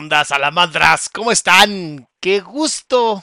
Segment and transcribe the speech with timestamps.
[0.00, 1.10] Onda, salamandras?
[1.10, 2.08] ¿Cómo están?
[2.20, 3.22] ¡Qué gusto!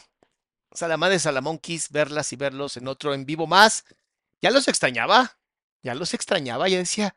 [0.72, 3.84] Salamandras, salamonquis, verlas y verlos en otro en vivo más.
[4.44, 5.40] Ya los extrañaba,
[5.82, 7.16] ya los extrañaba, ya decía.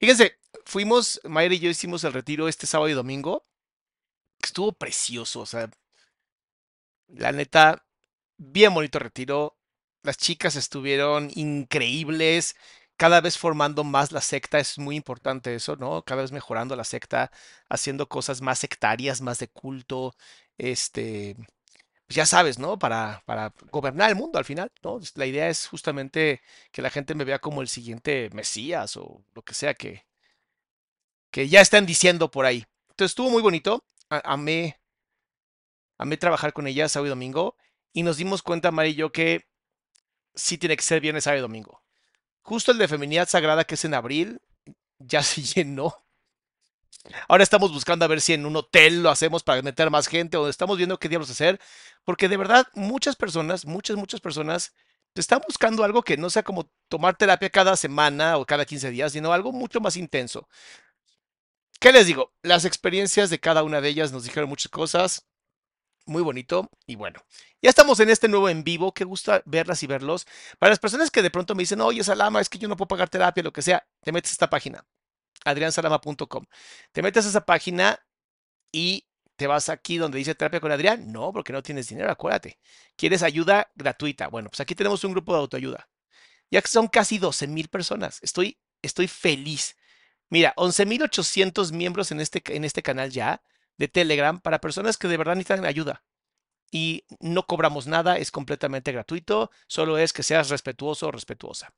[0.00, 3.44] Fíjense, fuimos, Mayra y yo hicimos el retiro este sábado y domingo.
[4.42, 5.70] Estuvo precioso, o sea,
[7.08, 7.84] la neta,
[8.38, 9.58] bien bonito retiro.
[10.04, 12.56] Las chicas estuvieron increíbles,
[12.96, 16.02] cada vez formando más la secta, es muy importante eso, ¿no?
[16.04, 17.30] Cada vez mejorando la secta,
[17.68, 20.14] haciendo cosas más sectarias, más de culto,
[20.58, 21.36] este,
[22.06, 22.78] pues ya sabes, ¿no?
[22.78, 25.00] Para, para gobernar el mundo al final, ¿no?
[25.16, 26.42] La idea es justamente
[26.72, 30.06] que la gente me vea como el siguiente Mesías o lo que sea que,
[31.30, 32.64] que ya están diciendo por ahí.
[32.90, 34.78] Entonces estuvo muy bonito, a- amé,
[35.98, 37.56] amé trabajar con ella sábado y domingo
[37.92, 39.46] y nos dimos cuenta, Mari y yo, que
[40.34, 41.82] sí tiene que ser viernes, sábado y domingo.
[42.46, 44.40] Justo el de Feminidad Sagrada, que es en abril,
[45.00, 45.96] ya se llenó.
[47.26, 50.36] Ahora estamos buscando a ver si en un hotel lo hacemos para meter más gente
[50.36, 51.60] o estamos viendo qué diablos hacer.
[52.04, 54.74] Porque de verdad, muchas personas, muchas, muchas personas
[55.16, 59.12] están buscando algo que no sea como tomar terapia cada semana o cada 15 días,
[59.12, 60.48] sino algo mucho más intenso.
[61.80, 62.32] ¿Qué les digo?
[62.42, 65.26] Las experiencias de cada una de ellas nos dijeron muchas cosas.
[66.06, 66.70] Muy bonito.
[66.86, 67.20] Y bueno,
[67.60, 68.94] ya estamos en este nuevo en vivo.
[68.94, 70.26] Qué gusta verlas y verlos.
[70.58, 72.88] Para las personas que de pronto me dicen, oye, Salama, es que yo no puedo
[72.88, 74.84] pagar terapia, lo que sea, te metes a esta página,
[75.44, 76.44] adriansalama.com.
[76.92, 77.98] Te metes a esa página
[78.70, 79.06] y
[79.36, 81.12] te vas aquí donde dice terapia con Adrián.
[81.12, 82.60] No, porque no tienes dinero, acuérdate.
[82.96, 84.28] ¿Quieres ayuda gratuita?
[84.28, 85.88] Bueno, pues aquí tenemos un grupo de autoayuda.
[86.52, 88.20] Ya que son casi 12 mil personas.
[88.22, 89.76] Estoy, estoy feliz.
[90.30, 93.42] Mira, 11.800 miembros en este, en este canal ya
[93.78, 96.04] de Telegram para personas que de verdad necesitan ayuda.
[96.70, 101.72] Y no cobramos nada, es completamente gratuito, solo es que seas respetuoso o respetuosa.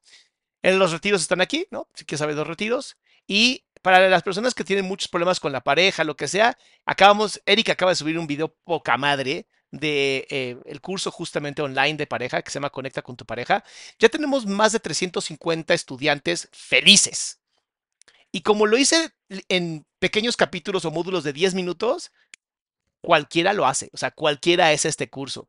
[0.63, 1.89] En los retiros están aquí, ¿no?
[1.95, 2.97] Si quieres saber retiros.
[3.27, 7.41] Y para las personas que tienen muchos problemas con la pareja, lo que sea, acabamos,
[7.47, 12.07] Erika acaba de subir un video poca madre de eh, el curso justamente online de
[12.07, 13.65] pareja que se llama Conecta con tu pareja.
[13.99, 17.38] Ya tenemos más de 350 estudiantes felices.
[18.33, 19.11] Y como lo hice
[19.49, 22.13] en pequeños capítulos o módulos de 10 minutos,
[23.01, 23.91] cualquiera lo hace.
[23.93, 25.49] O sea, cualquiera es este curso.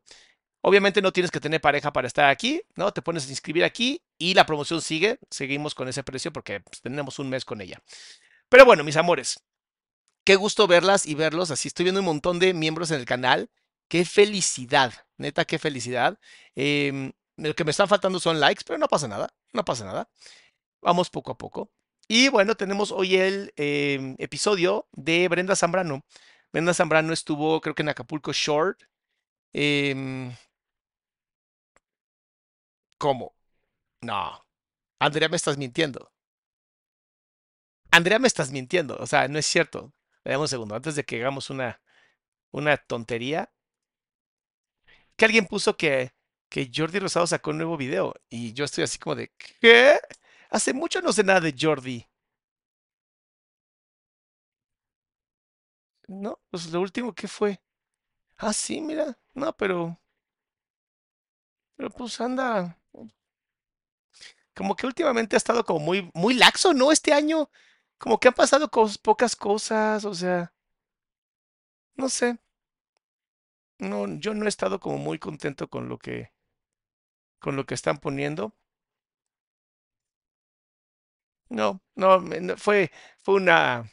[0.62, 2.92] Obviamente no tienes que tener pareja para estar aquí, ¿no?
[2.92, 5.20] Te pones a inscribir aquí y la promoción sigue.
[5.30, 7.82] Seguimos con ese precio porque pues, tenemos un mes con ella.
[8.50, 9.42] Pero bueno, mis amores,
[10.26, 11.52] qué gusto verlas y verlos.
[11.52, 13.50] Así estoy viendo un montón de miembros en el canal.
[13.88, 16.20] Qué felicidad, neta, qué felicidad.
[16.56, 20.10] Eh, Lo que me están faltando son likes, pero no pasa nada, no pasa nada.
[20.82, 21.72] Vamos poco a poco.
[22.12, 26.04] Y bueno, tenemos hoy el em, episodio de Brenda Zambrano.
[26.52, 28.82] Brenda Zambrano estuvo, creo que en Acapulco Short.
[29.54, 30.32] Em,
[32.98, 33.36] ¿Cómo?
[34.02, 34.46] No.
[35.00, 36.12] Andrea, me estás mintiendo.
[37.92, 38.98] Andrea, me estás mintiendo.
[39.00, 39.94] O sea, no es cierto.
[40.24, 41.82] Dame un segundo, antes de que hagamos una,
[42.52, 43.52] una tontería.
[45.16, 46.14] Que alguien puso que,
[46.50, 48.14] que Jordi Rosado sacó un nuevo video.
[48.30, 49.32] Y yo estoy así como de,
[49.62, 50.00] ¿qué?
[50.50, 52.06] Hace mucho no sé nada de Jordi.
[56.10, 57.62] No, pues lo último que fue.
[58.38, 59.18] Ah, sí, mira.
[59.36, 60.00] No, pero.
[61.76, 62.78] Pero pues anda.
[64.56, 66.92] Como que últimamente ha estado como muy, muy laxo, ¿no?
[66.92, 67.50] Este año.
[67.98, 70.06] Como que han pasado pocas cosas.
[70.06, 70.54] O sea.
[71.98, 72.40] No sé.
[73.80, 76.32] No, yo no he estado como muy contento con lo que.
[77.40, 78.54] Con lo que están poniendo.
[81.50, 82.22] No, no,
[82.58, 82.92] fue,
[83.24, 83.90] fue una.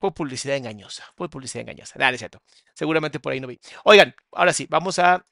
[0.00, 1.04] Fue publicidad engañosa.
[1.16, 1.98] Fue publicidad engañosa.
[1.98, 2.42] Nada, es cierto.
[2.74, 3.60] Seguramente por ahí no vi.
[3.84, 5.24] Oigan, ahora sí, vamos a.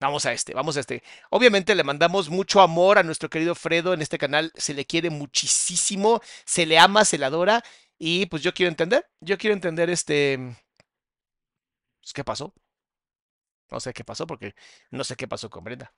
[0.00, 1.02] Vamos a este, vamos a este.
[1.30, 4.52] Obviamente le mandamos mucho amor a nuestro querido Fredo en este canal.
[4.54, 7.62] Se le quiere muchísimo, se le ama, se le adora.
[7.98, 10.38] Y pues yo quiero entender, yo quiero entender este.
[12.00, 12.52] pues, ¿Qué pasó?
[13.70, 14.54] No sé qué pasó porque
[14.90, 15.94] no sé qué pasó con Brenda.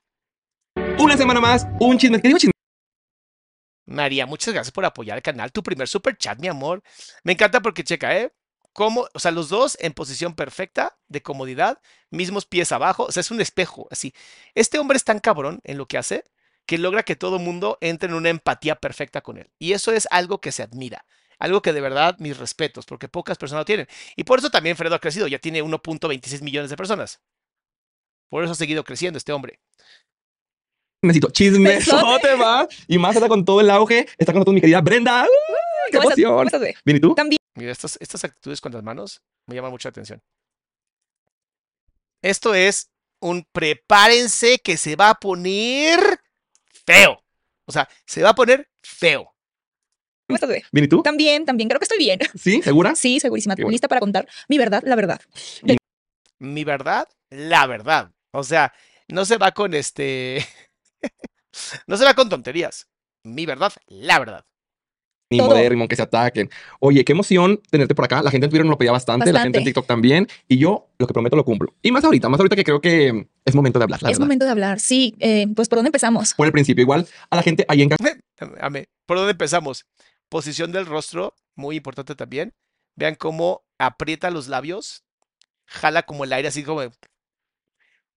[0.99, 2.21] Una semana más, un chisme.
[2.21, 2.56] ¿Qué digo chisme?
[3.87, 5.51] María, muchas gracias por apoyar el canal.
[5.51, 6.83] Tu primer super chat, mi amor.
[7.23, 8.33] Me encanta porque checa, ¿eh?
[8.73, 11.79] Cómo, o sea, los dos en posición perfecta de comodidad,
[12.11, 14.13] mismos pies abajo, o sea, es un espejo, así.
[14.53, 16.25] Este hombre es tan cabrón en lo que hace
[16.67, 19.49] que logra que todo mundo entre en una empatía perfecta con él.
[19.57, 21.05] Y eso es algo que se admira.
[21.39, 23.87] Algo que de verdad mis respetos, porque pocas personas lo tienen.
[24.15, 27.21] Y por eso también Fredo ha crecido, ya tiene 1.26 millones de personas.
[28.29, 29.59] Por eso ha seguido creciendo este hombre.
[31.01, 32.67] Necesito chismesote, va.
[32.87, 35.23] Y más ahora con todo el auge, está con nosotros mi querida Brenda.
[35.23, 36.25] ¡Uy, ¡Qué ¿Cómo estás?
[36.25, 36.63] ¿Cómo emoción!
[36.63, 36.83] estás?
[36.83, 37.15] Bien, ¿y tú?
[37.15, 37.37] También.
[37.55, 40.21] Mira, estas, estas actitudes con las manos me llaman mucha atención.
[42.21, 42.89] Esto es
[43.19, 45.99] un prepárense que se va a poner
[46.85, 47.23] feo.
[47.65, 49.33] O sea, se va a poner feo.
[50.27, 50.63] ¿Cómo estás, güey?
[50.71, 51.01] Bien, ¿y tú?
[51.03, 51.69] También, también.
[51.69, 52.19] Creo que estoy bien.
[52.35, 52.61] ¿Sí?
[52.61, 52.95] ¿Segura?
[52.95, 53.55] Sí, segurísima.
[53.55, 53.69] Bueno.
[53.69, 55.21] Lista para contar mi verdad, la verdad.
[56.39, 58.11] Mi verdad, la verdad.
[58.31, 58.73] O sea,
[59.07, 60.45] no se va con este.
[61.87, 62.87] no se va con tonterías.
[63.23, 64.45] Mi verdad, la verdad.
[65.29, 66.49] Ni modérrimo, que se ataquen.
[66.79, 68.21] Oye, qué emoción tenerte por acá.
[68.21, 69.65] La gente en Twitter nos lo pedía bastante, la gente en.
[69.65, 70.27] TikTok también.
[70.47, 71.73] Y yo lo que prometo lo cumplo.
[71.81, 74.25] Y más ahorita, más ahorita que creo que es momento de hablar, la es verdad.
[74.25, 74.79] momento de hablar.
[74.79, 76.33] Sí, eh, pues ¿por dónde empezamos?
[76.33, 78.17] Por el principio, igual a la gente ahí en casa
[78.61, 78.87] Amé.
[79.05, 79.85] ¿Por dónde empezamos?
[80.29, 82.53] Posición del rostro, muy importante también.
[82.95, 85.03] Vean cómo aprieta los labios,
[85.65, 86.91] jala como el aire, así como de,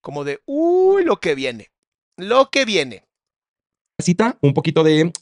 [0.00, 1.70] como de, uy, lo que viene,
[2.28, 3.04] lo que viene.
[3.98, 5.12] cita un poquito de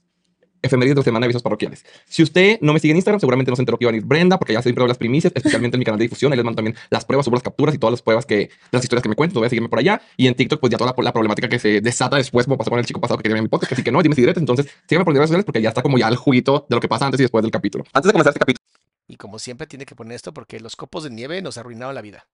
[0.61, 1.85] efemérides de la semana de avisos parroquiales.
[2.07, 4.05] Si usted no me sigue en Instagram, seguramente no se enteró que iba a venir
[4.07, 6.33] Brenda, porque ya siempre doy las primicias, especialmente en mi canal de difusión.
[6.33, 8.83] Ahí les mando también las pruebas, subo las capturas y todas las pruebas que, las
[8.83, 9.39] historias que me cuento.
[9.39, 10.01] Voy a seguirme por allá.
[10.17, 12.71] Y en TikTok, pues ya toda la, la problemática que se desata después, como pasó
[12.71, 14.23] con el chico pasado que quería ver mi podcast, que sí que no, dime si
[14.23, 14.41] directo.
[14.41, 16.89] Entonces, síganme por redes sociales porque ya está como ya el juguito de lo que
[16.89, 17.85] pasa antes y después del capítulo.
[17.93, 18.65] Antes de comenzar este capítulo,
[19.07, 22.03] Y como siempre tiene que poner esto porque los copos de nieve nos arruinaron la
[22.03, 22.27] vida.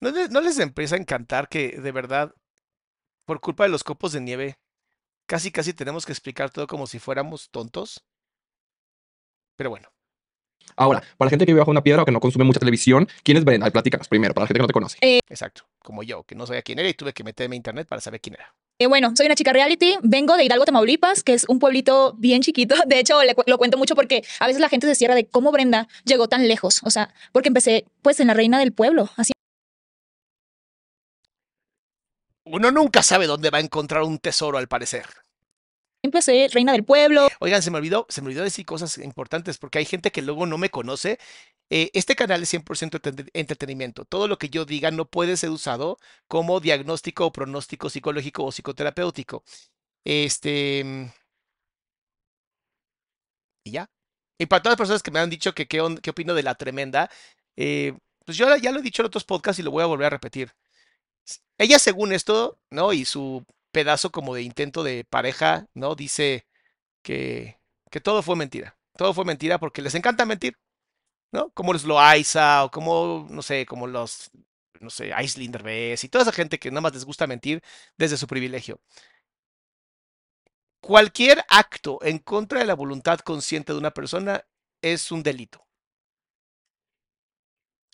[0.00, 2.32] ¿No, le- no les empieza a encantar que de verdad,
[3.30, 4.58] por culpa de los copos de nieve,
[5.28, 8.02] casi casi tenemos que explicar todo como si fuéramos tontos?
[9.56, 9.86] Pero bueno.
[10.74, 13.08] ahora, para la gente que vive bajo una piedra o que no consume mucha televisión,
[13.22, 13.66] ¿quién es Brenda?
[13.66, 14.98] Ay, platícanos primero, para la gente que no te conoce.
[15.28, 18.00] Exacto, como yo, que no sabía quién era y tuve que meterme a internet para
[18.00, 18.52] saber quién era.
[18.80, 22.42] Eh, bueno, soy una chica reality, vengo de Hidalgo, Tamaulipas, que es un pueblito bien
[22.42, 22.74] chiquito.
[22.88, 25.28] De hecho, le cu- lo cuento mucho porque a veces la gente se cierra de
[25.28, 26.80] cómo Brenda llegó tan lejos.
[26.82, 29.32] O sea, porque empecé pues en la reina del pueblo, así
[32.50, 35.06] Uno nunca sabe dónde va a encontrar un tesoro, al parecer.
[36.02, 37.28] empecé reina del pueblo.
[37.40, 40.46] Oigan, se me olvidó, se me olvidó decir cosas importantes porque hay gente que luego
[40.46, 41.18] no me conoce.
[41.70, 44.04] Eh, este canal es 100% enten- entretenimiento.
[44.04, 48.50] Todo lo que yo diga no puede ser usado como diagnóstico o pronóstico psicológico o
[48.50, 49.44] psicoterapéutico.
[50.04, 50.82] Este.
[50.84, 51.04] mm,
[53.64, 53.90] Y ya.
[54.38, 57.10] Y para todas las personas que me han dicho que qué opino de la tremenda,
[57.56, 57.92] eh,
[58.24, 60.10] pues yo ya lo he dicho en otros podcasts y lo voy a volver a
[60.10, 60.52] repetir.
[61.58, 62.92] Ella, según esto, ¿no?
[62.92, 65.94] Y su pedazo como de intento de pareja, ¿no?
[65.94, 66.46] Dice
[67.02, 67.58] que,
[67.90, 68.78] que todo fue mentira.
[68.96, 70.58] Todo fue mentira porque les encanta mentir,
[71.32, 71.50] ¿no?
[71.52, 74.30] Como los Loaiza o como, no sé, como los,
[74.80, 77.62] no sé, y toda esa gente que nada más les gusta mentir
[77.98, 78.80] desde su privilegio.
[80.82, 84.44] Cualquier acto en contra de la voluntad consciente de una persona
[84.82, 85.66] es un delito.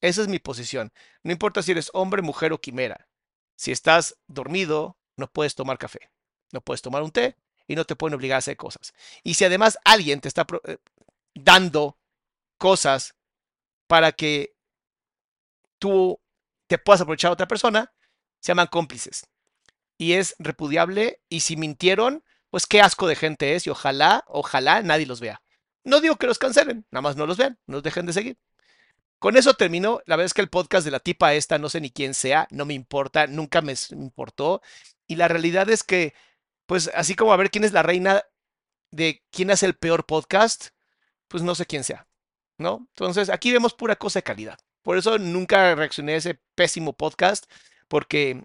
[0.01, 0.91] Esa es mi posición.
[1.23, 3.09] No importa si eres hombre, mujer o quimera.
[3.57, 6.11] Si estás dormido, no puedes tomar café,
[6.53, 7.37] no puedes tomar un té
[7.67, 8.95] y no te pueden obligar a hacer cosas.
[9.23, 10.79] Y si además alguien te está eh,
[11.35, 11.99] dando
[12.59, 13.15] cosas
[13.87, 14.55] para que
[15.79, 16.21] tú
[16.67, 17.93] te puedas aprovechar a otra persona,
[18.41, 19.27] se llaman cómplices.
[19.99, 24.83] Y es repudiable y si mintieron, pues qué asco de gente es y ojalá, ojalá
[24.83, 25.43] nadie los vea.
[25.85, 28.39] No digo que los cancelen, nada más no los vean, no los dejen de seguir.
[29.19, 30.01] Con eso termino.
[30.07, 32.47] La verdad es que el podcast de la tipa esta, no sé ni quién sea,
[32.51, 34.63] no me importa, nunca me importó.
[35.07, 36.15] Y la realidad es que,
[36.67, 38.23] pues así como a ver quién es la reina
[38.91, 40.69] de quién hace el peor podcast,
[41.29, 42.09] pues no sé quién sea,
[42.59, 42.87] ¿no?
[42.91, 44.59] Entonces aquí vemos pura cosa de calidad.
[44.83, 47.47] Por eso nunca reaccioné a ese pésimo podcast,
[47.89, 48.45] porque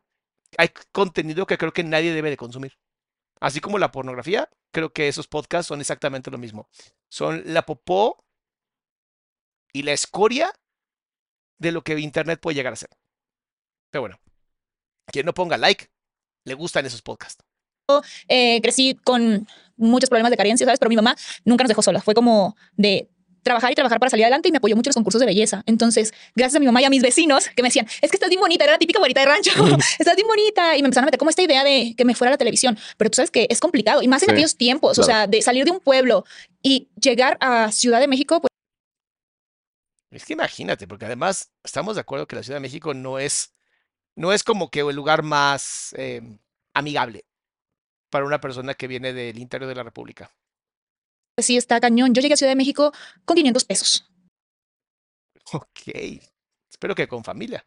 [0.57, 2.77] hay contenido que creo que nadie debe de consumir.
[3.39, 6.69] Así como la pornografía, creo que esos podcasts son exactamente lo mismo.
[7.09, 8.23] Son la popó
[9.73, 10.51] y la escoria
[11.61, 12.89] de lo que Internet puede llegar a ser.
[13.91, 14.19] Pero bueno,
[15.11, 15.87] quien no ponga like,
[16.45, 17.43] le gustan esos podcasts.
[18.27, 20.79] Eh, crecí con muchos problemas de carencia, ¿sabes?
[20.79, 22.03] Pero mi mamá nunca nos dejó solas.
[22.03, 23.09] Fue como de
[23.43, 25.63] trabajar y trabajar para salir adelante y me apoyó mucho en los concursos de belleza.
[25.65, 28.29] Entonces, gracias a mi mamá y a mis vecinos que me decían, es que estás
[28.29, 29.51] bien bonita, era la típica bonita de rancho,
[29.99, 30.77] estás bien bonita.
[30.77, 32.77] Y me empezaron a meter como esta idea de que me fuera a la televisión.
[32.97, 35.19] Pero tú sabes que es complicado y más en Sí, aquellos tiempos, o claro.
[35.19, 36.23] sea, de salir de un pueblo
[36.63, 38.50] y llegar a Ciudad de México, pues
[40.11, 43.55] Es que imagínate, porque además estamos de acuerdo que la Ciudad de México no es,
[44.15, 46.21] no es como que el lugar más eh,
[46.73, 47.25] amigable
[48.09, 50.29] para una persona que viene del interior de la República.
[51.37, 52.13] sí está cañón.
[52.13, 52.91] Yo llegué a Ciudad de México
[53.23, 54.11] con 500 pesos.
[55.53, 56.19] Ok.
[56.69, 57.63] Espero que con familia.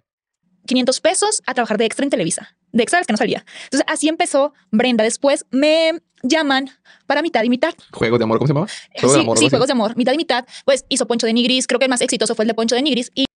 [0.66, 2.56] 500 pesos a trabajar de extra en Televisa.
[2.73, 3.44] De extra es que no salía.
[3.64, 5.04] Entonces, así empezó Brenda.
[5.04, 6.71] Después me llaman
[7.06, 7.75] para mitad y mitad.
[7.92, 8.66] Juego de amor, ¿cómo se llama?
[8.94, 10.47] Eh, Juego de sí, amor, sí, juegos de amor, mitad y mitad.
[10.64, 11.66] Pues hizo Poncho de Nigris.
[11.66, 13.11] Creo que el más exitoso fue el de Poncho de Nigris.
[13.14, 13.26] Y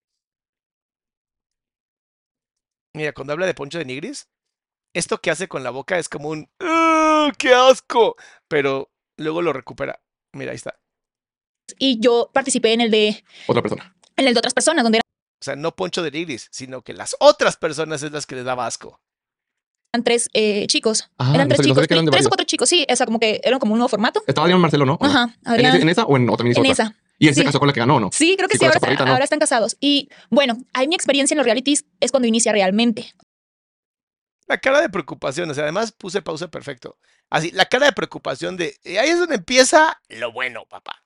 [2.94, 4.28] Mira, cuando habla de Poncho de Nigris,
[4.94, 8.16] esto que hace con la boca es como un "Ugh, ¡Qué asco!
[8.48, 10.00] Pero luego lo recupera.
[10.34, 10.78] Mira, ahí está.
[11.78, 13.94] y yo participé en el de Otra persona.
[14.16, 15.00] en el de otras personas, donde
[15.40, 18.44] O sea, no Poncho de Nigris, sino que las otras personas es las que les
[18.44, 19.00] daba asco.
[19.92, 21.10] eran tres eh, chicos.
[21.18, 22.28] Ah, eran no tres chicos, eran tres o varios.
[22.28, 22.86] cuatro chicos, sí.
[22.90, 24.22] O sea, como que era como un nuevo formato.
[24.26, 24.94] Estaba Adrián Marcelo, ¿no?
[25.00, 25.04] ¿O?
[25.04, 25.76] Ajá, ¿En, Adrián.
[25.82, 26.46] en esa o en otra?
[26.46, 26.72] En otra?
[26.72, 26.96] esa.
[27.20, 27.46] ¿Y él se sí.
[27.46, 28.10] casó con la que ganó o no?
[28.12, 29.12] Sí, creo que Sí, ahora, chaparrita, ¿no?
[29.12, 29.76] ahora están casados.
[29.80, 33.12] Y bueno, ahí mi experiencia en los realities es cuando inicia realmente.
[34.46, 36.96] La cara de preocupación, o sea, además puse pausa perfecto.
[37.28, 41.04] Así, la cara de preocupación de y ahí es donde empieza lo bueno, papá.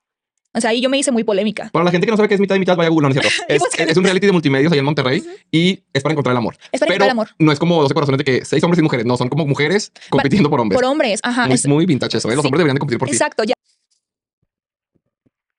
[0.55, 1.69] O sea, ahí yo me hice muy polémica.
[1.71, 3.15] Para la gente que no sabe qué es mitad y mitad, vaya a Google, no
[3.15, 3.43] es cierto.
[3.89, 6.55] Es, un reality de multimedios ahí en Monterrey y es para encontrar el amor.
[6.71, 7.29] Es para Pero encontrar el amor.
[7.39, 9.91] no es como 12 corazones de que seis hombres y mujeres, no, son como mujeres
[10.09, 10.79] compitiendo por hombres.
[10.79, 11.47] Por hombres, ajá.
[11.47, 12.35] muy, es- muy vintage eso, ¿eh?
[12.35, 12.47] Los sí.
[12.47, 13.15] hombres deberían de competir por ti.
[13.15, 13.53] exacto, ya.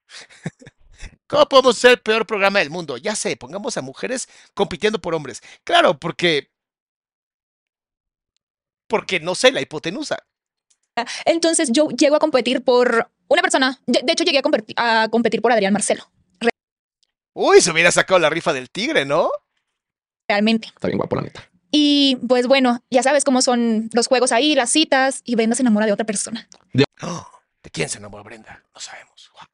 [1.27, 2.97] ¿Cómo podemos ser el peor programa del mundo?
[2.97, 5.43] Ya sé, pongamos a mujeres compitiendo por hombres.
[5.65, 6.51] Claro, porque.
[8.87, 10.19] Porque no sé, la hipotenusa.
[11.25, 13.79] Entonces yo llego a competir por una persona.
[13.87, 16.11] De, de hecho, llegué a competir, a competir por Adrián Marcelo,
[17.37, 19.31] Uy, se hubiera sacado la rifa del tigre, ¿no?
[20.29, 20.69] realmente.
[20.69, 21.51] Está bien guapo, la neta.
[21.71, 25.63] Y pues bueno, ya sabes cómo son los juegos ahí, las citas, y Brenda se
[25.63, 26.49] enamora de otra persona.
[27.03, 27.27] Oh,
[27.63, 28.63] ¿De quién se enamoró Brenda?
[28.73, 29.31] No sabemos.
[29.35, 29.47] Guau.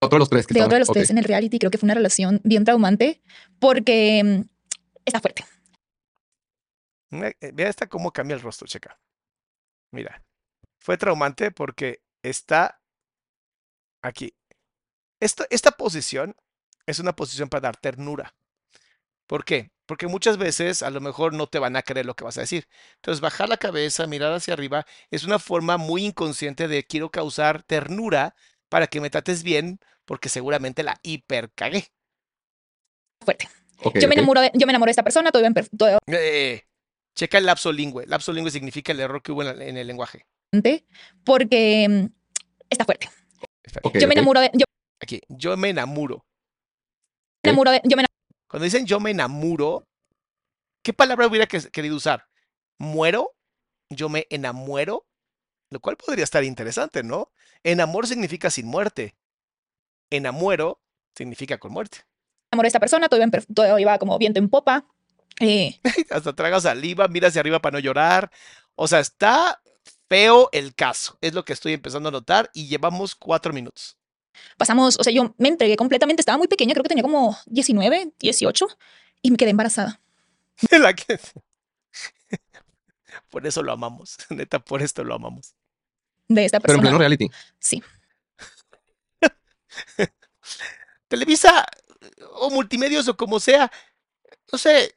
[0.00, 1.58] Otro de los tres que De estaban- otro de los tres en el reality.
[1.58, 3.22] Creo que fue una relación bien traumante
[3.60, 4.40] porque mm,
[5.04, 5.44] está fuerte.
[7.10, 8.98] Mira, eh, Vea esta cómo cambia el rostro, checa.
[9.92, 10.24] Mira,
[10.80, 12.80] fue traumante porque está
[14.06, 14.34] aquí.
[15.20, 16.34] Esta, esta posición
[16.86, 18.34] es una posición para dar ternura.
[19.26, 19.70] ¿Por qué?
[19.86, 22.42] Porque muchas veces a lo mejor no te van a creer lo que vas a
[22.42, 22.68] decir.
[22.96, 27.62] Entonces, bajar la cabeza, mirar hacia arriba, es una forma muy inconsciente de quiero causar
[27.62, 28.34] ternura
[28.68, 31.88] para que me trates bien, porque seguramente la hiper cagué.
[33.20, 33.48] fuerte.
[34.00, 36.62] Yo me enamoro de, yo me enamoré de esta persona, todo bien, todo Eh,
[37.14, 38.06] checa el lapso lingüe.
[38.06, 40.26] Lapso lingüe significa el error que hubo en, la- en el lenguaje.
[41.24, 42.06] porque mm,
[42.70, 43.08] está fuerte.
[43.94, 44.64] Yo me enamoro de, yo
[45.00, 46.24] Aquí, yo me enamoro.
[47.42, 48.04] me enamoro de, yo me
[48.48, 49.86] Cuando dicen yo me enamoro,
[50.82, 52.26] ¿qué palabra hubiera que- querido usar?
[52.78, 53.32] ¿Muero?
[53.90, 55.06] ¿Yo me enamuero?
[55.70, 57.32] Lo cual podría estar interesante, ¿no?
[57.62, 59.16] Enamor significa sin muerte.
[60.10, 60.80] Enamuero
[61.16, 61.98] significa con muerte.
[62.52, 64.86] enamoré de esta persona, todo, iba como viento en popa.
[65.40, 65.80] Eh,
[66.10, 68.30] Hasta tragas saliva, mira hacia arriba para no llorar.
[68.76, 69.60] O sea, está
[70.08, 71.18] feo el caso.
[71.20, 73.96] Es lo que estoy empezando a notar y llevamos cuatro minutos.
[74.56, 78.12] pasamos, o sea, yo me entregué completamente, estaba muy pequeña, creo que tenía como 19,
[78.18, 78.66] 18
[79.22, 80.00] y me quedé embarazada.
[80.70, 81.18] De la que-
[83.30, 84.16] Por eso lo amamos.
[84.30, 85.54] Neta, por esto lo amamos.
[86.28, 86.82] de esta Pero en persona.
[86.90, 87.28] pleno reality.
[87.58, 87.82] Sí.
[91.08, 91.64] Televisa
[92.34, 93.70] o multimedios o como sea,
[94.52, 94.96] no sé,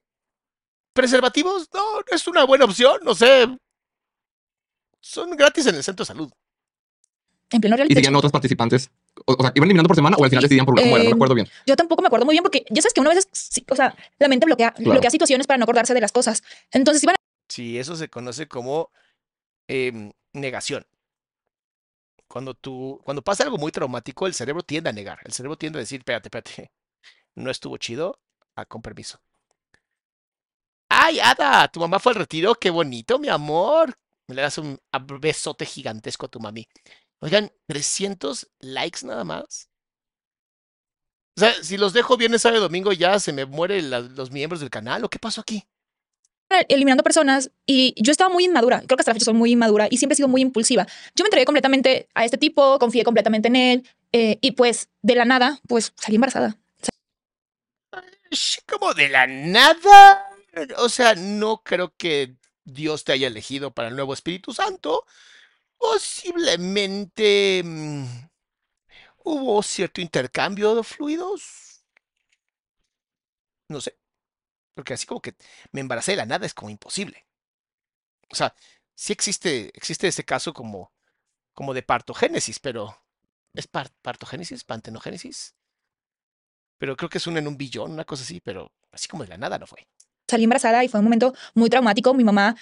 [0.93, 3.47] preservativos, no, no es una buena opción, no sé.
[5.07, 6.29] Son gratis en el centro de salud.
[7.49, 7.95] En pleno Y reality.
[7.95, 8.91] seguían otras participantes.
[9.25, 11.03] O, o sea, ¿iban eliminando por semana o al final decidían por cómo era?
[11.05, 11.47] No Eh, recuerdo bien.
[11.65, 13.25] Yo tampoco me acuerdo muy bien porque ya sabes que una vez,
[13.69, 14.91] o sea, la mente bloquea, Claro.
[14.91, 16.43] bloquea situaciones para no acordarse de las cosas.
[16.71, 17.15] Entonces iban
[17.49, 18.91] Sí, eso se conoce como
[19.69, 20.85] em, negación.
[22.27, 25.19] Cuando tú, cuando pasa algo muy traumático, el cerebro tiende a negar.
[25.23, 26.71] El cerebro tiende a decir, espérate, espérate,
[27.35, 28.19] no estuvo chido,
[28.57, 29.21] ah, con permiso.
[30.89, 31.69] ¡Ay, Ada!
[31.69, 33.97] Tu mamá fue al retiro, qué bonito, mi amor.
[34.27, 34.79] Me le das un
[35.21, 36.67] besote gigantesco a tu mami.
[37.21, 39.69] Oigan, 300 likes nada más.
[41.37, 44.31] O sea, si los dejo viernes, sábado y domingo, ya se me mueren la- los
[44.31, 45.03] miembros del canal.
[45.05, 45.63] ¿O qué pasó aquí?
[46.69, 48.77] eliminando personas y yo estaba muy inmadura.
[48.79, 50.85] Creo que hasta la fecha soy muy inmadura y siempre he sido muy impulsiva.
[51.13, 55.15] Yo me entregué completamente a este tipo, confié completamente en él eh, y pues de
[55.15, 56.57] la nada, pues salí embarazada.
[58.65, 60.25] Como de la nada.
[60.77, 65.05] O sea, no creo que Dios te haya elegido para el nuevo Espíritu Santo.
[65.77, 68.05] Posiblemente mm,
[69.25, 71.83] hubo cierto intercambio de fluidos.
[73.69, 73.97] No sé.
[74.75, 75.35] Porque así como que
[75.73, 77.27] me embaracé de la nada es como imposible.
[78.31, 78.55] O sea,
[78.95, 80.93] sí existe, existe ese caso como,
[81.53, 82.97] como de partogénesis, pero
[83.55, 84.63] ¿es par- partogénesis?
[84.65, 85.55] ¿Pantenogénesis?
[86.79, 89.29] Pero creo que es una en un billón, una cosa así, pero así como de
[89.29, 89.87] la nada no fue.
[90.27, 92.13] Salí embarazada y fue un momento muy traumático.
[92.13, 92.55] Mi mamá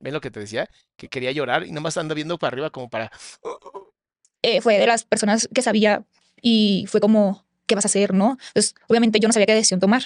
[0.00, 0.68] ¿Ven lo que te decía?
[0.96, 3.10] Que quería llorar y nomás anda viendo para arriba como para...
[4.42, 6.04] eh, fue de las personas que sabía
[6.40, 8.14] y fue como, ¿qué vas a hacer?
[8.14, 8.38] ¿No?
[8.48, 10.02] Entonces, obviamente yo no sabía qué decisión tomar.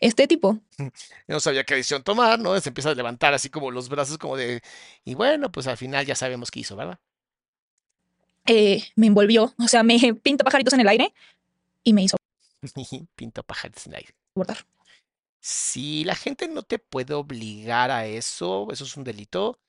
[0.00, 0.90] Este tipo Yo
[1.28, 2.58] no sabía qué decisión tomar, ¿no?
[2.60, 4.62] Se empieza a levantar así como los brazos como de...
[5.04, 6.98] Y bueno, pues al final ya sabemos qué hizo, ¿verdad?
[8.46, 11.12] eh, me envolvió, o sea, me pintó pajaritos en el aire
[11.82, 12.16] y me hizo
[13.14, 14.14] Pinto pajares en el aire.
[14.34, 14.58] abortar.
[15.40, 19.60] Si la gente no te puede obligar a eso, eso es un delito.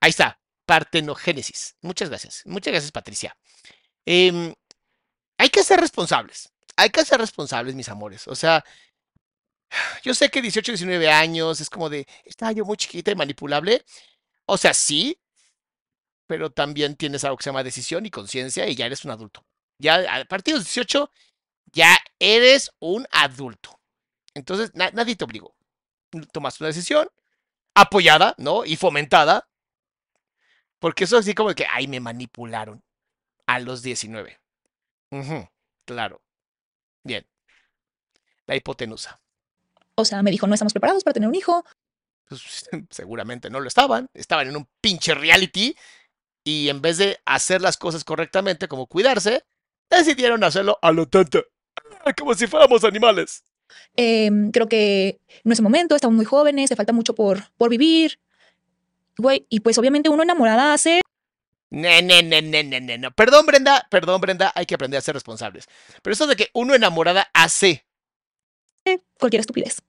[0.00, 1.76] Ahí está, partenogénesis.
[1.82, 2.42] Muchas gracias.
[2.46, 3.36] Muchas gracias, Patricia.
[4.06, 4.54] Em,
[5.38, 6.52] hay que ser responsables.
[6.76, 8.28] Hay que ser responsables, mis amores.
[8.28, 8.64] O sea,
[10.02, 13.84] yo sé que 18, 19 años es como de, estaba yo muy chiquita y manipulable.
[14.46, 15.18] O sea, sí,
[16.26, 19.44] pero también tienes algo que se llama decisión y conciencia y ya eres un adulto.
[19.78, 21.10] Ya a partir de los 18,
[21.72, 23.80] ya eres un adulto.
[24.36, 25.54] Entonces, na- nadie te obligó.
[26.32, 27.08] Tomaste una decisión
[27.74, 28.64] apoyada, ¿no?
[28.64, 29.48] Y fomentada.
[30.78, 32.82] Porque eso así como que, ay, me manipularon
[33.46, 34.38] a los 19.
[35.10, 35.48] Ujú,
[35.86, 36.20] claro.
[37.02, 37.26] Bien.
[38.46, 39.18] La hipotenusa.
[39.94, 41.64] O sea, me dijo, no estamos preparados para tener un hijo.
[42.28, 44.10] Pues, seguramente no lo estaban.
[44.12, 45.74] Estaban en un pinche reality.
[46.44, 49.44] Y en vez de hacer las cosas correctamente, como cuidarse,
[49.88, 51.42] decidieron hacerlo a lo tonto.
[52.18, 53.42] Como si fuéramos animales.
[53.96, 57.70] Eh, creo que no es el momento, estamos muy jóvenes, te falta mucho por, por
[57.70, 58.20] vivir.
[59.18, 61.00] Güey, y pues obviamente uno enamorada hace
[61.70, 63.10] ne, ne, ne, ne, ne, no.
[63.10, 65.68] Perdón, Brenda, perdón, Brenda, hay que aprender a ser responsables.
[66.02, 67.84] Pero eso de que uno enamorada hace.
[69.18, 69.82] cualquier estupidez.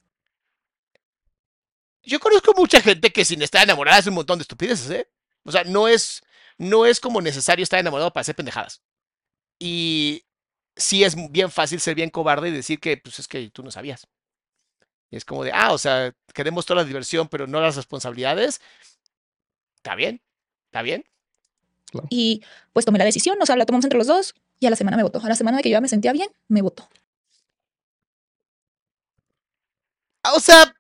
[2.03, 5.09] Yo conozco mucha gente que sin estar enamorada hace un montón de estupideces, ¿eh?
[5.43, 6.21] O sea, no es,
[6.57, 8.81] no es como necesario estar enamorado para hacer pendejadas.
[9.59, 10.23] Y
[10.77, 13.71] sí es bien fácil ser bien cobarde y decir que, pues es que tú no
[13.71, 14.07] sabías.
[15.09, 18.61] Y es como de, ah, o sea, queremos toda la diversión, pero no las responsabilidades.
[19.77, 20.21] Está bien,
[20.65, 21.03] está bien.
[22.09, 24.75] Y pues tomé la decisión, o sea, la tomamos entre los dos y a la
[24.75, 25.19] semana me votó.
[25.23, 26.89] A la semana de que yo ya me sentía bien, me votó.
[30.23, 30.73] Ah, O sea,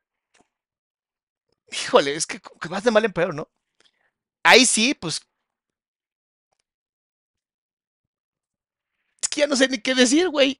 [1.71, 3.49] híjole, es que que vas de mal en peor, ¿no?
[4.43, 5.21] Ahí sí, pues.
[9.37, 10.59] Que ya no sé ni qué decir, güey.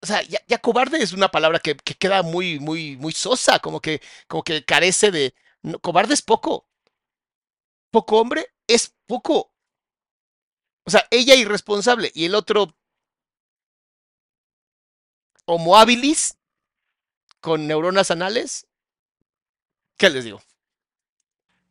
[0.00, 3.58] O sea, ya, ya cobarde es una palabra que, que queda muy, muy, muy sosa,
[3.58, 5.34] como que, como que carece de.
[5.62, 6.68] no, cobarde es poco.
[7.90, 9.52] Poco hombre es poco.
[10.86, 12.76] O sea, ella irresponsable y el otro.
[15.46, 16.38] Homo habilis
[17.40, 18.66] con neuronas anales.
[19.96, 20.40] ¿Qué les digo?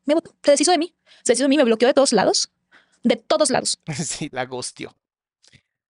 [0.05, 0.15] Me.
[0.43, 0.95] Se deshizo de mí.
[1.23, 2.51] Se deshizo de mí, me bloqueó de todos lados.
[3.03, 3.79] De todos lados.
[3.93, 4.95] Sí, la gosteó.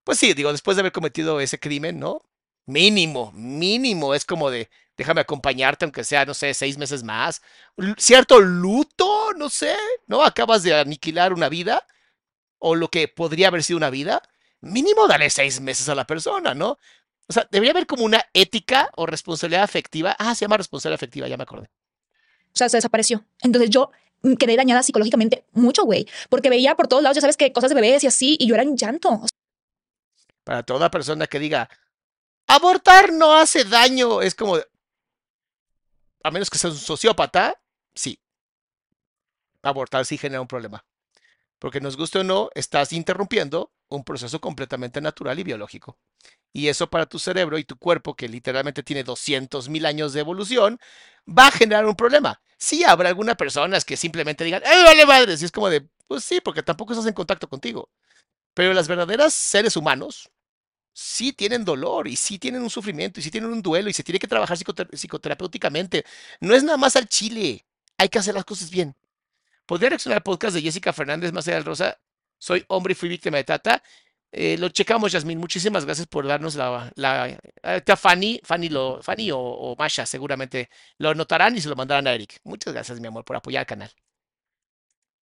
[0.04, 2.22] Pues sí, digo, después de haber cometido ese crimen, ¿no?
[2.66, 7.42] Mínimo, mínimo, es como de, déjame acompañarte, aunque sea, no sé, seis meses más.
[7.98, 9.76] Cierto luto, no sé,
[10.08, 10.24] ¿no?
[10.24, 11.86] Acabas de aniquilar una vida,
[12.60, 14.22] o lo que podría haber sido una vida.
[14.62, 16.78] Mínimo dale seis meses a la persona, ¿no?
[17.28, 20.16] O sea, debería haber como una ética o responsabilidad afectiva.
[20.18, 21.70] Ah, se llama responsabilidad afectiva, ya me acordé.
[22.54, 23.26] O sea, se desapareció.
[23.42, 23.92] Entonces yo
[24.40, 26.08] quedé dañada psicológicamente mucho, güey.
[26.30, 28.56] Porque veía por todos lados, ya sabes que cosas de bebés y así, y yo
[28.56, 29.22] era en llanto.
[30.44, 31.70] Para toda persona que diga,
[32.48, 34.58] abortar no hace daño, es como,
[36.24, 37.60] a menos que seas un sociópata,
[37.96, 38.20] sí.
[39.62, 40.86] Abortar sí genera un problema.
[41.60, 45.98] Porque nos guste o no, estás interrumpiendo un proceso completamente natural y biológico.
[46.52, 50.20] Y eso para tu cerebro y tu cuerpo, que literalmente tiene 200 mil años de
[50.20, 50.80] evolución,
[51.28, 52.42] va a generar un problema.
[52.58, 55.42] Sí habrá algunas personas que simplemente digan, ¡ay, vale madres!
[55.42, 57.90] Y es como de, pues sí, porque tampoco estás en contacto contigo.
[58.54, 60.32] Pero las verdaderas seres humanos
[60.94, 64.04] sí tienen dolor y sí tienen un sufrimiento y sí tienen un duelo y se
[64.04, 66.06] tiene que trabajar psicoter- psicoterapéuticamente.
[66.40, 67.66] No es nada más al chile.
[67.98, 68.96] Hay que hacer las cosas bien.
[69.66, 71.98] Podría reaccionar al podcast de Jessica Fernández del rosa.
[72.38, 73.82] Soy hombre y fui víctima de Tata.
[74.32, 75.38] Eh, lo checamos, Yasmin.
[75.38, 76.92] Muchísimas gracias por darnos la.
[76.96, 81.76] la eh, Fanny, Fanny, lo, Fanny o, o Masha seguramente lo anotarán y se lo
[81.76, 82.40] mandarán a Eric.
[82.44, 83.92] Muchas gracias, mi amor, por apoyar al canal.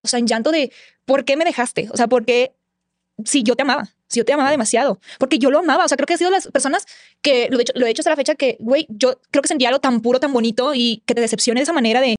[0.02, 0.74] O sea, en llanto de,
[1.06, 1.90] ¿por qué me dejaste?
[1.92, 2.56] O sea, ¿por qué?
[3.26, 5.86] Si yo te amaba, si yo te amaba demasiado, porque yo lo amaba.
[5.86, 6.86] O sea, creo que ha sido las personas
[7.22, 9.80] que lo he hecho, lo hasta la fecha que, güey, yo creo que sentía algo
[9.82, 12.16] tan puro, tan bonito y que te decepcione de esa manera de,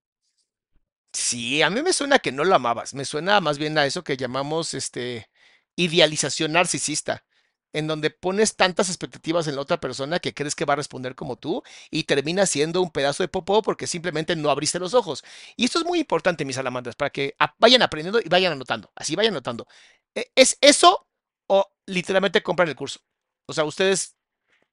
[1.13, 2.95] Sí, a mí me suena que no lo amabas.
[2.95, 5.29] Me suena más bien a eso que llamamos este
[5.77, 7.25] idealización narcisista,
[7.73, 11.15] en donde pones tantas expectativas en la otra persona que crees que va a responder
[11.15, 15.25] como tú y termina siendo un pedazo de popó porque simplemente no abriste los ojos.
[15.57, 18.91] Y esto es muy importante, mis salamandras, para que vayan aprendiendo y vayan anotando.
[18.95, 19.67] Así vayan anotando.
[20.15, 21.07] E- ¿Es eso
[21.47, 23.01] o literalmente compran el curso?
[23.47, 24.17] O sea, ustedes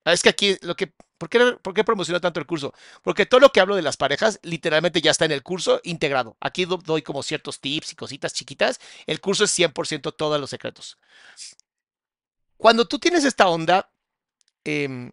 [0.05, 0.93] Ah, Es que aquí lo que.
[1.17, 2.73] ¿Por qué, por qué promociono tanto el curso?
[3.03, 6.37] Porque todo lo que hablo de las parejas literalmente ya está en el curso integrado.
[6.41, 8.79] Aquí do- doy como ciertos tips y cositas chiquitas.
[9.07, 10.97] El curso es 100% todos los secretos.
[12.57, 13.89] Cuando tú tienes esta onda,
[14.65, 15.11] em,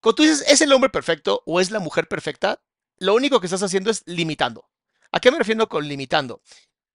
[0.00, 2.60] cuando tú dices es el hombre perfecto o es la mujer perfecta,
[2.98, 4.68] lo único que estás haciendo es limitando.
[5.12, 6.40] ¿A qué me refiero con limitando?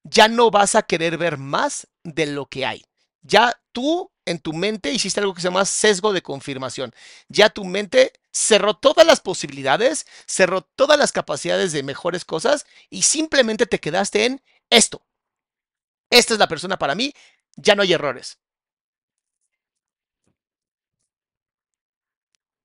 [0.04, 2.84] Ya no vas a querer ver más de lo que hay.
[3.22, 6.94] Ya tú en tu mente hiciste algo que se llama sesgo de confirmación.
[7.28, 13.04] Ya tu mente cerró todas las posibilidades, cerró todas las capacidades de mejores cosas y
[13.04, 15.06] simplemente te quedaste en esto.
[16.10, 17.14] Esta es la persona para mí,
[17.56, 18.40] ya no hay errores.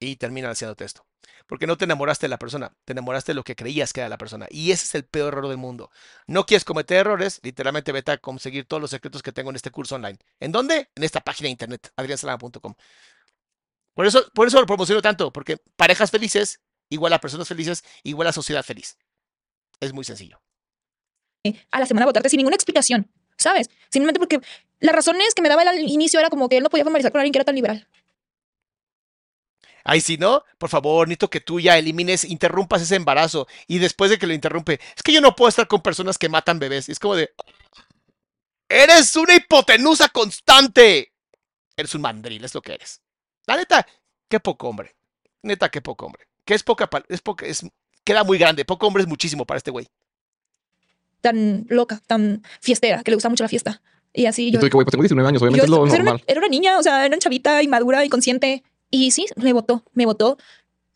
[0.07, 1.05] Y terminan haciéndote esto.
[1.49, 4.09] Porque no te enamoraste de la persona, te enamoraste de lo que creías que era
[4.09, 4.47] la persona.
[4.51, 5.90] Y ese es el peor error del mundo.
[6.29, 9.73] No quieres cometer errores, literalmente vete a conseguir todos los secretos que tengo en este
[9.73, 10.19] curso online.
[10.38, 10.90] ¿En dónde?
[10.95, 12.75] En esta página de internet, adriansalama.com.
[13.95, 18.29] Por eso, por eso lo promociono tanto, porque parejas felices, igual a personas felices, igual
[18.29, 18.97] a sociedad feliz.
[19.81, 20.40] Es muy sencillo.
[21.73, 23.71] a la semana votarte sin ninguna explicación, ¿sabes?
[23.90, 24.40] Simplemente porque
[24.79, 27.21] las razones que me daba al inicio era como que él no podía formalizar con
[27.21, 27.88] alguien que era tan liberal.
[29.88, 34.11] Ay, si no, por favor, necesito que tú ya elimines, interrumpas ese embarazo y después
[34.11, 36.88] de que lo interrumpe, es que yo no puedo estar con personas que matan bebés.
[36.88, 37.33] Y es como de,
[38.68, 41.12] eres una hipotenusa constante.
[41.77, 43.01] Eres un mandril, es lo que eres.
[43.46, 43.87] La neta,
[44.29, 44.96] qué poco hombre.
[45.42, 46.27] Neta, qué poco hombre.
[46.44, 47.64] Que es poca, es poca, es,
[48.03, 48.64] queda muy grande.
[48.64, 49.87] Poco hombre es muchísimo para este güey.
[51.20, 53.83] tan loca, tan fiestera, que le gusta mucho la fiesta.
[54.12, 54.59] Y así Y yo.
[54.59, 56.11] tú, de que, güey, pues tengo 19 años, obviamente yo es lo pues, era, una,
[56.12, 56.25] normal.
[56.27, 58.64] era una niña, o sea, era una chavita inmadura, inconsciente.
[58.90, 60.38] Y sí, me votó, me votó.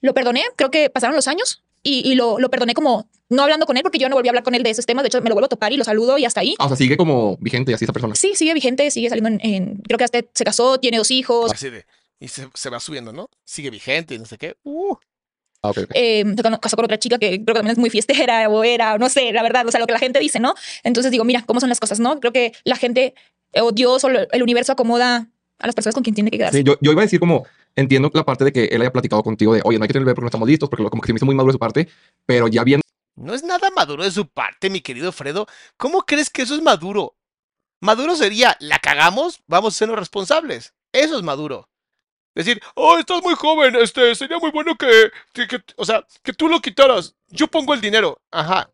[0.00, 3.66] Lo perdoné, creo que pasaron los años y, y lo, lo perdoné como no hablando
[3.66, 5.02] con él porque yo no volví a hablar con él de esos temas.
[5.04, 6.54] De hecho, me lo vuelvo a topar y lo saludo y hasta ahí.
[6.58, 8.14] Ah, o sea, sigue como vigente y así esa persona.
[8.14, 11.52] Sí, sigue vigente, sigue saliendo en, en- creo que hasta se casó, tiene dos hijos.
[11.52, 11.84] Así de,
[12.18, 13.28] y se, se va subiendo, ¿no?
[13.44, 14.56] Sigue vigente y no sé qué.
[14.64, 14.94] Uh,
[15.62, 15.90] Ah, ok, ok.
[15.92, 16.24] Eh,
[16.60, 19.10] casó con otra chica que creo que también es muy fiestera o era, o no
[19.10, 20.54] sé, la verdad, o sea, lo que la gente dice, ¿no?
[20.84, 22.18] Entonces digo, mira, cómo son las cosas, ¿no?
[22.18, 23.14] Creo que la gente
[23.52, 26.56] eh, o Dios o el universo acomoda a las personas con quien tiene que quedarse.
[26.58, 27.44] Sí, yo, yo iba a decir como,
[27.76, 30.02] entiendo la parte de que él haya platicado contigo de, oye, no hay que tener
[30.02, 31.52] el bebé porque no estamos listos, porque lo- como que se me hizo muy maduro
[31.52, 31.88] de su parte,
[32.26, 32.82] pero ya viendo
[33.16, 35.46] No es nada maduro de su parte, mi querido Fredo.
[35.76, 37.16] ¿Cómo crees que eso es maduro?
[37.80, 40.74] Maduro sería, la cagamos, vamos a sernos responsables.
[40.92, 41.68] Eso es maduro.
[42.34, 46.32] Decir, oh, estás muy joven, este, sería muy bueno que, que- que- o sea, que
[46.32, 47.16] tú lo quitaras.
[47.28, 48.20] Yo pongo el dinero.
[48.30, 48.70] Ajá.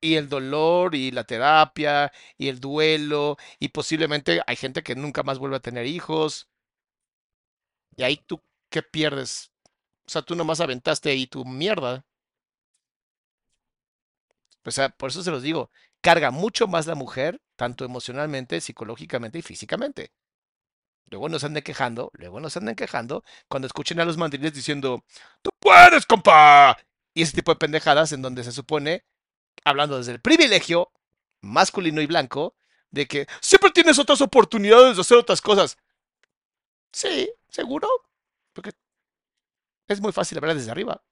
[0.00, 5.22] Y el dolor, y la terapia, y el duelo, y posiblemente hay gente que nunca
[5.22, 6.48] más vuelve a tener hijos.
[7.96, 9.50] Y ahí tú, ¿qué pierdes?
[10.06, 12.04] O sea, tú nomás aventaste ahí tu mierda.
[14.64, 19.38] O sea, por eso se los digo, carga mucho más la mujer, tanto emocionalmente, psicológicamente
[19.38, 20.12] y físicamente.
[21.10, 25.04] Luego nos anden quejando, luego nos anden quejando cuando escuchen a los mandriles diciendo,
[25.42, 26.76] ¡Tú puedes, compa!
[27.14, 29.04] Y ese tipo de pendejadas en donde se supone,
[29.64, 30.90] hablando desde el privilegio
[31.40, 32.56] masculino y blanco,
[32.90, 35.76] de que siempre tienes otras oportunidades de hacer otras cosas.
[36.94, 37.88] Sí, seguro,
[38.52, 38.70] porque
[39.88, 41.02] es muy fácil hablar desde arriba.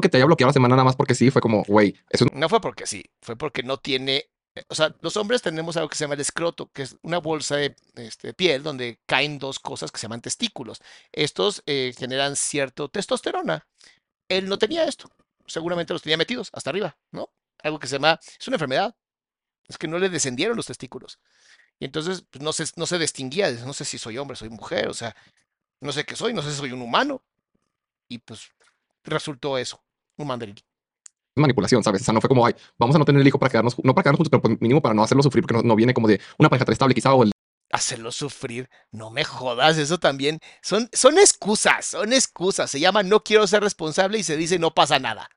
[0.00, 2.48] que te haya bloqueado la semana nada más porque sí, fue como, güey, eso No
[2.48, 5.96] fue porque sí, fue porque no tiene eh, o sea, los hombres tenemos algo que
[5.96, 9.90] se llama el escroto, que es una bolsa de este, piel donde caen dos cosas
[9.90, 10.80] que se llaman testículos.
[11.12, 13.66] Estos eh, generan cierto testosterona.
[14.28, 15.10] Él no tenía esto.
[15.46, 17.30] Seguramente los tenía metidos hasta arriba, ¿no?
[17.62, 18.94] Algo que se llama, es una enfermedad.
[19.68, 21.18] Es que no le descendieron los testículos.
[21.78, 24.88] Y entonces pues, no, se, no se distinguía, no sé si soy hombre, soy mujer,
[24.88, 25.14] o sea,
[25.80, 27.22] no sé qué soy, no sé si soy un humano.
[28.08, 28.50] Y pues
[29.04, 29.82] resultó eso,
[30.16, 30.56] un mandarín.
[31.34, 32.02] manipulación, ¿sabes?
[32.02, 33.94] O sea, no fue como, ay, vamos a no tener el hijo para quedarnos, no
[33.94, 36.08] para quedarnos juntos, pero pues mínimo para no hacerlo sufrir, porque no, no viene como
[36.08, 37.32] de una pareja tan estable quizá o el
[37.72, 42.70] Hacerlo sufrir, no me jodas, eso también son, son excusas, son excusas.
[42.70, 45.30] Se llama no quiero ser responsable y se dice no pasa nada.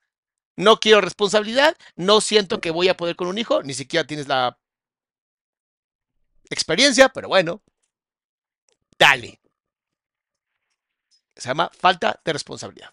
[0.58, 4.28] No quiero responsabilidad, no siento que voy a poder con un hijo, ni siquiera tienes
[4.28, 4.60] la
[6.50, 7.62] experiencia, pero bueno,
[8.98, 9.40] dale.
[11.36, 12.90] Se llama falta de responsabilidad.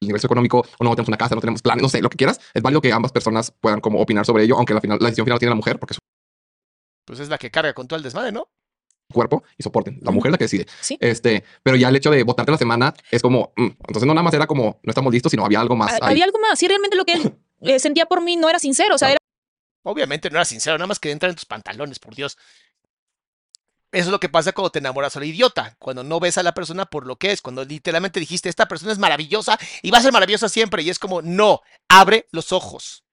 [0.00, 2.40] nivel económico o no tenemos una casa, no tenemos planes, no sé, lo que quieras,
[2.52, 5.24] es válido que ambas personas puedan como opinar sobre ello, aunque la, final, la decisión
[5.24, 5.98] final la tiene la mujer porque es
[7.06, 8.48] Pues es la que carga con todo el desmadre, ¿no?
[9.12, 9.98] su cuerpo y soporten.
[10.02, 10.66] La mujer es la que decide.
[10.80, 10.96] Sí.
[11.00, 14.22] Este, pero ya el hecho de votarte la semana es como, mm, entonces no nada
[14.22, 15.92] más era como, no estamos listos, sino había algo más.
[15.94, 16.00] Ahí.
[16.02, 16.58] Había algo más.
[16.58, 18.94] Sí, realmente lo que él eh, sentía por mí no era sincero.
[18.94, 19.18] O sea, era
[19.82, 22.38] Obviamente no era sincero, nada más que entrar en tus pantalones, por Dios.
[23.92, 26.42] Eso es lo que pasa cuando te enamoras a la idiota, cuando no ves a
[26.42, 29.98] la persona por lo que es, cuando literalmente dijiste, esta persona es maravillosa y va
[29.98, 33.04] a ser maravillosa siempre, y es como, no, abre los ojos.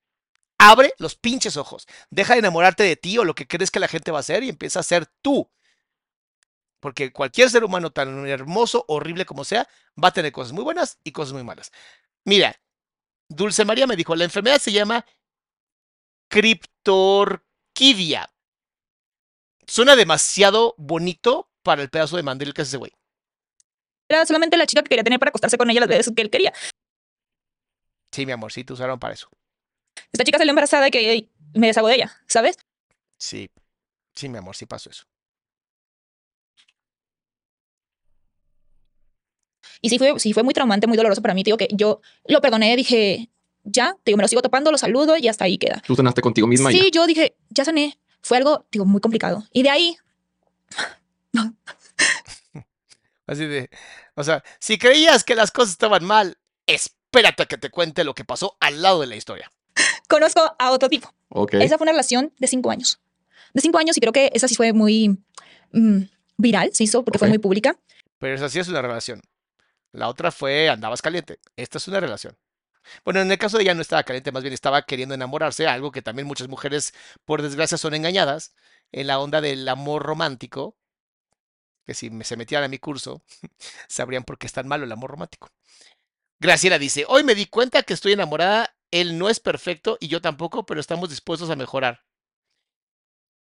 [0.58, 1.86] Abre los pinches ojos.
[2.10, 4.43] Deja de enamorarte de ti o lo que crees que la gente va a hacer
[4.43, 5.49] y empieza a ser tú.
[6.79, 9.67] Porque cualquier ser humano tan hermoso, horrible como sea,
[10.01, 11.71] va a tener cosas muy buenas y cosas muy malas.
[12.23, 12.55] Mira,
[13.27, 15.05] Dulce María me dijo, la enfermedad se llama
[16.30, 18.30] criptorquidia.
[19.68, 22.92] Suena demasiado bonito para el pedazo de mandril que es ese güey.
[24.08, 26.30] era solamente la chica que quería tener para acostarse con ella las veces que él
[26.30, 26.54] quería.
[28.12, 29.30] Sí, mi amor, sí, te usaron para eso.
[30.12, 32.58] Esta chica salió embarazada y que me deshago de ella, ¿sabes?
[33.18, 33.50] Sí,
[34.15, 35.06] sí, mi amor, sí pasó eso.
[39.82, 41.44] Y sí fue, sí fue muy traumante, muy doloroso para mí.
[41.44, 43.30] Digo que yo lo perdoné, dije,
[43.63, 45.82] ya, te digo, me lo sigo topando, lo saludo y hasta ahí queda.
[45.86, 46.89] Tú cenaste contigo misma Sí, ya.
[46.91, 47.98] yo dije, ya sané.
[48.22, 49.43] Fue algo, digo, muy complicado.
[49.54, 49.98] Y de ahí,
[53.28, 53.69] Así de,
[54.15, 58.15] o sea, si creías que las cosas estaban mal, espérate a que te cuente lo
[58.15, 59.52] que pasó al lado de la historia.
[60.10, 61.13] conozco a otro tipo.
[61.30, 61.54] Ok.
[61.56, 63.00] Esa fue una relación de cinco años.
[63.54, 65.19] De cinco años y creo que esa sí fue muy
[65.74, 66.02] mm,
[66.38, 67.30] viral, se hizo porque fue Ok.
[67.30, 67.78] muy pública.
[68.17, 69.22] Pero esa sí es una relación.
[69.91, 71.39] La otra fue andabas caliente.
[71.56, 72.36] Esta es una relación.
[73.06, 75.91] Bueno, en el caso de ella no estaba caliente, más bien estaba queriendo enamorarse, algo
[75.91, 76.93] que también muchas mujeres,
[77.25, 78.54] por desgracia, son engañadas
[78.91, 80.75] en la onda del amor romántico,
[81.86, 83.23] que si se metieran a mi curso,
[83.88, 85.49] sabrían por qué es tan malo el amor romántico.
[86.39, 90.21] Graciela dice, hoy me di cuenta que estoy enamorada, él no es perfecto y yo
[90.21, 92.06] tampoco, pero estamos dispuestos a mejorar.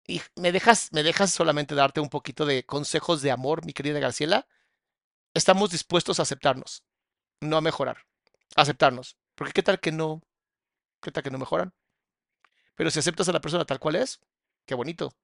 [0.08, 4.00] Y me dejas, me dejas solamente darte un poquito de consejos de amor, mi querida
[4.00, 4.48] Graciela.
[5.34, 6.84] Estamos dispuestos a aceptarnos,
[7.42, 8.06] no a mejorar,
[8.56, 9.18] aceptarnos.
[9.42, 10.22] Porque qué tal que no,
[11.02, 11.74] qué tal que no mejoran.
[12.76, 14.20] Pero si aceptas a la persona tal cual es,
[14.68, 15.16] qué bonito.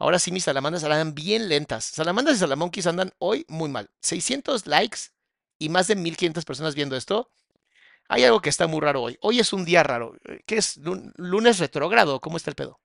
[0.00, 1.84] Ahora sí, mis salamandas andan bien lentas.
[1.84, 3.88] Salamandas y salamonquis andan hoy muy mal.
[4.00, 4.98] 600 likes
[5.60, 7.30] y más de 1500 personas viendo esto.
[8.08, 9.16] Hay algo que está muy raro hoy.
[9.20, 10.16] Hoy es un día raro.
[10.44, 10.78] ¿Qué es?
[10.78, 12.20] ¿Lun- ¿Lunes retrógrado?
[12.20, 12.80] ¿Cómo está el pedo?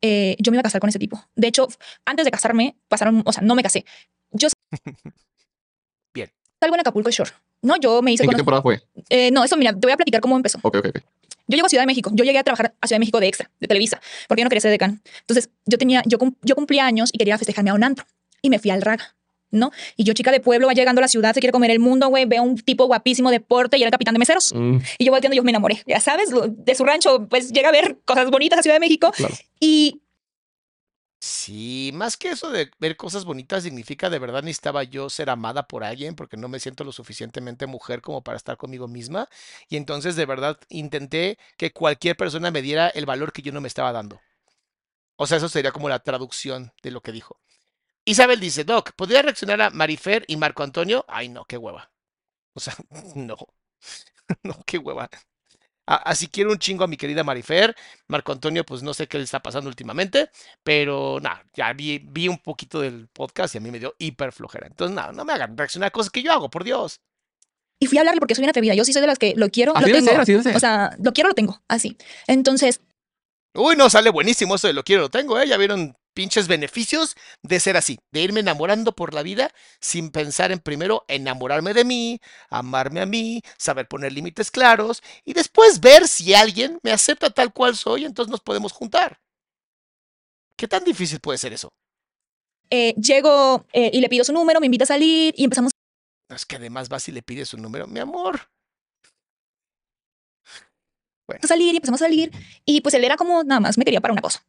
[0.00, 1.20] Eh, yo me iba a casar con ese tipo.
[1.34, 1.66] De hecho,
[2.04, 3.84] antes de casarme, pasaron, o sea, no me casé.
[4.30, 4.46] Yo.
[6.60, 7.30] Salgo en Acapulco Shore.
[7.62, 8.38] No, yo me hice ¿En qué con...
[8.38, 8.80] temporada fue?
[9.08, 10.58] Eh, no, eso, mira, te voy a platicar cómo empezó.
[10.62, 10.98] Ok, ok, ok.
[11.46, 12.10] Yo llego a Ciudad de México.
[12.14, 14.50] Yo llegué a trabajar a Ciudad de México de extra, de Televisa, porque yo no
[14.50, 15.02] quería ser decán.
[15.22, 18.06] Entonces, yo tenía, yo, yo cumplía años y quería festejarme a un antro.
[18.40, 19.16] Y me fui al Raga,
[19.50, 19.72] ¿no?
[19.96, 22.06] Y yo, chica de pueblo, va llegando a la ciudad, se quiere comer el mundo,
[22.08, 24.52] güey, veo un tipo guapísimo de porte y era el capitán de meseros.
[24.54, 25.82] Mm, Y yo volteando, yo me enamoré.
[25.86, 29.10] Ya sabes, de su rancho, pues llega a ver cosas bonitas a Ciudad de México.
[29.16, 29.34] claro.
[29.58, 30.00] Y
[31.22, 35.66] Sí, más que eso de ver cosas bonitas significa de verdad necesitaba yo ser amada
[35.68, 39.28] por alguien porque no me siento lo suficientemente mujer como para estar conmigo misma
[39.68, 43.60] y entonces de verdad intenté que cualquier persona me diera el valor que yo no
[43.60, 44.18] me estaba dando.
[45.16, 47.40] O sea, eso sería como la traducción de lo que dijo.
[48.04, 51.04] Isabel dice, Doc, ¿podría reaccionar a Marifer y Marco Antonio?
[51.08, 51.92] Ay, no, qué hueva.
[52.54, 52.74] O sea,
[53.16, 53.36] no.
[54.44, 55.10] No, qué hueva.
[55.96, 57.74] Así quiero un chingo a mi querida Marifer.
[58.06, 60.30] Marco Antonio, pues no sé qué le está pasando últimamente.
[60.62, 64.32] Pero nada, ya vi, vi un poquito del podcast y a mí me dio hiper
[64.32, 64.68] flojera.
[64.68, 67.00] Entonces, nada, no me hagan reaccionar a cosas que yo hago, por Dios.
[67.80, 68.74] Y fui a hablarle porque soy una atrevida.
[68.74, 70.24] Yo sí soy de las que lo quiero, Así lo tengo.
[70.24, 70.56] ser, ser.
[70.56, 71.60] O sea, lo quiero, lo tengo.
[71.66, 71.96] Así.
[72.26, 72.80] Entonces,
[73.54, 75.48] Uy, no, sale buenísimo eso de lo quiero, lo tengo, ¿eh?
[75.48, 80.52] Ya vieron pinches beneficios de ser así, de irme enamorando por la vida sin pensar
[80.52, 86.08] en primero enamorarme de mí, amarme a mí, saber poner límites claros y después ver
[86.08, 89.20] si alguien me acepta tal cual soy, entonces nos podemos juntar.
[90.56, 91.70] ¿Qué tan difícil puede ser eso?
[92.68, 95.72] Eh, llego eh, y le pido su número, me invita a salir y empezamos
[96.28, 98.40] Es que además vas y le pides su número, mi amor.
[101.28, 102.30] a salir y empezamos a salir.
[102.64, 104.44] Y pues él era como, nada más me quería para una cosa.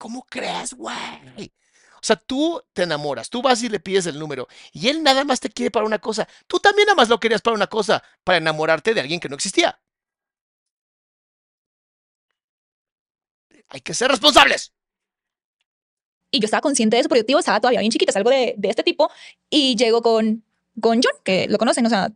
[0.00, 1.52] ¿Cómo crees, güey?
[1.96, 5.24] O sea, tú te enamoras, tú vas y le pides el número y él nada
[5.24, 6.26] más te quiere para una cosa.
[6.46, 9.34] Tú también nada más lo querías para una cosa, para enamorarte de alguien que no
[9.34, 9.78] existía.
[13.68, 14.72] Hay que ser responsables.
[16.30, 18.54] Y yo estaba consciente de eso, porque yo digo, estaba todavía bien chiquita, salgo de,
[18.56, 19.10] de este tipo
[19.50, 20.42] y llego con,
[20.80, 22.10] con John, que lo conocen, o sea,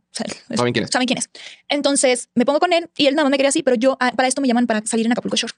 [0.49, 0.89] es- ¿Saben quién es?
[0.91, 1.29] saben quién es.
[1.67, 4.11] Entonces me pongo con él y él nada más me quería así, pero yo, ah,
[4.15, 5.53] para esto me llaman para salir en Acapulco Shore.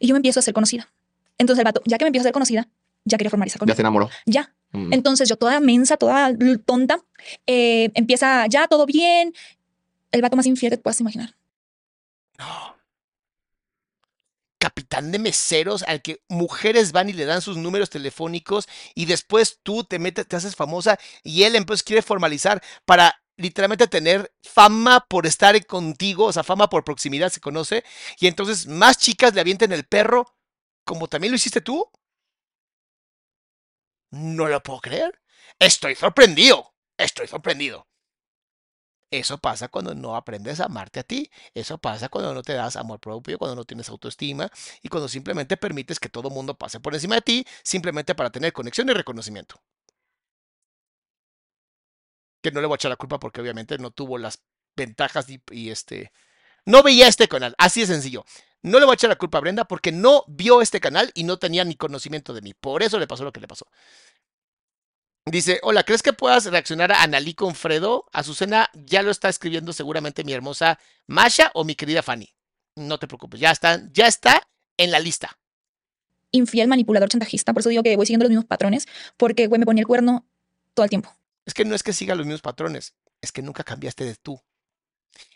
[0.00, 0.90] Y yo me empiezo a ser conocida.
[1.38, 2.68] Entonces el vato, ya que me empiezo a ser conocida,
[3.04, 3.76] ya quería formalizar Ya conmigo.
[3.76, 4.10] se enamoró.
[4.26, 4.54] Ya.
[4.72, 4.92] Mm.
[4.92, 6.30] Entonces yo toda mensa, toda
[6.66, 7.00] tonta,
[7.46, 9.32] eh, empieza ya todo bien.
[10.12, 11.34] El vato más infiel que te puedas imaginar.
[12.38, 12.76] No.
[14.58, 19.60] Capitán de meseros al que mujeres van y le dan sus números telefónicos y después
[19.62, 25.06] tú te metes, te haces famosa y él entonces quiere formalizar para literalmente tener fama
[25.08, 27.84] por estar contigo, o sea, fama por proximidad se conoce,
[28.18, 30.34] y entonces más chicas le avienten el perro
[30.88, 31.86] como también lo hiciste tú.
[34.10, 35.20] No lo puedo creer.
[35.58, 36.74] Estoy sorprendido.
[36.96, 37.86] Estoy sorprendido.
[39.10, 41.30] Eso pasa cuando no aprendes a amarte a ti.
[41.52, 44.50] Eso pasa cuando no te das amor propio, cuando no tienes autoestima
[44.82, 48.54] y cuando simplemente permites que todo mundo pase por encima de ti simplemente para tener
[48.54, 49.60] conexión y reconocimiento.
[52.42, 54.42] Que no le voy a echar la culpa porque obviamente no tuvo las
[54.74, 56.12] ventajas y, y este...
[56.64, 58.24] No veía este canal, así de sencillo.
[58.62, 61.24] No le voy a echar la culpa a Brenda porque no vio este canal y
[61.24, 62.54] no tenía ni conocimiento de mí.
[62.54, 63.66] Por eso le pasó lo que le pasó.
[65.26, 68.06] Dice, hola, ¿crees que puedas reaccionar a Analí con Fredo?
[68.12, 72.34] Azucena ya lo está escribiendo seguramente mi hermosa Masha o mi querida Fanny.
[72.76, 75.38] No te preocupes, ya está, ya está en la lista.
[76.30, 77.52] Infiel, manipulador, chantajista.
[77.52, 80.26] Por eso digo que voy siguiendo los mismos patrones, porque, güey, me ponía el cuerno
[80.74, 81.14] todo el tiempo.
[81.44, 84.40] Es que no es que siga los mismos patrones, es que nunca cambiaste de tú.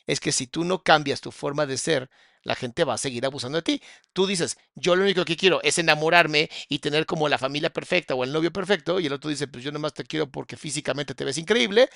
[0.07, 2.11] Es que si tú no cambias tu forma de ser,
[2.43, 3.83] la gente va a seguir abusando de ti.
[4.13, 8.15] Tú dices, yo lo único que quiero es enamorarme y tener como la familia perfecta
[8.15, 11.15] o el novio perfecto, y el otro dice, pues yo nomás te quiero porque físicamente
[11.15, 11.89] te ves increíble.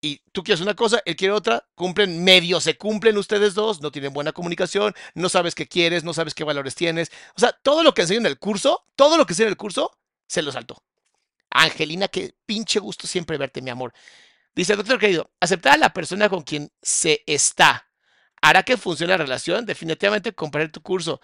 [0.00, 3.90] Y tú quieres una cosa, él quiere otra, cumplen, medio se cumplen ustedes dos, no
[3.90, 7.10] tienen buena comunicación, no sabes qué quieres, no sabes qué valores tienes.
[7.36, 9.56] O sea, todo lo que enseño en el curso, todo lo que enseño en el
[9.56, 10.82] curso, se lo saltó.
[11.48, 13.94] Angelina, qué pinche gusto siempre verte, mi amor.
[14.54, 17.88] Dice, doctor querido, aceptar a la persona con quien se está
[18.44, 19.64] hará que funcione la relación.
[19.64, 21.20] Definitivamente compraré tu curso.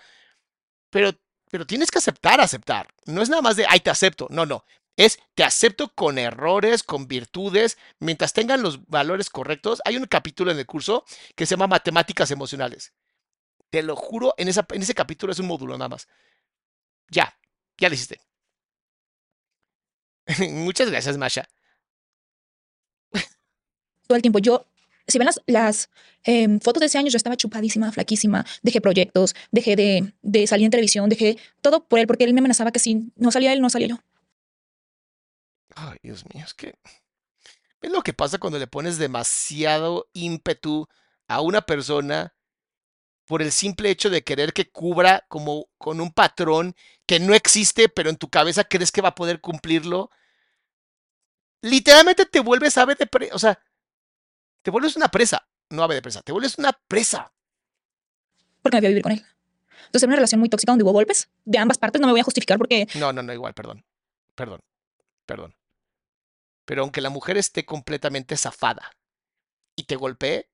[0.90, 1.12] Pero,
[1.50, 2.88] pero tienes que aceptar, aceptar.
[3.04, 4.26] No es nada más de, ay, te acepto.
[4.30, 4.64] No, no.
[4.96, 9.82] Es, te acepto con errores, con virtudes, mientras tengan los valores correctos.
[9.84, 11.04] Hay un capítulo en el curso
[11.36, 12.94] que se llama Matemáticas Emocionales.
[13.70, 16.08] Te lo juro, en, esa, en ese capítulo es un módulo nada más.
[17.10, 17.36] Ya,
[17.78, 18.20] ya lo hiciste.
[20.50, 21.48] Muchas gracias, Masha.
[24.10, 24.40] Todo el tiempo.
[24.40, 24.66] Yo,
[25.06, 25.88] si ven las,
[26.24, 28.44] em, fotos de ese año, yo estaba chupadísima, flaquísima.
[28.60, 32.40] Dejé proyectos, dejé de, de salir en televisión, dejé todo por él, porque él me
[32.40, 34.00] amenazaba que si no salía él, no salía yo.
[35.76, 36.74] Ay, Dios mío, es que.
[37.80, 40.88] ¿Ves lo que pasa cuando le pones demasiado ímpetu
[41.28, 42.34] a una persona
[43.26, 46.74] por el simple hecho de querer que cubra como con un patrón
[47.06, 50.10] que no existe, pero en tu cabeza crees que va a poder cumplirlo?
[51.62, 53.36] Literalmente te vuelves ave de presa.
[53.36, 53.60] O sea,
[54.62, 55.46] te vuelves una presa.
[55.70, 57.32] No ave de presa, te vuelves una presa.
[58.62, 59.24] porque me voy a vivir con él.
[59.86, 62.00] Entonces era una relación muy tóxica donde hubo golpes de ambas partes.
[62.00, 63.84] No me voy a justificar porque No, no, no, igual, perdón.
[64.34, 64.60] Perdón.
[65.26, 65.54] Perdón.
[66.64, 68.92] Pero aunque la mujer esté completamente zafada
[69.76, 70.48] y te golpee,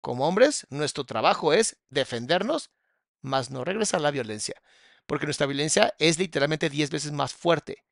[0.00, 2.70] como hombres, nuestro trabajo es defendernos,
[3.20, 4.60] más no regresar a la violencia.
[5.06, 7.84] Porque nuestra violencia es literalmente 10 veces más fuerte.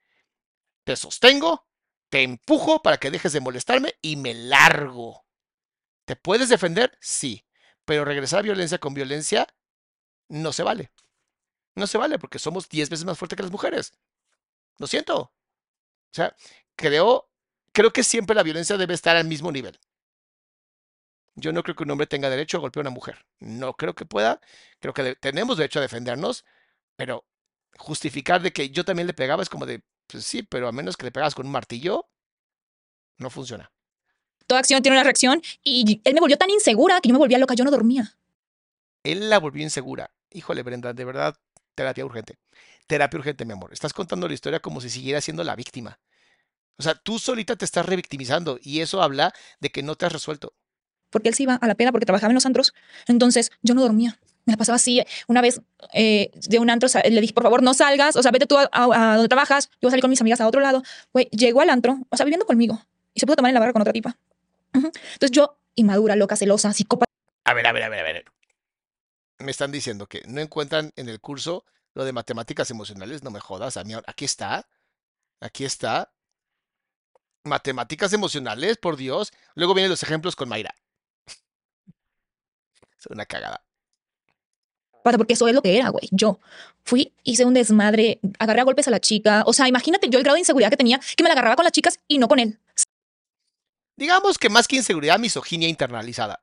[0.84, 1.66] Te sostengo,
[2.08, 5.24] te empujo para que dejes de molestarme y me largo.
[6.04, 6.96] ¿Te puedes defender?
[7.00, 7.46] Sí.
[7.84, 9.46] Pero regresar a violencia con violencia
[10.28, 10.92] no se vale.
[11.74, 13.92] No se vale porque somos 10 veces más fuertes que las mujeres.
[14.78, 15.18] Lo siento.
[15.20, 15.32] O
[16.12, 16.36] sea,
[16.76, 17.30] creo,
[17.72, 19.78] creo que siempre la violencia debe estar al mismo nivel.
[21.34, 23.26] Yo no creo que un hombre tenga derecho a golpear a una mujer.
[23.38, 24.40] No creo que pueda.
[24.80, 26.44] Creo que tenemos derecho a defendernos,
[26.96, 27.24] pero
[27.78, 30.96] justificar de que yo también le pegaba es como de, pues sí, pero a menos
[30.96, 32.10] que le pegas con un martillo,
[33.18, 33.72] no funciona.
[34.50, 35.40] Toda acción tiene una reacción.
[35.64, 37.54] Y él me volvió tan insegura que yo me volvía loca.
[37.54, 38.16] Yo no dormía.
[39.04, 40.10] Él la volvió insegura.
[40.32, 41.36] Híjole, Brenda, de verdad,
[41.74, 42.36] terapia urgente.
[42.86, 43.72] Terapia urgente, mi amor.
[43.72, 45.98] Estás contando la historia como si siguiera siendo la víctima.
[46.78, 50.12] O sea, tú solita te estás revictimizando y eso habla de que no te has
[50.12, 50.52] resuelto.
[51.10, 52.72] porque él se iba a la peda porque trabajaba en los antros.
[53.06, 54.18] Entonces yo no dormía.
[54.46, 55.02] Me la pasaba así.
[55.28, 55.60] Una vez
[55.92, 58.16] eh, de un antro le dije, por favor, no salgas.
[58.16, 59.68] O sea, vete tú a, a- a donde trabajas.
[59.74, 60.82] Yo voy a salir con mis amigas a otro lado.
[61.12, 62.80] Güey, llegó al antro, o sea, viviendo conmigo.
[63.14, 64.16] Y se pudo tomar en la barra con otra tipa.
[64.72, 67.10] Entonces yo, inmadura, loca, celosa, psicópata.
[67.44, 68.24] A ver, a ver, a ver, a ver.
[69.38, 71.64] Me están diciendo que no encuentran en el curso
[71.94, 73.22] lo de matemáticas emocionales.
[73.22, 73.94] No me jodas, a mí.
[74.06, 74.68] Aquí está.
[75.40, 76.12] Aquí está.
[77.44, 79.32] Matemáticas emocionales, por Dios.
[79.54, 80.74] Luego vienen los ejemplos con Mayra.
[82.98, 83.64] Es una cagada.
[85.02, 86.06] porque eso es lo que era, güey.
[86.10, 86.38] Yo
[86.84, 89.42] fui, hice un desmadre, agarré a golpes a la chica.
[89.46, 91.64] O sea, imagínate yo el grado de inseguridad que tenía, que me la agarraba con
[91.64, 92.58] las chicas y no con él.
[94.00, 96.42] Digamos que más que inseguridad, misoginia internalizada.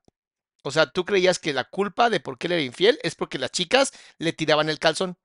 [0.64, 3.40] O sea, tú creías que la culpa de por qué él era infiel es porque
[3.40, 5.18] las chicas le tiraban el calzón.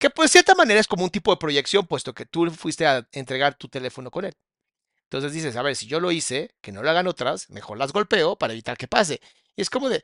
[0.00, 2.84] Que pues de cierta manera es como un tipo de proyección, puesto que tú fuiste
[2.84, 4.34] a entregar tu teléfono con él.
[5.04, 7.92] Entonces dices, a ver, si yo lo hice, que no lo hagan otras, mejor las
[7.92, 9.20] golpeo para evitar que pase.
[9.54, 10.02] Y es como de,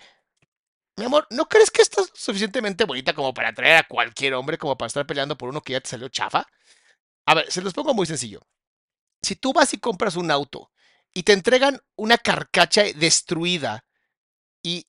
[0.95, 4.79] mi amor, ¿no crees que estás suficientemente bonita como para atraer a cualquier hombre como
[4.79, 6.47] para estar peleando por uno que ya te salió chafa?
[7.27, 8.47] A ver, se los pongo muy sencillo.
[9.23, 10.71] Si tú vas y compras un auto
[11.17, 13.87] y te entregan una carcacha destruida
[14.63, 14.87] y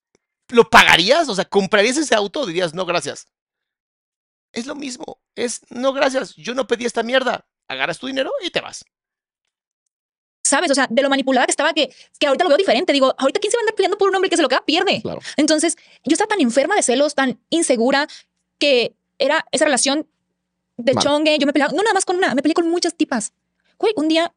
[0.49, 3.29] lo pagarías, o sea, ¿comprarías ese auto dirías no gracias?
[4.51, 8.49] Es lo mismo, es no gracias, yo no pedí esta mierda, agarras tu dinero y
[8.49, 8.83] te vas.
[10.43, 10.69] ¿Sabes?
[10.69, 12.91] O sea, de lo manipulada que estaba que, que ahorita lo veo diferente.
[12.91, 14.65] Digo, ahorita quién se va a andar peleando por un hombre que se lo queda,
[14.65, 15.01] pierde.
[15.01, 15.21] Claro.
[15.37, 18.07] Entonces, yo estaba tan enferma de celos, tan insegura,
[18.57, 20.09] que era esa relación
[20.75, 21.03] de Mal.
[21.03, 21.37] chongue.
[21.37, 23.33] Yo me peleaba, no nada más con una, me peleé con muchas tipas.
[23.77, 24.33] Güey, un día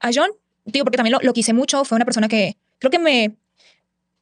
[0.00, 0.30] a John,
[0.66, 3.36] digo, porque también lo, lo quise mucho, fue una persona que creo que me,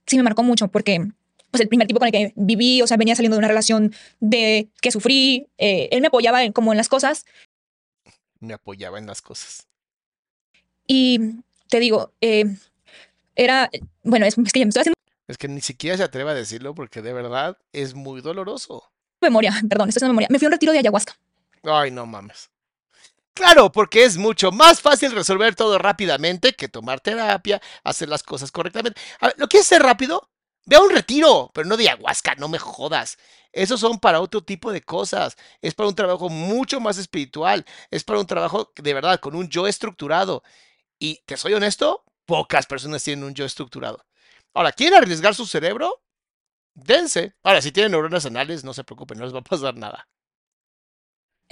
[0.06, 1.04] sí me marcó mucho, porque
[1.50, 3.94] pues el primer tipo con el que viví, o sea, venía saliendo de una relación
[4.20, 7.24] de que sufrí, eh, él me apoyaba en- como en las cosas
[8.40, 9.66] Me apoyaba en las cosas.
[10.86, 11.18] y
[11.68, 12.44] te digo, eh,
[13.36, 13.70] era,
[14.02, 14.94] bueno, es, es que ya me estoy haciendo
[15.26, 18.90] Es que ni siquiera se atreve a decirlo porque de verdad es muy doloroso.
[19.20, 20.28] memoria, perdón, estoy haciendo memoria.
[20.30, 21.16] Me fui a un retiro de ayahuasca.
[21.62, 22.50] Ay, no mames.
[23.34, 28.52] Claro, porque es mucho más fácil resolver todo rápidamente que tomar terapia, hacer las cosas
[28.52, 29.00] correctamente.
[29.20, 30.30] A ver, ¿lo quieres hacer rápido?
[30.66, 33.18] Ve a un retiro, pero no de ayahuasca, no me jodas.
[33.52, 35.36] Esos son para otro tipo de cosas.
[35.60, 37.64] Es para un trabajo mucho más espiritual.
[37.90, 40.42] Es para un trabajo de verdad con un yo estructurado.
[40.98, 44.04] Y te soy honesto, pocas personas tienen un yo estructurado.
[44.54, 46.02] Ahora, ¿quieren arriesgar su cerebro?
[46.74, 47.34] Dense.
[47.44, 50.08] Ahora, si tienen neuronas anales, no se preocupen, no les va a pasar nada.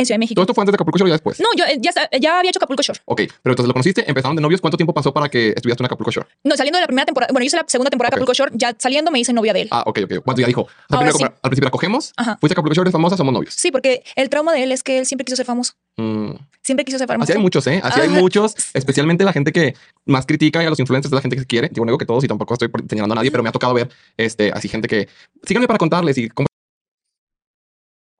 [0.02, 0.34] En Ciudad de México.
[0.36, 1.40] ¿Todo esto fue antes de Acapulco Shore o ya después?
[1.40, 3.00] No, yo eh, ya, sa- ya había hecho Acapulco Shore.
[3.06, 4.60] Ok, pero entonces lo conociste, empezaron de novios.
[4.60, 6.26] ¿Cuánto tiempo pasó para que estuvieras tú en Acapulco Shore?
[6.44, 7.32] No, saliendo de la primera temporada.
[7.32, 8.22] Bueno, yo hice la segunda temporada de Ok.
[8.22, 8.52] Acapulco Shore.
[8.54, 9.68] Ya saliendo me hice novia de él.
[9.70, 10.24] Ah, ok, ok.
[10.24, 10.66] ¿Cuánto ya dijo?
[10.90, 11.24] Al, Ahora primero, sí.
[11.42, 12.36] al principio la cogemos, Ajá.
[12.38, 13.54] fuiste a Acapulco Shore, eres famosa, somos novios.
[13.54, 15.72] Sí, porque el trauma de él es que él siempre quiso ser famoso.
[15.96, 16.32] Mm.
[16.62, 17.24] Siempre quiso ser famoso.
[17.24, 17.80] Así hay muchos, ¿eh?
[17.82, 18.18] Así hay Ajá.
[18.20, 19.74] muchos, especialmente la gente que
[20.06, 21.70] más critica y a los influencers de la gente que se quiere.
[21.72, 23.52] Yo no digo que todos y tampoco estoy por- señalando a nadie, pero me ha
[23.52, 25.08] tocado ver este, así gente que
[25.44, 26.46] síganme para contarles y cómo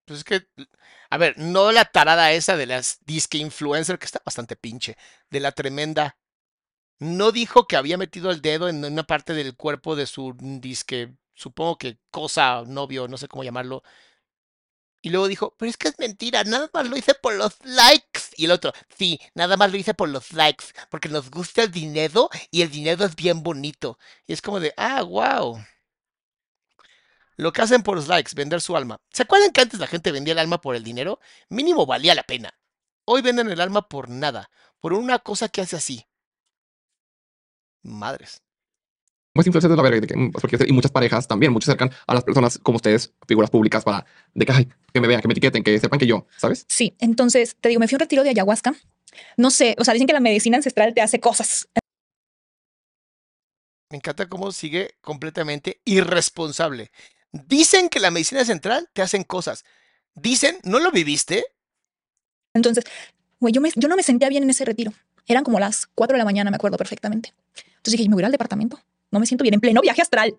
[0.06, 0.42] Pues es que,
[1.12, 4.96] a ver, no la tarada esa de las disque influencer, que está bastante pinche,
[5.28, 6.16] de la tremenda.
[7.00, 11.14] No dijo que había metido el dedo en una parte del cuerpo de su disque,
[11.34, 13.82] supongo que cosa, novio, no sé cómo llamarlo.
[15.02, 18.22] Y luego dijo, pero es que es mentira, nada más lo hice por los likes.
[18.38, 21.70] Y el otro, sí, nada más lo hice por los likes, porque nos gusta el
[21.72, 23.98] dinero y el dinero es bien bonito.
[24.26, 25.62] Y es como de, ah, wow.
[27.36, 28.98] Lo que hacen por los likes, vender su alma.
[29.12, 31.18] ¿Se acuerdan que antes la gente vendía el alma por el dinero?
[31.48, 32.50] Mínimo valía la pena.
[33.04, 36.06] Hoy venden el alma por nada, por una cosa que hace así.
[37.82, 38.42] Madres.
[39.34, 39.96] es influencer de la verga.
[39.96, 42.76] y de que, mm, porque- y muchas parejas también, muchos acercan a las personas como
[42.76, 44.04] ustedes, figuras públicas, para
[44.34, 46.66] de que, ay, que me vean, que me etiqueten, que sepan que yo, ¿sabes?
[46.68, 48.74] Sí, entonces te digo, me fui a un retiro de ayahuasca.
[49.38, 51.66] No sé, o sea, dicen que la medicina ancestral te hace cosas.
[53.90, 56.90] Me encanta cómo sigue completamente irresponsable.
[57.32, 59.64] Dicen que la medicina central te hacen cosas.
[60.14, 61.44] Dicen, ¿no lo viviste?
[62.54, 62.84] Entonces,
[63.40, 64.92] güey, yo, me- yo no me sentía bien en ese retiro.
[65.26, 67.32] Eran como las 4 de la mañana, me acuerdo perfectamente.
[67.76, 68.80] Entonces dije, me voy al departamento.
[69.10, 70.36] No me siento bien en pleno viaje astral.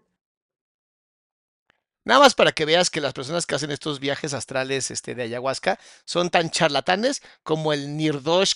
[2.06, 5.24] Nada más para que veas que las personas que hacen estos viajes astrales este, de
[5.24, 8.56] ayahuasca son tan charlatanes como el Nirdosh,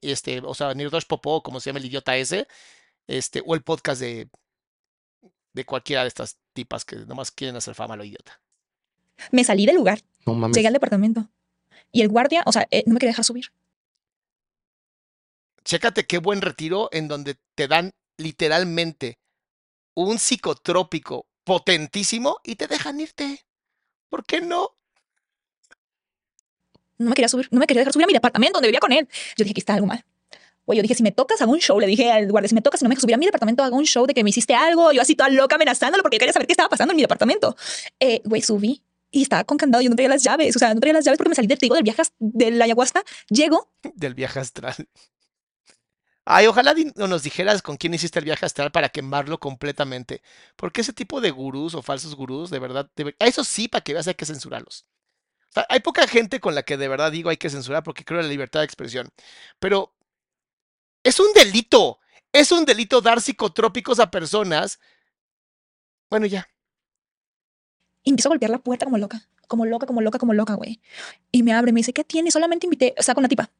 [0.00, 2.48] este, o sea, Nirdosh Popó, como se llama el idiota ese,
[3.06, 4.30] este, o el podcast de,
[5.52, 8.40] de cualquiera de estas tipas que nomás quieren hacer fama a lo idiota.
[9.30, 10.56] Me salí del lugar, No mames.
[10.56, 11.28] llegué al departamento.
[11.92, 13.52] Y el guardia, o sea, eh, no me quería dejar subir.
[15.64, 19.18] Chécate qué buen retiro en donde te dan literalmente
[19.94, 23.44] un psicotrópico potentísimo y te dejan irte.
[24.08, 24.70] ¿Por qué no?
[26.98, 28.92] No me quería subir, no me quería dejar subir a mi departamento donde vivía con
[28.92, 29.08] él.
[29.36, 30.04] Yo dije que está algo mal.
[30.66, 31.78] Güey, yo dije, si me tocas, hago un show.
[31.80, 33.76] Le dije al guardia, si me tocas, si no me dejas a mi departamento, hago
[33.76, 34.92] un show de que me hiciste algo.
[34.92, 37.56] Yo así toda loca amenazándolo porque quería saber qué estaba pasando en mi departamento.
[37.98, 39.82] Eh, güey, subí y estaba con candado.
[39.82, 40.54] Yo no traía las llaves.
[40.56, 43.02] O sea, no traía las llaves porque me salí del trigo del viaje de ayahuasca.
[43.28, 43.70] Llego.
[43.94, 44.74] Del viaje astral.
[46.24, 50.22] Ay, ojalá no nos dijeras con quién hiciste el viaje astral para quemarlo completamente.
[50.56, 52.88] Porque ese tipo de gurús o falsos gurús, de verdad,
[53.18, 54.86] eso sí, para que veas, hay que censurarlos.
[55.68, 58.26] hay poca gente con la que de verdad digo hay que censurar porque creo en
[58.26, 59.10] la libertad de expresión.
[59.58, 59.94] Pero
[61.02, 61.98] es un delito.
[62.32, 64.80] Es un delito dar psicotrópicos a personas.
[66.08, 66.48] Bueno, ya.
[68.02, 69.28] Y empiezo a golpear la puerta como loca.
[69.48, 70.80] Como loca, como loca, como loca, güey.
[71.30, 72.30] Y me abre, me dice, ¿qué tiene?
[72.30, 73.50] Solamente invité, o sea, con una tipa.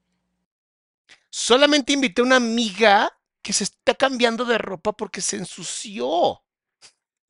[1.28, 6.42] Solamente invité a una amiga que se está cambiando de ropa porque se ensució.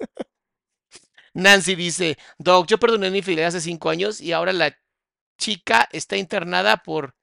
[1.34, 4.76] Nancy dice, Doc, yo perdoné mi infidelidad hace cinco años y ahora la
[5.38, 7.16] chica está internada por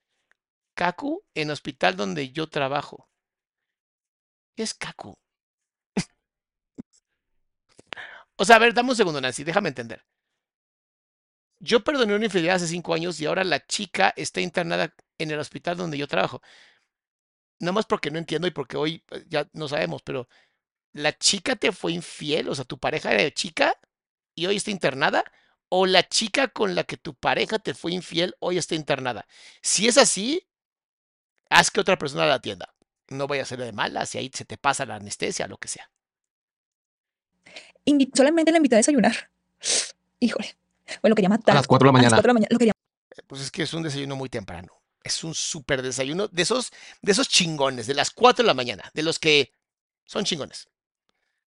[0.79, 3.09] Kaku en hospital donde yo trabajo.
[4.55, 5.13] ¿Qué es Kaku?
[8.37, 10.05] o sea, a ver, dame un segundo, Nancy, déjame entender.
[11.59, 15.39] Yo perdoné una infidelidad hace cinco años y ahora la chica está internada en el
[15.39, 16.41] hospital donde yo trabajo.
[17.59, 20.29] No más porque no entiendo y porque hoy pues, ya no sabemos, pero
[20.93, 23.77] la chica te fue infiel, o sea, tu pareja era chica
[24.33, 25.25] y hoy está internada,
[25.67, 29.27] o la chica con la que tu pareja te fue infiel hoy está internada.
[29.61, 30.48] Si es así,
[31.49, 32.73] haz que otra persona la atienda.
[33.09, 35.67] No vaya a ser de mala, si ahí se te pasa la anestesia, lo que
[35.67, 35.89] sea.
[38.13, 39.31] solamente la invité a desayunar.
[40.19, 40.55] Híjole.
[41.01, 41.53] Bueno, lo quería matar.
[41.55, 42.07] A las 4 de la mañana.
[42.07, 42.49] A las 4 de la mañana.
[42.51, 42.71] Lo quería...
[42.71, 44.73] Eh, pues es que es un desayuno muy temprano.
[45.03, 46.71] Es un súper desayuno de esos,
[47.01, 49.51] de esos chingones, de las 4 de la mañana, de los que
[50.05, 50.69] son chingones.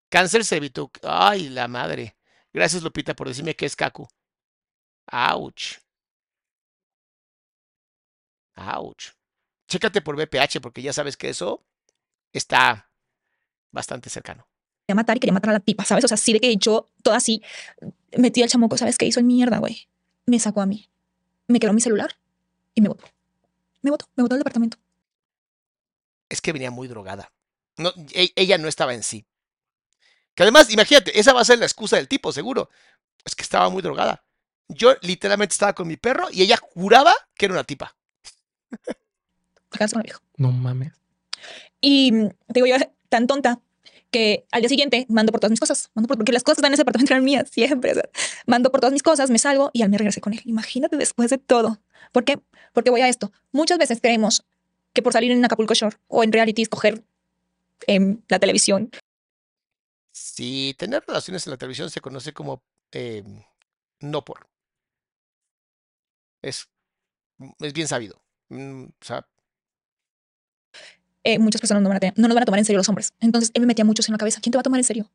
[0.09, 0.89] Cáncer cervitud.
[1.03, 2.17] Ay, la madre.
[2.53, 4.09] Gracias, Lupita, por decirme que es Kaku.
[5.07, 5.79] Ouch.
[8.57, 9.22] Ouch
[9.73, 11.65] chécate por BPH porque ya sabes que eso
[12.33, 12.91] está
[13.71, 14.47] bastante cercano.
[14.87, 16.05] Quería matar y quería matar a la tipa, ¿sabes?
[16.05, 17.43] O sea, sí de que yo, toda así,
[18.17, 19.89] metí al chamuco, ¿sabes qué hizo en mierda, güey?
[20.27, 20.91] Me sacó a mí.
[21.49, 22.19] Me quedó mi celular
[22.75, 23.05] y me botó.
[23.81, 24.77] Me botó, me botó del departamento.
[26.29, 27.33] Es que venía muy drogada.
[27.79, 29.25] No, e, ella no estaba en sí.
[30.35, 32.69] Que además, imagínate, esa va a ser la excusa del tipo, seguro.
[33.25, 34.25] Es que estaba muy drogada.
[34.69, 37.97] Yo literalmente estaba con mi perro y ella juraba que era una tipa.
[40.37, 40.93] No mames.
[41.81, 42.77] Y mm, digo yo,
[43.09, 43.61] tan tonta
[44.11, 45.91] que al día siguiente mando por todas mis cosas.
[45.95, 47.95] Mando por, porque las cosas en ese apartamento eran mías siempre.
[48.47, 50.41] mando por todas mis cosas, me salgo y al me regresé con él.
[50.45, 51.81] Imagínate después de todo.
[52.13, 52.39] ¿Por qué?
[52.73, 53.33] Porque voy a esto.
[53.51, 54.45] Muchas veces creemos
[54.93, 57.03] que por salir en Acapulco Shore o en reality, escoger
[57.87, 58.91] en la televisión.
[60.13, 63.43] Sí, tener relaciones en la televisión se conoce como em,
[64.01, 64.47] no por.
[66.43, 66.69] Es,
[67.61, 68.23] es bien sabido.
[68.51, 69.27] Mm, o sea,
[71.25, 73.13] eh, muchas personas no, van a no nos van a tomar en serio los hombres.
[73.21, 74.41] Entonces él me metía muchos en la cabeza.
[74.41, 75.11] ¿Quién te va a tomar en serio?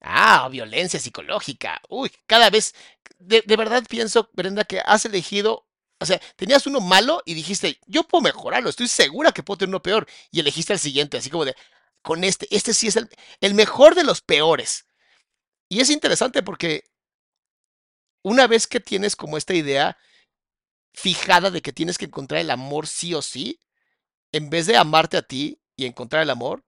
[0.00, 1.80] Ah, violencia psicológica.
[1.88, 2.74] Uy, cada vez,
[3.18, 5.66] de, verdad pienso, Brenda, que has elegido,
[6.00, 9.70] o sea, tenías uno malo y dijiste, yo puedo mejorarlo, estoy segura que puedo tener
[9.70, 10.06] uno peor.
[10.30, 11.54] Y elegiste el siguiente, así como de,
[12.02, 13.08] con este, este sí es el,
[13.40, 14.86] el mejor de los peores.
[15.68, 16.84] Y es interesante porque
[18.22, 19.96] una vez que tienes como esta idea
[20.92, 23.58] fijada de que tienes que encontrar el amor sí o sí,
[24.32, 26.64] en vez de amarte a ti y encontrar el amor,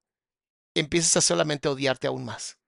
[0.74, 2.58] empiezas a solamente odiarte aún más.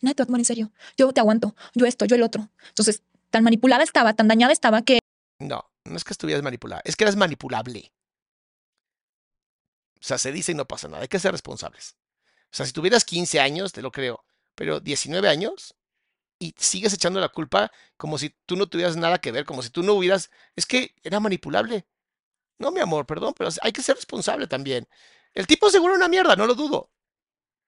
[0.00, 0.72] Nadie te va a tomar en serio.
[0.96, 1.54] Yo te aguanto.
[1.74, 2.50] Yo esto, yo el otro.
[2.68, 4.98] Entonces, tan manipulada estaba, tan dañada estaba que...
[5.38, 7.92] No, no es que estuvieras manipulada, es que eras manipulable.
[9.96, 11.02] O sea, se dice y no pasa nada.
[11.02, 11.96] Hay que ser responsables.
[12.52, 14.24] O sea, si tuvieras 15 años, te lo creo,
[14.54, 15.74] pero 19 años
[16.38, 19.70] y sigues echando la culpa como si tú no tuvieras nada que ver, como si
[19.70, 20.30] tú no hubieras...
[20.56, 21.86] Es que era manipulable.
[22.62, 24.88] No, mi amor, perdón, pero hay que ser responsable también.
[25.34, 26.92] El tipo seguro una mierda, no lo dudo.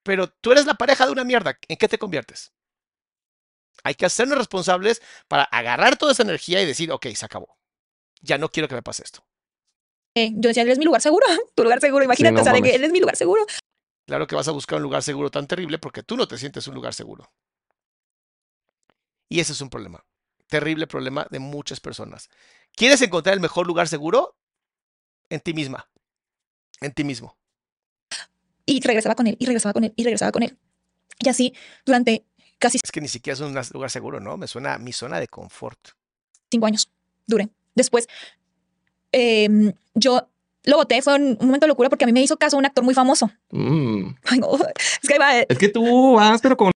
[0.04, 1.58] Pero tú eres la pareja de una mierda.
[1.66, 2.52] ¿En qué te conviertes?
[3.82, 7.58] Hay que hacernos responsables para agarrar toda esa energía y decir, ok, se acabó.
[8.20, 9.26] Ya no quiero que me pase esto.
[10.14, 11.26] Eh, yo decía, él es mi lugar seguro,
[11.56, 12.04] tu lugar seguro.
[12.04, 13.44] Imagínate, o sea, que él es mi lugar seguro.
[14.06, 16.68] Claro que vas a buscar un lugar seguro tan terrible porque tú no te sientes
[16.68, 17.32] un lugar seguro.
[19.28, 20.04] Y ese es un problema.
[20.46, 22.28] Terrible problema de muchas personas.
[22.76, 24.36] ¿Quieres encontrar el mejor lugar seguro?
[25.30, 25.88] En ti misma,
[26.80, 27.36] en ti mismo.
[28.66, 30.56] Y regresaba con él, y regresaba con él, y regresaba con él.
[31.18, 31.54] Y así
[31.84, 32.24] durante
[32.58, 32.78] casi...
[32.82, 34.36] Es que ni siquiera es un lugar seguro, ¿no?
[34.36, 35.78] Me suena a mi zona de confort.
[36.50, 36.90] Cinco años,
[37.26, 37.50] duré.
[37.74, 38.06] Después,
[39.12, 40.28] em, yo
[40.64, 42.84] lo voté, fue un momento de locura porque a mí me hizo caso un actor
[42.84, 43.30] muy famoso.
[43.50, 44.08] Mm.
[44.22, 46.72] es, que es que tú vas, pero con...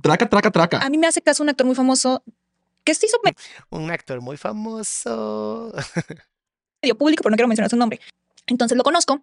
[0.00, 0.78] Traca, traca, traca.
[0.78, 2.22] A mí me hace caso un actor muy famoso
[2.84, 3.18] que se hizo
[3.70, 5.72] Un actor muy famoso.
[6.84, 8.00] medio público, pero no quiero mencionar su nombre.
[8.46, 9.20] Entonces lo conozco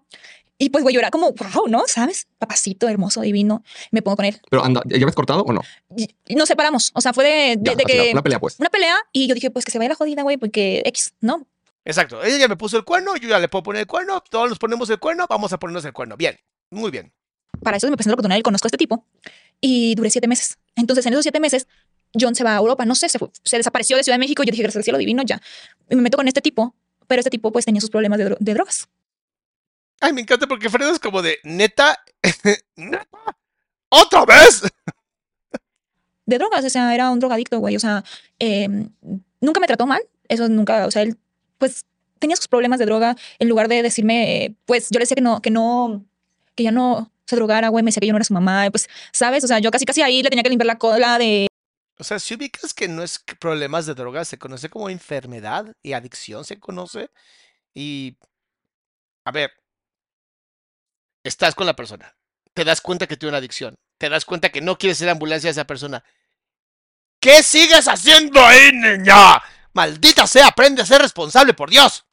[0.58, 1.84] y pues, güey, yo era como, wow, ¿no?
[1.88, 2.28] ¿Sabes?
[2.38, 3.64] Papacito, hermoso, divino.
[3.92, 4.40] Me pongo con él.
[4.50, 5.62] Pero anda, ¿ya habías cortado o no?
[5.96, 6.92] Y, y nos separamos.
[6.94, 8.60] O sea, fue de, de- Ya, que Una pelea, pues.
[8.60, 11.48] una pelea y yo dije, pues que se vaya la jodida, güey, porque X, ¿no?
[11.86, 12.24] Exacto.
[12.24, 14.60] Ella ya me puso el cuerno, yo ya le puedo poner el cuerno, todos nos
[14.60, 16.16] ponemos el cuerno, vamos a ponernos el cuerno.
[16.18, 16.38] Bien,
[16.70, 17.12] muy bien.
[17.64, 19.06] Para eso me presentó la oportunidad y conozco a este tipo
[19.60, 20.58] y duré siete meses.
[20.76, 21.68] Entonces, en esos siete meses,
[22.20, 24.44] John se va a Europa, no sé, se, fue- se desapareció de Ciudad de México.
[24.44, 25.42] Yo dije, gracias al cielo divino, ya.
[25.90, 26.76] Y me meto con este tipo,
[27.12, 28.88] pero este tipo pues tenía sus problemas de, dro- de drogas.
[30.00, 32.00] Ay, me encanta porque Fredo es como de neta.
[32.78, 33.06] ¿Neta?
[33.90, 34.62] ¿Otra vez?
[36.26, 38.06] de drogas, o sea, era un drogadicto, güey, o sea,
[38.40, 38.70] eh,
[39.42, 41.18] nunca me trató mal, eso nunca, o sea, él,
[41.58, 41.84] pues,
[42.20, 45.22] tenía sus problemas de droga, en lugar de decirme, eh, pues, yo le decía que
[45.22, 46.06] no, que no,
[46.56, 48.88] que ya no se drogara, güey, me decía que yo no era su mamá, pues,
[49.12, 49.44] ¿sabes?
[49.44, 51.48] O sea, yo casi, casi ahí le tenía que limpiar la cola de,
[52.02, 55.76] O sea, si ubicas que no es que problemas de drogas, se conoce como enfermedad
[55.84, 57.12] y adicción se conoce.
[57.76, 58.18] Y.
[59.24, 59.52] A ver.
[61.24, 62.18] Estás con la persona.
[62.56, 63.76] Te das cuenta que tiene una adicción.
[64.00, 66.04] Te das cuenta que no quieres ser ambulancia a esa persona.
[67.20, 69.40] ¿Qué sigues haciendo ahí, niña?
[69.74, 72.04] Maldita sea, aprende a ser responsable, por Dios.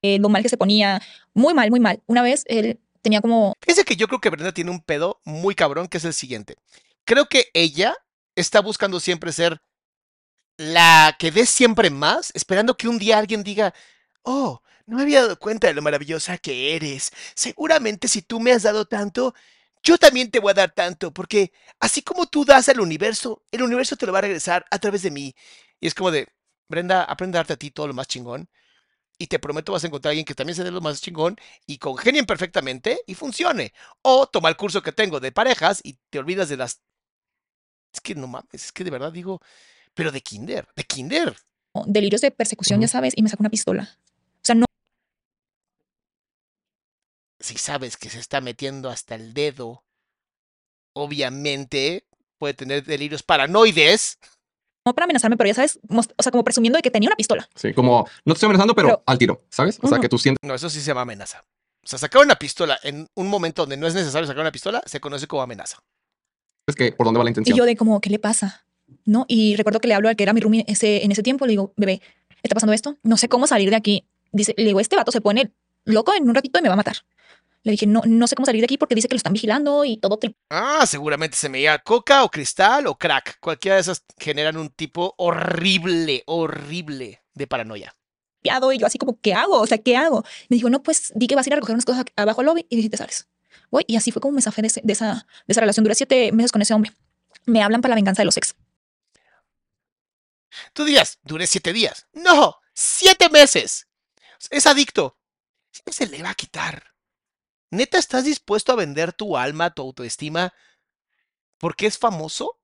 [0.00, 1.02] eh, lo mal que se ponía,
[1.34, 2.04] muy mal, muy mal.
[2.06, 5.56] Una vez él tenía como, Fíjense que yo creo que Brenda tiene un pedo muy
[5.56, 6.54] cabrón, que es el siguiente.
[7.04, 7.96] Creo que ella
[8.40, 9.60] está buscando siempre ser
[10.56, 13.74] la que dé siempre más, esperando que un día alguien diga,
[14.22, 17.12] oh, no me había dado cuenta de lo maravillosa que eres.
[17.34, 19.34] Seguramente si tú me has dado tanto,
[19.82, 23.62] yo también te voy a dar tanto, porque así como tú das al universo, el
[23.62, 25.34] universo te lo va a regresar a través de mí.
[25.80, 26.28] Y es como de,
[26.68, 28.48] Brenda, aprende a darte a ti todo lo más chingón.
[29.18, 31.36] Y te prometo vas a encontrar a alguien que también se dé lo más chingón
[31.66, 33.72] y congenien perfectamente y funcione.
[34.02, 36.80] O toma el curso que tengo de parejas y te olvidas de las...
[37.92, 39.40] Es que no mames, es que de verdad digo,
[39.94, 41.36] pero de kinder, de kinder.
[41.86, 43.96] delirios de persecución, ya sabes, y me sacó una pistola.
[44.36, 44.64] O sea, no,
[47.40, 49.84] Si sabes que se está metiendo hasta el dedo,
[50.94, 52.04] obviamente
[52.38, 54.18] puede tener delirios paranoides.
[54.86, 57.48] no para amenazarme, pero ya sabes, o sea, como presumiendo de que tenía una pistola.
[57.54, 59.78] Sí, como no te estoy amenazando, pero, Pero- al tiro, ¿sabes?
[59.82, 61.44] O sea, que tú sientes No, eso sí se llama amenaza.
[61.84, 64.82] O sea, sacar una pistola en un momento donde no es necesario sacar una pistola
[64.86, 65.78] se conoce como amenaza.
[66.74, 67.56] Que por dónde va la Y intención.
[67.56, 68.64] yo de como, ¿qué le pasa?
[69.04, 69.24] ¿No?
[69.28, 71.52] Y recuerdo que le hablo al que era mi roomie ese, en ese tiempo, le
[71.52, 72.00] digo, bebé,
[72.42, 72.96] ¿está pasando esto?
[73.02, 74.06] No sé cómo salir de aquí.
[74.32, 75.52] Dice, le digo, este vato se pone
[75.84, 76.96] loco en un ratito y me va a matar.
[77.64, 79.84] Le dije, no, no sé cómo salir de aquí porque dice que lo están vigilando
[79.84, 83.38] y todo Ah, seguramente se me iba coca o cristal o crack.
[83.40, 87.94] Cualquiera de esas generan un tipo horrible, horrible de paranoia.
[88.42, 89.60] Y yo así como, ¿qué hago?
[89.60, 90.24] O sea, ¿qué hago?
[90.48, 92.46] Me dijo, no, pues di que vas a ir a recoger unas cosas abajo al
[92.46, 93.28] lobby y dije, te sales.
[93.70, 95.84] Voy, y así fue como me zafé de, esa, de esa relación.
[95.84, 96.92] Duré siete meses con ese hombre.
[97.44, 98.54] Me hablan para la venganza de los ex.
[100.72, 102.06] Tú dirías, duré siete días.
[102.12, 103.88] No, siete meses.
[104.50, 105.18] Es adicto.
[105.70, 106.94] Siempre se le va a quitar.
[107.70, 110.54] ¿Neta estás dispuesto a vender tu alma, tu autoestima,
[111.58, 112.58] porque es famoso?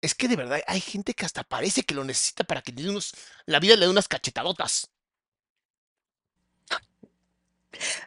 [0.00, 2.88] Es que de verdad hay gente que hasta parece que lo necesita para que le
[2.88, 3.12] unos,
[3.44, 4.90] la vida le dé unas cachetadotas.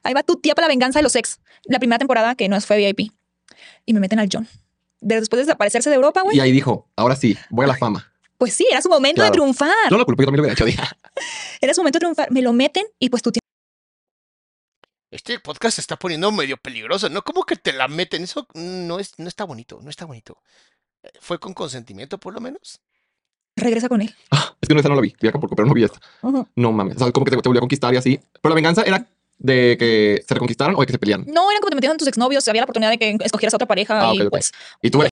[0.04, 1.40] Ahí va tu tía para la venganza de los ex.
[1.66, 3.12] La primera temporada que no fue VIP.
[3.86, 4.48] Y me meten al John.
[5.02, 6.38] De- Después de desaparecerse de Europa, güey.
[6.38, 8.12] Y ahí dijo, ahora sí, voy a la fama.
[8.38, 9.34] Pues sí, era su momento de Claro.
[9.44, 9.70] triunfar.
[9.90, 10.86] Yo no lo culpo, yo también lo hubiera hecho.
[11.62, 12.32] Era su momento de triunfar.
[12.32, 13.40] Me lo meten y pues tu tía
[15.12, 17.22] Este podcast se está poniendo medio peligroso, ¿no?
[17.24, 18.24] ¿Cómo que te la meten?
[18.24, 20.42] Eso no, es, no está bonito, no está bonito.
[21.22, 22.82] ¿Fue con consentimiento, por lo menos?
[23.56, 24.14] regresa con él.
[24.32, 26.00] "Ah, es que no, esa no lo vi, vi Acapulco, pero no vi esta.
[26.24, 26.48] Ujú.
[26.56, 28.20] No mames, o sea, como que te, te volvió a conquistar y así.
[28.42, 29.06] Pero la venganza era
[29.44, 31.26] de que se reconquistaran o de que se pelearan.
[31.28, 32.48] No, era como te metieron tus exnovios.
[32.48, 35.04] Había la oportunidad de que escogieras a otra pareja Ah, y pues Y tú,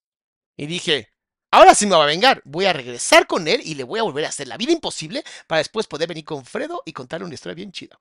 [0.57, 1.09] Y dije,
[1.51, 2.41] ahora sí me va a vengar.
[2.45, 5.23] Voy a regresar con él y le voy a volver a hacer la vida imposible
[5.47, 7.99] para después poder venir con Fredo y contarle una historia bien chida.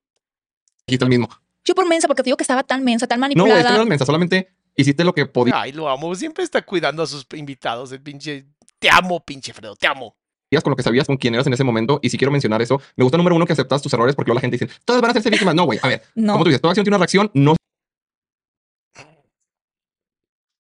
[0.86, 1.28] dijiste el mismo.
[1.64, 3.60] yo por mensa, porque te digo que estaba tan mensa, tan No, manipulada.
[3.60, 6.14] es que no mensa, solamente hiciste lo que podías Ay, lo amo.
[6.14, 7.92] Siempre está cuidando a sus invitados.
[7.92, 8.46] El pinche.
[8.78, 10.16] Te amo, pinche Fredo, te amo.
[10.58, 12.00] Con lo que sabías, con quién eras en ese momento.
[12.02, 14.38] Y si quiero mencionar eso, me gusta número uno que aceptas tus errores porque luego
[14.38, 15.54] la gente dice, todas van a hacerse víctimas.
[15.54, 16.32] No, güey, a ver, no.
[16.32, 17.54] como tú dices, toda acción tiene una reacción, no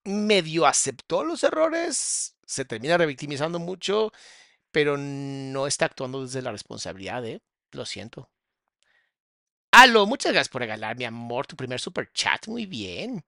[0.04, 2.36] Medio aceptó los errores.
[2.46, 4.12] Se termina revictimizando mucho.
[4.72, 7.42] Pero no está actuando desde la responsabilidad, ¿eh?
[7.72, 8.30] Lo siento.
[9.72, 12.46] Alo, muchas gracias por regalar, mi amor, tu primer super chat.
[12.48, 13.24] Muy bien.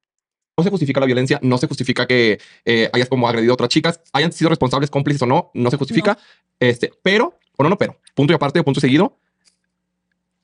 [0.56, 3.70] No se justifica la violencia, no se justifica que eh, hayas como agredido a otras
[3.70, 6.18] chicas, hayan sido responsables, cómplices o no, no se justifica.
[6.60, 9.16] Este, pero, o no, no, pero, punto y aparte, punto y seguido,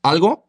[0.03, 0.49] algo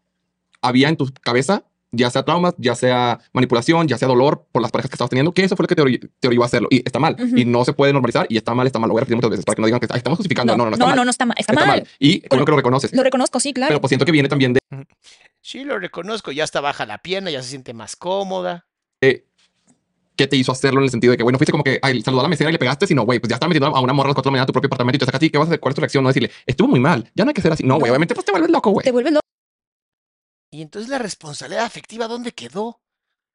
[0.62, 4.70] había en tu cabeza ya sea traumas, ya sea manipulación, ya sea dolor por las
[4.72, 6.68] parejas que estabas teniendo, que eso fue lo que te, ori- te orilló a hacerlo.
[6.70, 7.16] Y está mal.
[7.20, 7.36] Ujú.
[7.36, 8.28] Y no se puede normalizar.
[8.30, 8.90] Y está mal, está mal.
[8.90, 10.56] Lo voy a repetir muchas veces para que no digan que "Ay, estamos justificando.
[10.56, 10.96] No, no, no, está no, mal.
[10.98, 11.36] no, no está mal.
[11.40, 11.88] Está, mal.
[11.98, 12.94] Y bueno, que lo reconoces.
[12.94, 13.70] Lo reconozco, sí, claro.
[13.70, 14.60] Pero pues siento que viene también de
[15.42, 18.68] Sí, lo reconozco, ya está baja la pierna, ya se siente más cómoda.
[20.20, 22.20] Qué te hizo hacerlo en el sentido de que, bueno, fuiste como que, ay, saludó
[22.20, 24.08] a la mesera y le pegaste, sino, güey, pues ya está metiendo a una morra
[24.08, 25.30] a las 4 de la mañana a tu propio apartamento y te sacas a ti,
[25.30, 25.60] ¿qué vas a hacer?
[25.62, 26.04] ¿Cuál es tu reacción?
[26.04, 27.64] No decirle, estuvo muy mal, ya no hay que ser así.
[27.64, 27.94] No, güey, No.
[27.94, 28.84] obviamente, pues te vuelves loco, güey.
[28.84, 29.26] Te vuelves loco.
[30.52, 32.82] Y entonces la responsabilidad afectiva, ¿dónde quedó?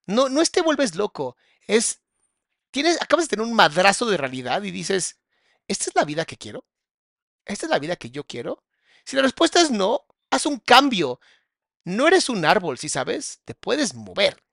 [0.06, 2.02] No, no es te vuelves loco, es,
[2.70, 5.18] tienes, acabas de tener un madrazo de realidad y dices,
[5.66, 6.66] ¿esta es la vida que quiero?
[7.46, 8.62] ¿Esta es la vida que yo quiero?
[9.06, 11.20] Si la respuesta es no, haz un cambio.
[11.84, 14.43] No eres un árbol, si sabes, te puedes mover.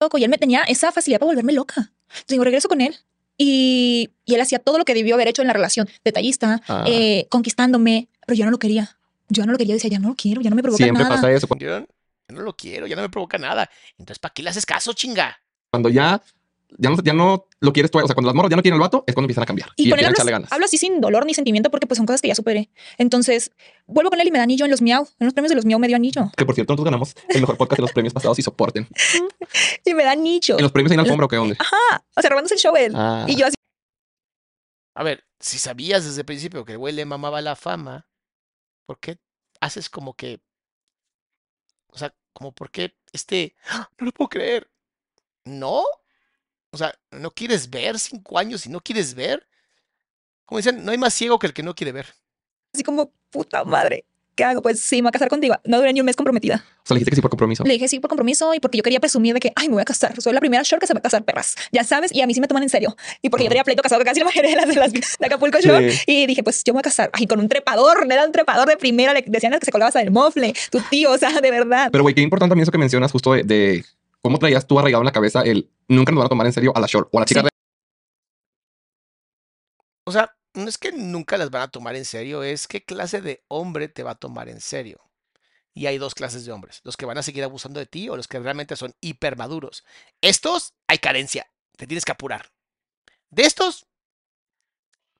[0.00, 1.92] Loco y él me tenía esa facilidad para volverme loca.
[2.08, 2.96] Entonces digo, regreso con él
[3.36, 6.84] y, y él hacía todo lo que debió haber hecho en la relación, detallista, Ah.
[6.86, 8.96] eh, conquistándome, pero yo no lo quería.
[9.28, 11.14] Yo no lo quería, decía, ya no lo quiero, ya no me provoca Siempre nada.
[11.16, 11.46] pasa eso.
[11.58, 11.86] Yo
[12.28, 13.70] no lo quiero, ya no me provoca nada.
[13.98, 15.38] Entonces, ¿para qué le haces caso, chinga?
[15.70, 16.20] Cuando ya,
[16.78, 18.76] ya no, ya no lo quieres tú, o sea, cuando las morras ya no quieren
[18.76, 19.70] el vato, es cuando empiezan a cambiar.
[19.76, 20.52] Y, Y, con él ganas.
[20.52, 22.70] hablo así sin dolor ni sentimiento porque pues son cosas que ya superé.
[22.98, 23.52] Entonces,
[23.86, 25.06] vuelvo con él y me da anillo en los miau.
[25.18, 26.30] En los premios de los miau me dio anillo.
[26.36, 28.88] Que por cierto, nosotros ganamos el mejor podcast de los premios pasados y soporten.
[29.84, 30.56] Y me da anillo.
[30.56, 31.56] En los premios hay una alfombra o qué onda.
[31.58, 32.04] Ajá.
[32.14, 32.92] O sea, robándose el show él.
[32.94, 33.24] Ah.
[33.26, 33.54] Y yo así,
[34.94, 38.06] A ver, si sabías desde el principio que el güey le mamaba la fama,
[38.86, 39.18] ¿por qué
[39.60, 40.40] haces como que...
[41.88, 43.56] O sea, como por qué este...
[43.68, 43.88] ¡Ah!
[43.98, 44.70] No lo puedo creer.
[45.44, 45.82] ¿No?
[46.72, 49.46] O sea, ¿no quieres ver cinco años y no quieres ver?
[50.44, 52.06] Como dicen, no hay más ciego que el que no quiere ver.
[52.74, 54.04] así como, puta madre.
[54.36, 54.62] ¿Qué hago?
[54.62, 55.56] Pues sí, me voy a casar contigo.
[55.64, 56.64] No duré ni un mes comprometida.
[56.78, 57.62] O sea, le dijiste que sí por compromiso.
[57.64, 59.82] Le dije sí por compromiso y porque yo quería presumir de que, ay, me voy
[59.82, 60.18] a casar.
[60.22, 61.56] Soy la primera short que se va a casar, perras.
[61.72, 62.96] Ya sabes, y a mí sí me toman en serio.
[63.20, 65.26] Y porque yo tenía pleito casado con casi la mayoría de las de, las de
[65.26, 65.68] Acapulco Sí.
[65.68, 65.92] Shore.
[66.06, 67.10] Y dije, pues yo me voy a casar.
[67.12, 68.06] Ay, con un trepador.
[68.10, 69.12] Era un trepador de primera.
[69.12, 70.54] Le decían que se colgaba hasta del mofle.
[70.70, 71.90] Tu tío, o sea, de verdad.
[71.92, 73.84] Pero, güey, qué importante también eso que mencionas justo de, de
[74.22, 76.72] cómo traías tú arraigado en la cabeza el nunca nos van a tomar en serio
[76.74, 77.48] a la short o a la chica Sí.
[80.06, 83.20] O sea, no es que nunca las van a tomar en serio, es qué clase
[83.20, 85.00] de hombre te va a tomar en serio.
[85.72, 88.16] Y hay dos clases de hombres, los que van a seguir abusando de ti o
[88.16, 89.84] los que realmente son hipermaduros.
[90.20, 91.46] Estos hay carencia,
[91.76, 92.50] te tienes que apurar.
[93.30, 93.86] De estos,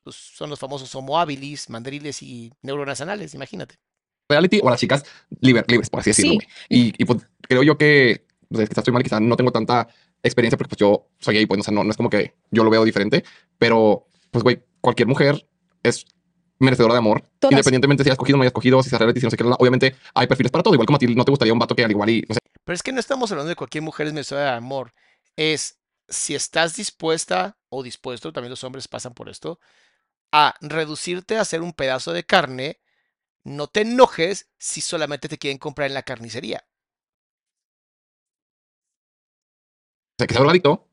[0.03, 3.77] pues, son los famosos homo habilis, mandriles y neuronas anales, imagínate.
[4.29, 5.05] reality o a las chicas
[5.41, 6.41] liber- libres, por así decirlo.
[6.69, 6.93] Sí.
[6.99, 9.89] y, pues creo yo que, pues, quizás estoy mal, quizás no tengo tanta
[10.23, 12.65] experiencia porque pues yo soy gay, pues o sea, no, no es como que yo
[12.65, 13.25] lo veo diferente,
[13.59, 15.47] pero pues güey, cualquier mujer
[15.83, 16.05] es
[16.59, 17.53] merecedora de amor, Todas.
[17.53, 19.45] independientemente si has cogido o no hayas cogido, si se reality, si no sé qué,
[19.45, 21.85] obviamente hay perfiles para todo, igual como a ti no te gustaría un vato que
[21.85, 24.13] al igual y no sé, Pero es que no estamos hablando de cualquier mujer es
[24.13, 24.93] merecedora de amor.
[25.37, 25.79] Es
[26.09, 29.61] si estás dispuesta o dispuesto, también los hombres pasan por esto,
[30.33, 32.81] a reducirte a ser un pedazo de carne,
[33.45, 36.65] no te enojes si solamente te quieren comprar en la carnicería.
[40.21, 40.87] Sea, que sea drogadicto,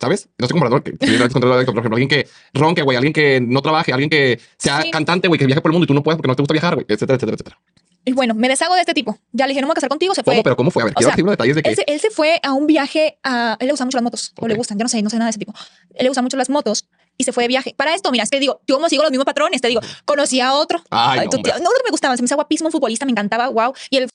[0.00, 0.28] ¿sabes?
[0.38, 1.40] No estoy comparando que drogadicto,
[1.72, 4.90] por ejemplo, alguien que ronque, güey, alguien que no trabaje, alguien que sea Sí.
[4.90, 6.52] cantante, güey, que viaje por el mundo y tú no puedes porque no te gusta
[6.52, 7.58] viajar, güey, etcétera, etcétera, etcétera.
[8.04, 9.18] Y bueno, me deshago de este tipo.
[9.32, 10.14] Ya le dije, no me voy a casar contigo.
[10.14, 10.32] Se fue.
[10.34, 10.42] ¿Cómo?
[10.42, 10.82] Pero ¿cómo fue?
[10.82, 12.66] A ver, O quiero sea, detalles de que Él se, él se fue a un
[12.66, 13.58] viaje a...
[13.60, 14.32] Él le gustan mucho las motos.
[14.40, 14.78] O le gustan.
[14.78, 15.52] Yo no sé, no sé nada de ese tipo.
[15.94, 16.88] Él le gustan mucho las motos.
[17.18, 17.74] Y se fue de viaje.
[17.76, 20.40] Para esto, mira, es que digo, yo como sigo los mismos patrones, te digo, conocí
[20.40, 20.82] a otro.
[20.88, 23.10] Ay, Ay, no, tío- no, no me gustaba, se me hacía guapísimo, un futbolista, me
[23.12, 23.74] encantaba, wow.
[23.90, 24.08] Y él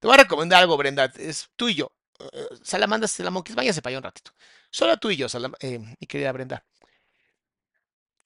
[0.00, 1.04] Te voy a recomendar algo, Brenda.
[1.16, 1.92] Es tú y yo.
[2.32, 4.32] Eh, Salamandra, Salamonquis, váyase para allá un ratito.
[4.70, 5.26] Solo tú y yo,
[5.60, 6.64] eh, mi querida Brenda.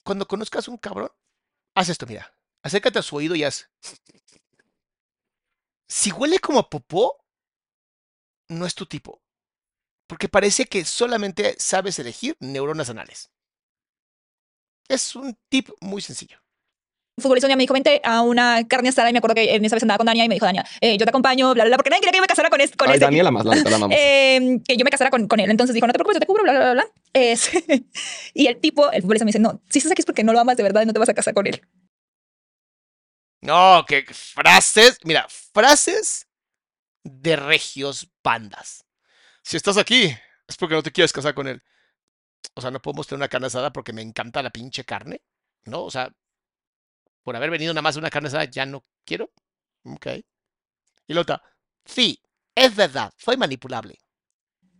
[0.04, 1.10] Cuando conozcas un cabrón,
[1.74, 2.32] haz esto, mira.
[2.62, 3.70] Acércate a su oído y haz.
[5.88, 7.24] Si huele como a popó,
[8.48, 9.22] no es tu tipo.
[10.06, 13.30] Porque parece que solamente sabes elegir neuronas anales.
[14.88, 16.43] Es un tip muy sencillo.
[17.22, 19.08] Futbolista un día me dijo, vente a una carne asada.
[19.10, 20.96] Y me acuerdo que en esa vez andaba con Dania y me dijo, Dania, eh,
[20.98, 22.76] yo te acompaño, bla, bla, bla, porque nadie quería que yo me casara con, este,
[22.76, 23.04] con Ay, ese.
[23.04, 23.88] Daniela más, la la.
[23.90, 25.50] Eh, que yo me casara con, con él.
[25.50, 26.86] Entonces dijo, no te preocupes, yo te cubro, bla, bla, bla, bla.
[27.12, 27.50] Es-
[28.34, 30.40] y el tipo, el futbolista me dice, no, si estás aquí es porque no lo
[30.40, 31.60] amas de verdad y no te vas a casar con él.
[33.42, 36.26] No, que frases, mira, frases
[37.04, 38.84] de regios bandas.
[39.42, 40.14] Si estás aquí,
[40.48, 41.62] es porque no te quieres casar con él.
[42.54, 45.20] O sea, no podemos tener una carne asada porque me encanta la pinche carne,
[45.66, 45.82] ¿no?
[45.84, 46.10] O sea,
[47.24, 49.32] por haber venido nada más a una carne asada, ya no quiero.
[49.84, 50.06] Ok.
[51.08, 51.42] Y la otra,
[51.84, 52.20] sí,
[52.54, 53.98] es verdad, soy manipulable.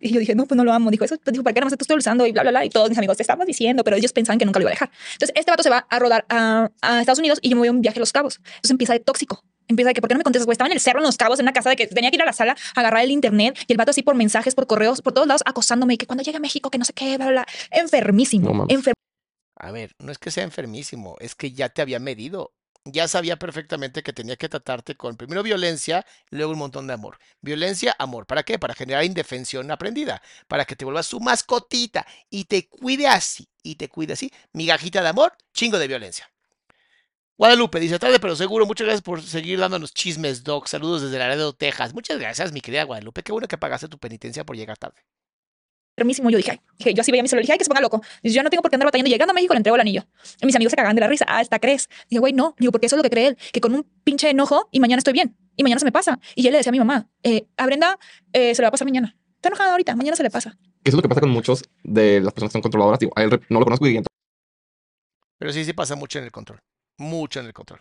[0.00, 0.90] Y yo dije, no, pues no lo amo.
[0.90, 2.26] Dijo, eso, pues, dijo, ¿para qué nada más te estoy usando?
[2.26, 2.64] Y bla, bla, bla.
[2.64, 4.74] Y todos mis amigos te estábamos diciendo, pero ellos pensaban que nunca lo iba a
[4.74, 4.90] dejar.
[5.14, 7.68] Entonces, este vato se va a rodar a, a Estados Unidos y yo me voy
[7.68, 8.36] a un viaje a Los Cabos.
[8.36, 9.42] Entonces empieza de tóxico.
[9.66, 10.44] Empieza de que, ¿por qué no me contestas?
[10.44, 12.16] Güey, estaba en el cerro, en Los Cabos, en una casa de que tenía que
[12.16, 14.66] ir a la sala, a agarrar el internet y el vato así por mensajes, por
[14.66, 17.16] correos, por todos lados, acosándome y que cuando llegue a México, que no sé qué,
[17.16, 17.46] bla, bla, bla.
[17.70, 18.52] Enfermísimo.
[18.52, 18.92] No enfer-
[19.56, 22.52] A ver, no es que sea enfermísimo, es que ya te había medido.
[22.86, 27.18] ya sabía perfectamente que tenía que tratarte con primero violencia luego un montón de amor.
[27.40, 28.26] Violencia, amor.
[28.26, 28.58] ¿Para qué?
[28.58, 30.22] Para generar indefensión aprendida.
[30.48, 33.48] Para que te vuelvas su mascotita y te cuide así.
[33.62, 34.30] Y te cuide así.
[34.52, 36.30] Migajita de amor, chingo de violencia.
[37.38, 40.66] Guadalupe dice, tarde pero seguro, muchas gracias por seguir dándonos chismes, Doc.
[40.68, 41.94] Saludos desde Laredo, Texas.
[41.94, 43.22] Muchas gracias, mi querida Guadalupe.
[43.22, 45.00] Qué bueno que pagaste tu penitencia por llegar tarde.
[46.02, 47.68] Mismo, yo dije, ay, dije, yo así veía a mi celular, dije, ay, que se
[47.68, 48.02] ponga loco.
[48.22, 49.08] Dice, yo no tengo por qué andar batallando.
[49.08, 50.04] Llegando a México le entrego el anillo.
[50.40, 51.24] Y mis amigos se cagaban de la risa.
[51.28, 51.88] Ah, ¿esta crees?
[52.10, 52.56] Dije, güey, no.
[52.58, 53.38] Digo, porque eso es lo que cree él.
[53.52, 55.36] Que con un pinche enojo y mañana estoy bien.
[55.56, 56.18] Y mañana se me pasa.
[56.34, 57.98] Y él le decía a mi mamá, eh, a Brenda
[58.32, 59.16] eh, se le va a pasar mañana.
[59.36, 60.50] Está enojada ahorita, mañana se le pasa.
[60.50, 62.98] Eso es lo que pasa con muchos de las personas que son controladoras.
[62.98, 64.04] Digo, a él no lo conozco y en
[65.38, 66.58] Pero sí, sí pasa mucho en el control.
[66.98, 67.80] Mucho en el control.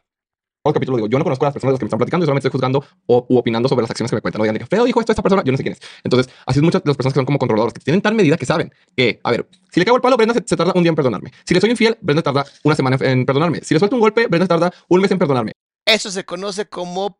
[0.70, 2.24] El capítulo digo, yo no conozco a las personas de las que me están platicando,
[2.24, 4.58] yo solamente estoy juzgando o u opinando sobre las acciones que me cuentan.
[4.58, 5.82] Que Fredo dijo esto a esta persona, yo no sé quién es.
[6.04, 8.38] Entonces, así es muchas de las personas que son como controladoras, que tienen tal medida
[8.38, 10.90] que saben que, a ver, si le cago el palo, Brenda se, tarda un día
[10.90, 11.32] en perdonarme.
[11.44, 13.60] Si le soy infiel, Brenda tarda una semana en perdonarme.
[13.62, 15.52] Si le suelto un golpe, Brenda tarda un mes en perdonarme.
[15.86, 17.18] Eso se conoce como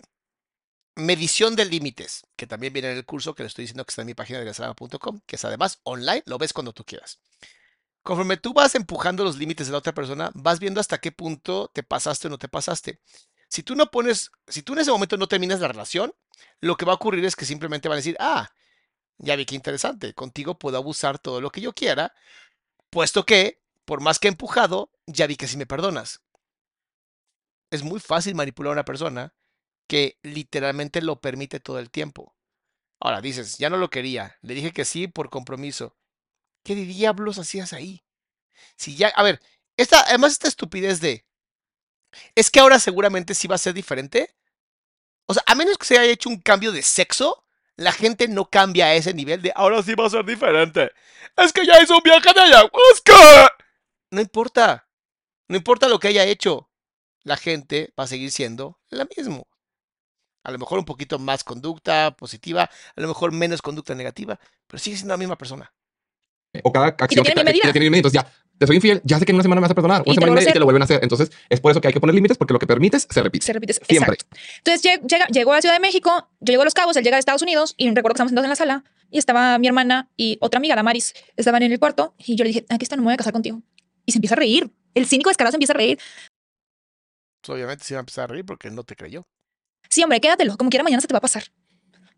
[0.96, 4.04] medición de límites, que también viene en el curso que le estoy diciendo que está
[4.04, 7.20] en mi página de gasalama.com, que es además online, lo ves cuando tú quieras.
[8.04, 11.72] Conforme tú vas empujando los límites de la otra persona, vas viendo hasta qué punto
[11.74, 13.00] te pasaste o no te pasaste.
[13.54, 16.12] Si tú no pones, si tú en ese momento no terminas la relación,
[16.60, 18.50] lo que va a ocurrir es que simplemente van a decir, ah,
[19.20, 22.16] ya vi qué interesante, contigo puedo abusar todo lo que yo quiera,
[22.90, 26.24] puesto que, por más que empujado, ya vi que si me perdonas.
[27.70, 29.36] Es muy fácil manipular a una persona
[29.86, 32.36] que literalmente lo permite todo el tiempo.
[33.00, 35.96] Ahora dices, ya no lo quería, le dije que sí por compromiso.
[36.64, 38.04] ¿Qué diablos hacías ahí?
[38.78, 39.40] Si ya, a ver,
[39.78, 41.28] esta, además esta estupidez de,
[42.36, 44.34] es que ahora seguramente sí va a ser diferente.
[45.26, 47.44] O sea, a menos que se haya hecho un cambio de sexo,
[47.76, 50.92] la gente no cambia a ese nivel de, ahora sí va a ser diferente.
[51.38, 53.52] Es que ya hizo un viaje de ayahuasca.
[54.12, 54.88] No importa,
[55.48, 56.70] no importa lo que haya hecho,
[57.24, 59.44] la gente va a seguir siendo la misma.
[60.44, 64.80] A lo mejor un poquito más conducta positiva, a lo mejor menos conducta negativa, pero
[64.80, 65.74] sigue siendo la misma persona.
[66.64, 67.72] O cada acción que, que tiene medida.
[67.74, 68.32] Entonces ya,
[68.64, 70.02] te soy infiel, ya sé que en una semana me vas a perdonar.
[70.06, 71.00] Una Y semana y media y te lo vuelven a hacer.
[71.04, 73.46] Entonces, es por eso que hay que poner límites porque lo que permites se repite.
[73.46, 73.74] Se repite.
[73.74, 74.14] Siempre.
[74.16, 74.38] Exacto.
[74.58, 77.18] Entonces lleg- llega, llegó a Ciudad de México, yo llego a Los Cabos, él llega
[77.18, 80.10] de Estados Unidos y recuerdo que estamos sentados en la sala y estaba mi hermana
[80.18, 83.02] y otra amiga, Damaris, estaban en el cuarto y yo le dije, aquí está, no
[83.04, 83.62] me voy a casar contigo.
[84.06, 84.72] Y se empieza a reír.
[84.96, 86.00] El cínico descarado se empieza a reír.
[87.42, 89.24] Pues, obviamente se va a empezar a reír porque él no te creyó.
[89.90, 91.44] Sí, hombre, quédatelo, como quiera mañana se te va a pasar.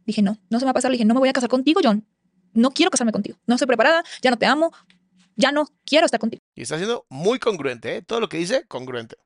[0.05, 0.91] Dije, no, no se me va a pasar.
[0.91, 2.05] Le dije, no me voy a casar contigo, John.
[2.53, 3.37] No quiero casarme contigo.
[3.47, 4.71] No estoy preparada, ya no te amo,
[5.35, 6.41] ya no quiero estar contigo.
[6.55, 8.01] Y está siendo muy congruente, ¿eh?
[8.01, 9.17] Todo lo que dice, congruente.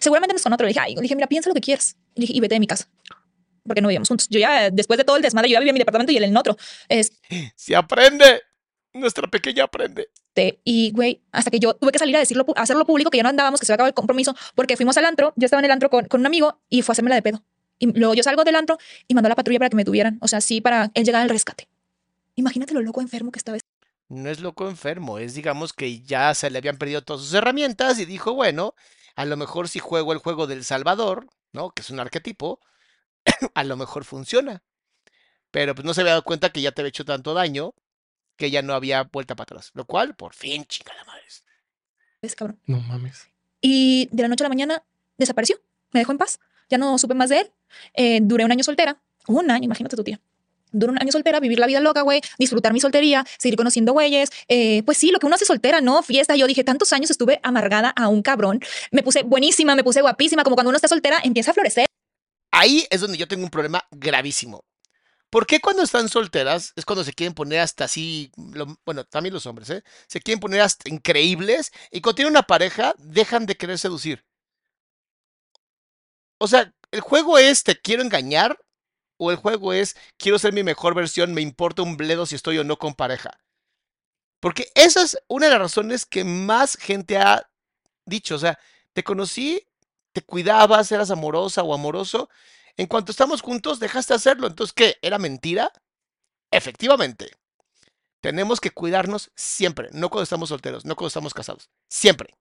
[0.00, 0.64] Seguramente no es con otro.
[0.64, 1.96] Le dije, ay, le dije, mira, piensa lo que quieras.
[2.14, 2.88] Le dije, y vete de mi casa.
[3.64, 4.28] Porque no vivíamos juntos.
[4.28, 6.24] Yo ya, después de todo el desmadre, yo ya vivía en mi departamento y él
[6.24, 6.56] en el otro.
[6.88, 7.16] Este,
[7.56, 8.42] Se aprende.
[8.92, 10.08] Nuestra pequeña aprende.
[10.62, 13.24] y, güey, hasta que yo tuve que salir a decirlo, a hacerlo público, que ya
[13.24, 15.32] no andábamos, que se había acabado el compromiso, porque fuimos al antro.
[15.34, 17.22] Yo estaba en el antro con, con un amigo y fue a hacerme la de
[17.22, 17.42] pedo.
[17.78, 20.18] Y luego yo salgo del antro y mandó a la patrulla para que me tuvieran.
[20.20, 21.68] O sea, sí, para él llegar al rescate.
[22.36, 23.58] Imagínate lo loco enfermo que estaba.
[24.08, 27.98] No es loco enfermo, es digamos que ya se le habían perdido todas sus herramientas
[27.98, 28.74] y dijo, bueno,
[29.16, 31.70] a lo mejor si juego el juego del Salvador, ¿no?
[31.70, 32.60] Que es un arquetipo,
[33.54, 34.62] a lo mejor funciona.
[35.50, 37.74] Pero pues no se había dado cuenta que ya te había hecho tanto daño
[38.36, 39.70] que ya no había vuelta para atrás.
[39.74, 41.22] Lo cual, por fin, chingada madre.
[42.22, 42.58] Es cabrón.
[42.66, 43.28] No mames.
[43.60, 44.82] Y de la noche a la mañana
[45.18, 45.60] desapareció.
[45.92, 46.40] Me dejó en paz.
[46.70, 47.52] Ya no supe más de él.
[47.94, 49.00] Eh, duré un año soltera.
[49.26, 50.20] Un año, imagínate tu tía.
[50.74, 54.30] Duré un año soltera, vivir la vida loca, güey, disfrutar mi soltería, seguir conociendo güeyes.
[54.48, 56.02] Eh, pues sí, lo que uno hace soltera, ¿no?
[56.02, 56.36] Fiesta.
[56.36, 58.60] Yo dije, tantos años estuve amargada a un cabrón.
[58.90, 60.44] Me puse buenísima, me puse guapísima.
[60.44, 61.86] Como cuando uno está soltera, empieza a florecer.
[62.50, 64.64] Ahí es donde yo tengo un problema gravísimo.
[65.30, 69.34] ¿Por qué cuando están solteras es cuando se quieren poner hasta así, lo- bueno, también
[69.34, 69.82] los hombres, ¿eh?
[70.06, 74.24] Se quieren poner hasta increíbles y cuando tienen una pareja dejan de querer seducir?
[76.38, 78.56] O sea, el juego es te quiero engañar
[79.16, 82.58] o el juego es quiero ser mi mejor versión, me importa un bledo si estoy
[82.58, 83.38] o no con pareja.
[84.40, 87.48] Porque esa es una de las razones que más gente ha
[88.04, 88.34] dicho.
[88.34, 88.58] O sea,
[88.92, 89.66] te conocí,
[90.12, 92.28] te cuidabas, eras amorosa o amoroso.
[92.76, 94.46] En cuanto estamos juntos, dejaste de hacerlo.
[94.46, 94.96] Entonces, ¿qué?
[95.00, 95.72] ¿Era mentira?
[96.50, 97.30] Efectivamente.
[98.20, 101.68] Tenemos que cuidarnos siempre, no cuando estamos solteros, no cuando estamos casados.
[101.88, 102.34] Siempre.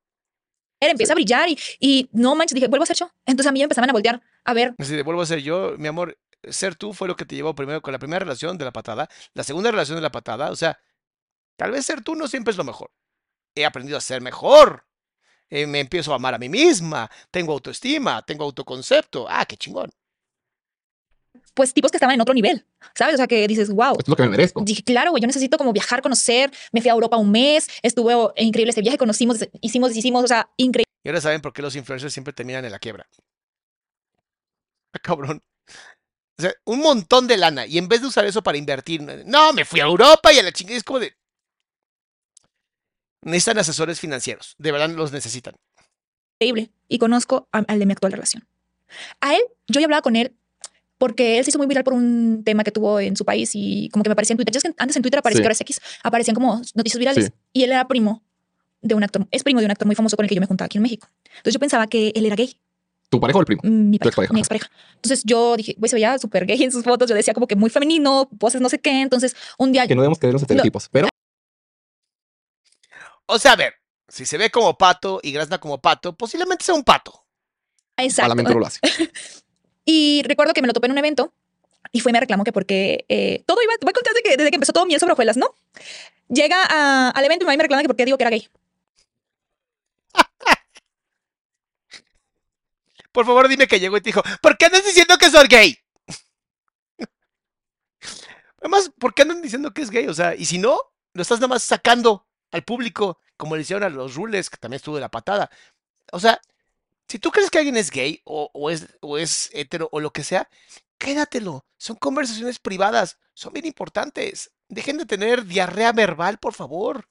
[0.79, 3.09] Empieza a brillar y, y no manches, dije, vuelvo a ser yo.
[3.25, 4.75] Entonces a mí me empezaban a voltear a ver.
[4.79, 6.17] Si vuelvo a ser yo, mi amor,
[6.49, 9.09] ser tú fue lo que te llevó primero con la primera relación de la patada,
[9.33, 10.51] la segunda relación de la patada.
[10.51, 10.79] O sea,
[11.55, 12.91] tal vez ser tú no siempre es lo mejor.
[13.55, 14.85] He aprendido a ser mejor.
[15.49, 17.09] Eh, me empiezo a amar a mí misma.
[17.29, 19.27] Tengo autoestima, tengo autoconcepto.
[19.29, 19.91] Ah, qué chingón.
[21.53, 22.65] pues tipos que estaban en otro nivel,
[22.95, 23.15] ¿sabes?
[23.15, 23.91] O sea, que dices, wow.
[23.91, 24.61] Esto es lo que me merezco.
[24.63, 26.51] Dije, claro, güey, yo necesito como viajar, conocer.
[26.71, 30.49] Me fui a Europa un mes, estuvo increíble ese viaje, conocimos, hicimos, hicimos, o sea,
[30.57, 30.89] increíble.
[31.03, 33.07] Y ahora saben por qué los influencers siempre terminan en la quiebra.
[34.93, 35.43] Ah, cabrón.
[36.37, 37.65] O sea, un montón de lana.
[37.67, 40.43] Y en vez de usar eso para invertir, no, me fui a Europa y a
[40.43, 40.77] la chingada.
[40.77, 41.13] Es como de.
[43.21, 44.55] Necesitan asesores financieros.
[44.57, 45.55] De verdad los necesitan.
[46.39, 48.45] increíble y conozco a- al de mi actual relación.
[49.21, 50.35] A él, yo ya hablaba con él
[50.97, 53.87] porque él se hizo muy viral por un tema que tuvo en su país y
[53.93, 54.51] como que me aparecía en Twitter.
[54.53, 55.41] Ya es que antes en Twitter aparecía Sí.
[55.43, 57.31] que ahora es X, aparecían como noticias virales Sí.
[57.53, 58.23] y él era primo
[58.81, 60.47] de un actor, es primo de un actor muy famoso con el que yo me
[60.47, 61.07] juntaba aquí en México.
[61.29, 62.57] Entonces yo pensaba que él era gay,
[63.17, 63.61] ¿Tu pareja o el primo?
[63.63, 64.33] mm, mi Tu pareja, expareja.
[64.33, 64.71] mi expareja.
[64.95, 67.09] Entonces yo dije, güey, se veía súper gay en sus fotos.
[67.09, 69.01] Yo decía como que muy femenino, poses no sé qué.
[69.01, 71.07] Entonces un día Que no debemos creer en los estereotipos, pero
[73.25, 73.73] O sea, a ver,
[74.07, 77.25] si se ve como pato y grazna como pato, posiblemente sea un pato.
[77.97, 78.23] Exacto.
[78.29, 78.79] Parlamento no lo hace.
[79.85, 81.33] Y recuerdo que me lo topé en un evento
[81.91, 84.37] y fue y me reclamó que porque eh, todo iba, voy a contar desde que,
[84.37, 85.53] desde que empezó todo miel sobre hojuelas, ¿no?
[86.29, 88.47] Llega a- al evento y mi mamá me reclama que porque digo que era gay.
[93.13, 95.77] Por favor, dime que llegó y te dijo, ¿por qué andas diciendo que soy gay?
[98.59, 100.07] Además, ¿por qué andan diciendo que es gay?
[100.07, 100.77] O sea, y si no,
[101.13, 104.77] lo estás nada más sacando al público, como le hicieron a los rules, que también
[104.77, 105.49] estuvo de la patada.
[106.11, 106.41] O sea,
[107.07, 110.23] si tú crees que alguien es gay o, es, o es hetero o lo que
[110.23, 110.49] sea,
[110.97, 111.65] quédatelo.
[111.77, 114.51] Son conversaciones privadas, son bien importantes.
[114.69, 117.07] Dejen de tener diarrea verbal, por favor.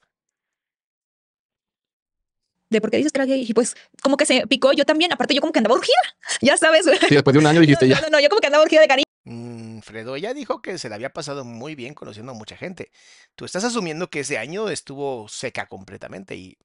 [2.72, 3.44] De por qué dices que era gay.
[3.46, 5.12] Y pues como que se picó yo también.
[5.12, 5.94] Aparte yo como que andaba urgida.
[6.40, 6.86] Ya sabes.
[6.86, 8.00] sí, después de un año dijiste no, ya.
[8.00, 9.04] no, no, yo como que andaba urgida de cariño.
[9.24, 12.90] Mm, Fredo ya dijo que se le había pasado muy bien conociendo a mucha gente.
[13.36, 16.56] Tú estás asumiendo que ese año estuvo seca completamente y...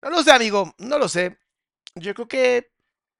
[0.00, 1.38] No lo sé, amigo, no lo sé.
[1.94, 2.70] Yo creo que...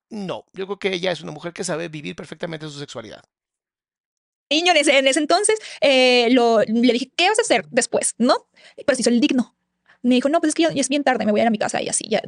[0.09, 3.25] No, yo creo que ella es una mujer que sabe vivir perfectamente su sexualidad.
[4.49, 8.14] En ese, en ese entonces eh, lo, le dije, ¿qué vas a hacer después?
[8.19, 8.49] ¿No?
[8.77, 9.57] Pero se hizo el digno.
[10.07, 11.59] Me dijo, no, pues es que es bien tarde, me voy a ir a mi
[11.59, 12.09] casa y así.
[12.09, 12.23] Ya,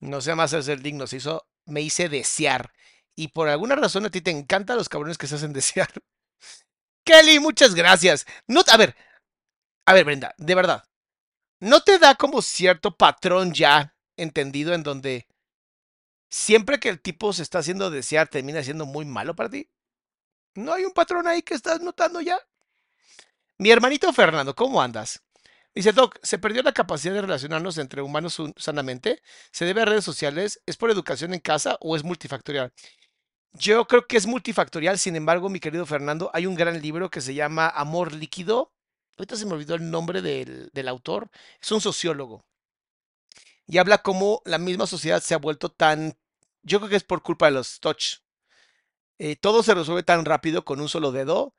[0.00, 1.46] No sé más ser digno, se hizo...
[1.64, 2.72] Me hice desear.
[3.14, 5.88] Y por alguna razón a ti te encantan los cabrones que se hacen desear.
[7.04, 8.26] Kelly, muchas gracias.
[8.48, 8.96] No, a ver,
[9.86, 10.84] a ver, Brenda, de verdad.
[11.60, 15.28] ¿No te da como cierto patrón ya entendido en donde
[16.28, 19.70] siempre que el tipo se está haciendo desear termina siendo muy malo para ti?
[20.56, 22.38] ¿No hay un patrón ahí que estás notando ya?
[23.58, 25.22] Mi hermanito Fernando, ¿cómo andas?
[25.76, 29.22] Dice Doc, ¿se perdió la capacidad de relacionarnos entre humanos sanamente?
[29.52, 30.62] ¿Se debe a redes sociales?
[30.64, 32.72] ¿Es por educación en casa o es multifactorial?
[33.52, 37.20] Yo creo que es multifactorial, sin embargo, mi querido Fernando, hay un gran libro que
[37.20, 38.72] se llama Amor Líquido.
[39.18, 41.28] Ahorita se me olvidó el nombre del, del autor.
[41.60, 42.42] Es un sociólogo.
[43.66, 46.16] Y habla cómo la misma sociedad se ha vuelto tan...
[46.62, 48.20] Yo creo que es por culpa de los touch.
[49.18, 51.54] Eh, todo se resuelve tan rápido con un solo dedo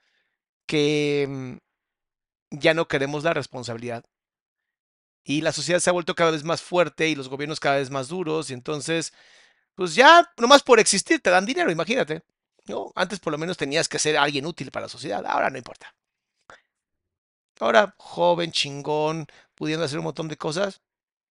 [0.66, 1.67] que mm,
[2.52, 4.06] ya no queremos la responsabilidad.
[5.24, 7.90] Y la sociedad se ha vuelto cada vez más fuerte y los gobiernos cada vez
[7.90, 8.50] más duros.
[8.50, 9.14] Y entonces,
[9.76, 12.24] pues ya, nomás por existir, te dan dinero, imagínate.
[12.68, 12.92] ¿no?
[12.96, 15.26] Antes por lo menos tenías que ser alguien útil para la sociedad.
[15.26, 15.94] Ahora no importa.
[17.60, 19.26] Ahora, joven, chingón,
[19.56, 20.82] pudiendo hacer un montón de cosas,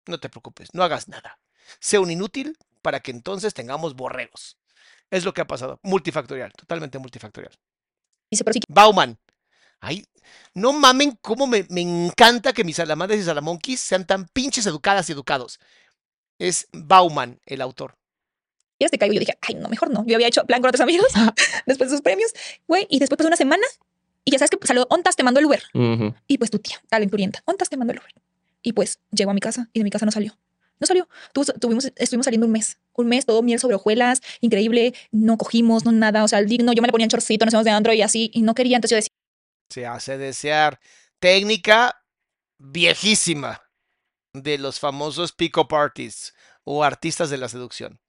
[0.06, 1.38] no te preocupes, no hagas nada.
[1.78, 4.58] Sé un inútil para que entonces tengamos borregos.
[5.10, 5.78] Es lo que ha pasado.
[5.82, 7.56] Multifactorial, totalmente multifactorial.
[8.68, 9.18] Bauman.
[9.80, 10.04] Ay,
[10.54, 15.08] no mamen cómo me, me encanta que mis salamadres y salamonquis sean tan pinches educadas
[15.08, 15.60] y educados.
[16.38, 17.96] Es Bauman el autor.
[18.78, 19.14] quieres te caigo.
[19.14, 20.04] Yo dije, ay, no, mejor no.
[20.06, 21.06] Yo había hecho plan con otros amigos
[21.66, 22.32] después de sus premios,
[22.66, 22.86] güey.
[22.90, 23.62] Y después pasó una semana
[24.24, 25.62] y ya sabes que salió, Ontas te mandó el Uber.
[26.26, 28.12] Y pues tu tía, talenturienta, Ontas te mandó el Uber.
[28.62, 30.36] Y pues llegó a mi casa y de mi casa no salió.
[30.78, 31.08] No salió.
[31.32, 32.78] Tu- Tuvimos, estuvimos saliendo un mes.
[32.92, 34.92] Un mes, todo miel sobre hojuelas, increíble.
[35.10, 36.22] No cogimos, no nada.
[36.24, 38.02] O sea, el digno, yo me le ponía en chorcito, nos íbamos de andro y
[38.02, 38.30] así.
[38.34, 38.76] Y no quería.
[38.76, 39.08] Entonces yo decía,
[39.70, 40.80] Se hace desear.
[41.18, 42.02] Técnica
[42.58, 43.62] viejísima
[44.34, 48.00] de los famosos pick-up artists o artistas de la seducción.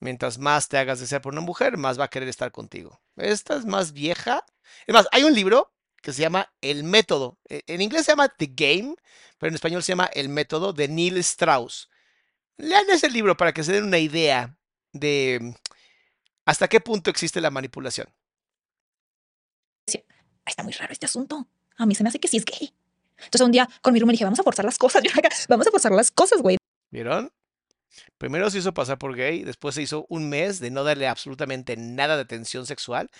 [0.00, 3.00] Mientras más te hagas desear por una mujer, más va a querer estar contigo.
[3.16, 4.44] Esta es más vieja.
[4.86, 7.38] Es más, hay un libro que se llama El Método.
[7.48, 8.94] E- En inglés se llama The Game,
[9.38, 11.88] pero en español se llama El Método de Neil Strauss.
[12.58, 14.56] Lean ese libro para que se den una idea
[14.92, 15.50] de mm,
[16.46, 18.08] hasta qué punto existe la manipulación.
[20.48, 21.46] "Ay, está muy raro este asunto.
[21.76, 22.72] A mí se me hace que sí es gay.
[23.18, 25.02] Entonces un día con mi roomie le dije, vamos a forzar las cosas.
[25.48, 26.56] Vamos a forzar las cosas, güey.
[26.90, 27.30] ¿Vieron?
[28.16, 31.76] Primero se hizo pasar por gay, después se hizo un mes de no darle absolutamente
[31.76, 33.10] nada de atención sexual,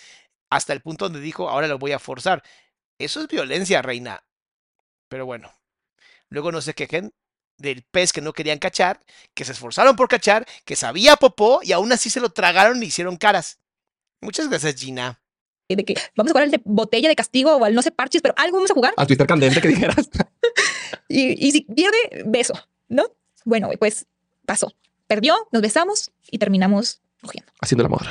[0.51, 2.43] hasta el punto donde dijo, ahora lo voy a forzar.
[2.99, 4.25] Eso es violencia, reina.
[5.09, 5.53] Pero bueno,
[6.31, 7.13] luego no se quejen
[7.59, 9.01] del pez que no querían cachar,
[9.35, 12.87] que se esforzaron por cachar, que sabía popó y aún así se lo tragaron y
[12.87, 13.59] hicieron caras.
[14.21, 15.21] Muchas gracias, Gina.
[15.69, 18.23] De que vamos a jugar al de botella de castigo o al no sé parches,
[18.23, 18.95] pero algo vamos a jugar.
[18.97, 20.09] Al Twitter candente que dijeras.
[21.11, 21.97] Y, y si pierde,
[22.27, 22.53] beso,
[22.89, 23.05] ¿no?
[23.47, 24.07] Bueno, pues
[24.45, 24.75] pasó.
[25.07, 27.51] Perdió, nos besamos y terminamos cogiendo.
[27.61, 28.03] Haciendo el amor.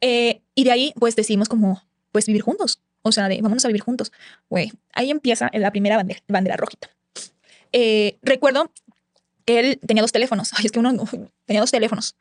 [0.00, 1.82] Eh, y de ahí, pues decidimos como,
[2.12, 2.80] pues vivir juntos.
[3.02, 4.12] O sea, de vámonos a vivir juntos.
[4.48, 6.90] Güey, ahí empieza la primera bandera, bandera rojita.
[7.72, 8.72] Eh, recuerdo
[9.44, 10.52] que él tenía dos teléfonos.
[10.56, 10.92] Ay, es que uno
[11.46, 12.16] tenía dos teléfonos.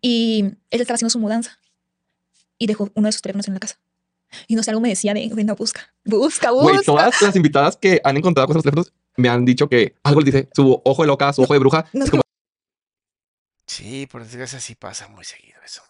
[0.00, 1.58] Y él estaba haciendo su mudanza.
[2.58, 3.78] Y dejó uno de sus teléfonos en la casa.
[4.46, 6.72] Y no sé, algo me decía de, "Güey, no, busca, busca, busca.
[6.72, 9.94] Güey, todas las invitadas que han encontrado cosas en los teléfonos me han dicho que
[10.02, 11.86] algo les dice su ojo de loca, su ojo de bruja.
[11.92, 12.22] No, es como,
[13.66, 15.82] Sí, por desgracia sí pasa muy seguido eso.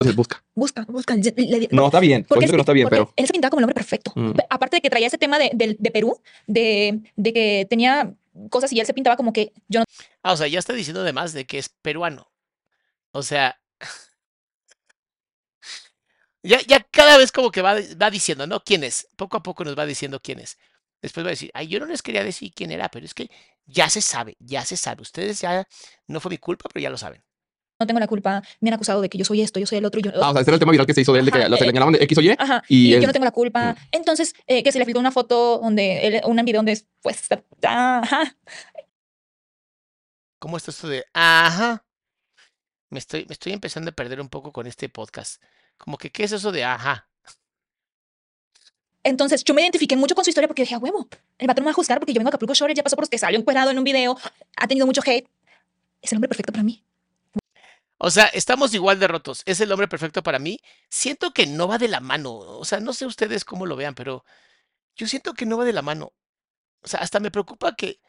[0.00, 0.44] entonces busca.
[0.54, 1.14] busca, busca.
[1.14, 2.24] Le- le- No está bien.
[2.28, 4.12] Porque él que no se- está bien, pero Él se pintaba como el hombre perfecto.
[4.16, 4.32] Mm.
[4.50, 8.12] Aparte de que traía ese tema de, del- de Perú, de, de que tenía
[8.50, 9.84] cosas y él se pintaba como que yo no
[10.22, 12.30] Ah, o sea, ya está diciendo además de que es peruano.
[13.12, 13.60] O sea,
[16.44, 18.62] ya, ya cada vez como que va, va diciendo, ¿no?
[18.62, 19.08] ¿Quién es?
[19.16, 20.58] Poco a poco nos va diciendo quién es.
[21.02, 23.30] Después va a decir, ay, yo no les quería decir quién era, pero es que
[23.66, 25.02] ya se sabe, ya se sabe.
[25.02, 25.66] Ustedes ya,
[26.06, 27.22] no fue mi culpa, pero ya lo saben.
[27.80, 28.42] no tengo la culpa.
[28.60, 30.00] Me han acusado de que yo soy esto, yo soy el otro.
[30.00, 31.32] Yo, Ah, o sea, ese era el tema viral que se hizo de él, de
[31.32, 32.30] que Ajá, lo eh, señalaban de X o Y.
[32.38, 33.76] Ajá, y y, él- yo no tengo la culpa.
[33.92, 37.42] Entonces, eh, que se le filtró una foto donde, él, un video donde, pues, está-
[38.00, 38.34] ajá.
[40.38, 41.84] ¿Cómo está esto de, ajá?
[42.90, 45.42] Me estoy, me estoy empezando a perder un poco con este podcast.
[45.76, 47.08] Como que, ¿qué es eso de ajá?
[49.02, 51.06] Entonces, yo me identifiqué mucho con su historia porque dije, a huevo,
[51.38, 53.08] el patrón me va a juzgar porque yo vengo a Acapulco Shore, ya pasó por
[53.08, 54.18] que salió encuerado en un video,
[54.56, 55.28] ha tenido mucho hate.
[56.00, 56.82] Es el hombre perfecto para mí.
[57.98, 59.42] O sea, estamos igual de rotos.
[59.46, 60.58] Es el hombre perfecto para mí.
[60.90, 62.34] Siento que no va de la mano.
[62.34, 64.24] O sea, no sé ustedes cómo lo vean, pero
[64.96, 66.12] yo siento que no va de la mano.
[66.82, 68.00] O sea, hasta me preocupa que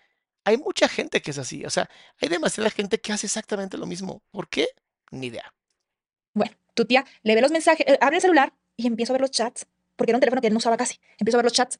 [0.43, 1.65] hay mucha gente que es así.
[1.65, 1.89] O sea,
[2.21, 4.21] hay demasiada gente que hace exactamente lo mismo.
[4.31, 4.67] ¿Por qué?
[5.11, 5.53] Ni idea.
[6.33, 9.21] Bueno, tu tía le ve los mensajes, eh, abre el celular y empiezo a ver
[9.21, 9.65] los chats,
[9.95, 10.99] porque era un teléfono que él no usaba casi.
[11.17, 11.79] Empiezo a ver los chats.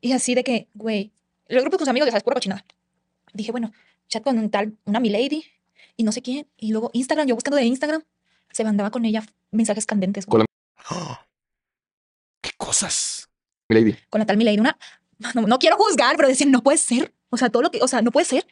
[0.00, 1.12] Y así de que, güey,
[1.48, 2.64] los grupos con sus amigos, ya sabes, pura cochinada.
[3.32, 3.72] Dije, bueno,
[4.08, 5.44] chat con un tal, una milady
[5.96, 6.46] y no sé quién.
[6.56, 8.02] Y luego Instagram, yo buscando de Instagram,
[8.50, 10.26] se mandaba con ella mensajes candentes.
[10.26, 10.44] Con
[10.90, 11.18] ¡Oh!
[12.40, 13.28] ¡Qué cosas!
[13.68, 13.96] Mi lady.
[14.10, 14.78] con la tal Milady, una,
[15.34, 17.12] no, no quiero juzgar, pero decían, no puede ser.
[17.30, 18.46] O sea, todo lo que, o sea, no puede ser.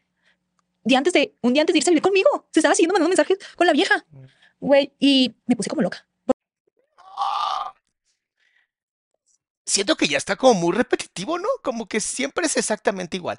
[0.83, 3.11] Día antes de, un día antes de irse a vivir conmigo, se estaba siguiendo mandando
[3.11, 4.05] mensajes con la vieja.
[4.65, 6.07] Güey, y me puse como loca.
[9.67, 11.49] Siento que ya está como muy repetitivo, ¿no?
[11.63, 13.39] Como que siempre es exactamente igual.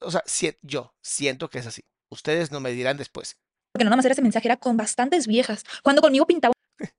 [0.00, 1.82] O sea, si- yo siento que es así.
[2.08, 3.36] Ustedes no me dirán después.
[3.72, 5.62] Porque no nada más era ese mensaje, era con bastantes viejas.
[5.82, 6.54] Cuando conmigo pintaba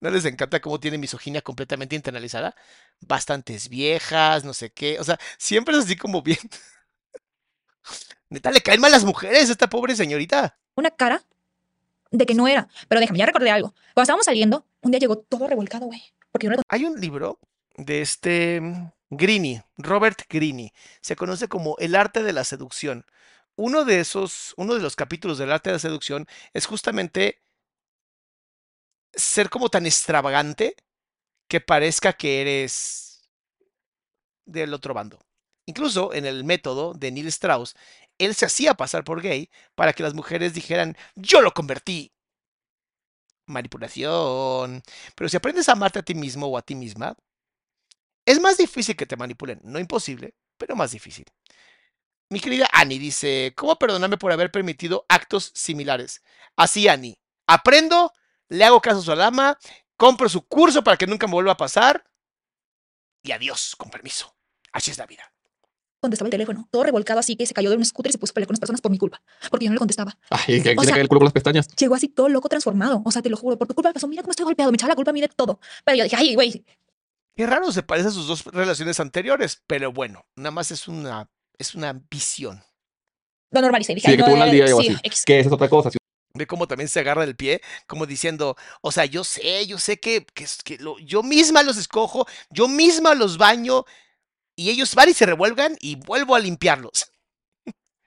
[0.00, 2.56] ¿No les encanta cómo tiene misoginia completamente internalizada?
[3.00, 4.98] Bastantes viejas, no sé qué.
[4.98, 6.38] O sea, siempre es así como bien.
[8.30, 10.58] Neta, le caen mal las mujeres a esta pobre señorita.
[10.74, 11.22] una cara
[12.10, 12.68] de que no era.
[12.88, 13.74] Pero déjame, ya recordé algo.
[13.94, 16.02] Cuando estábamos saliendo, un día llegó todo revolcado, güey.
[16.68, 17.38] Hay un libro
[17.76, 20.72] de este mm, Greene, Robert Greene.
[21.00, 23.04] Se conoce como El arte de la seducción.
[23.56, 27.42] Uno de esos, uno de los capítulos del arte de la seducción es justamente
[29.14, 30.76] ser como tan extravagante
[31.48, 33.28] que parezca que eres
[34.44, 35.18] del otro bando.
[35.66, 37.74] Incluso en el método de Neil Strauss,
[38.18, 42.12] él se hacía pasar por gay para que las mujeres dijeran, yo lo convertí.
[43.46, 44.82] Manipulación.
[45.14, 47.16] Pero si aprendes a amarte a ti mismo o a ti misma,
[48.26, 49.60] es más difícil que te manipulen.
[49.64, 51.24] No imposible, pero más difícil.
[52.30, 56.22] Mi querida Annie dice, ¿cómo perdonarme por haber permitido actos similares?
[56.56, 57.18] Así, Annie.
[57.46, 58.12] Aprendo,
[58.48, 59.58] le hago caso a su alama,
[59.96, 62.04] compro su curso para que nunca me vuelva a pasar
[63.22, 64.36] y adiós, con permiso.
[64.72, 65.32] Así es la vida.
[66.00, 66.68] Contestaba el teléfono.
[66.70, 68.54] Todo revolcado así que se cayó de un scooter y se puso a pelear con
[68.54, 69.20] las personas por mi culpa.
[69.50, 70.16] Porque yo no le contestaba.
[70.30, 71.68] Ay, que le sea- cae el culo por las pestañas.
[71.76, 73.02] Llegó así todo loco transformado.
[73.04, 74.06] O sea, te lo juro, por tu culpa pasó.
[74.08, 74.70] Mira cómo estoy golpeado.
[74.70, 75.60] Me echaba la culpa a mí de todo.
[75.84, 76.64] Pero yo dije, ay, güey,
[77.36, 81.30] Qué raro se parece a sus dos relaciones anteriores, pero bueno, nada más es una,
[81.56, 82.60] es una visión.
[83.52, 83.94] lo normalicé.
[83.94, 84.72] Dije, Sí, ay, que no, tuvo un eh, día sí,
[85.08, 85.24] así.
[85.24, 85.90] Que esa es otra cosa.
[86.34, 89.98] Ve cómo también se agarra del pie, como diciendo, o sea, yo sé, yo sé
[90.00, 93.84] que, que, que lo- yo misma los escojo, yo misma los baño,
[94.58, 97.06] y ellos van y se revuelvan y vuelvo a limpiarlos.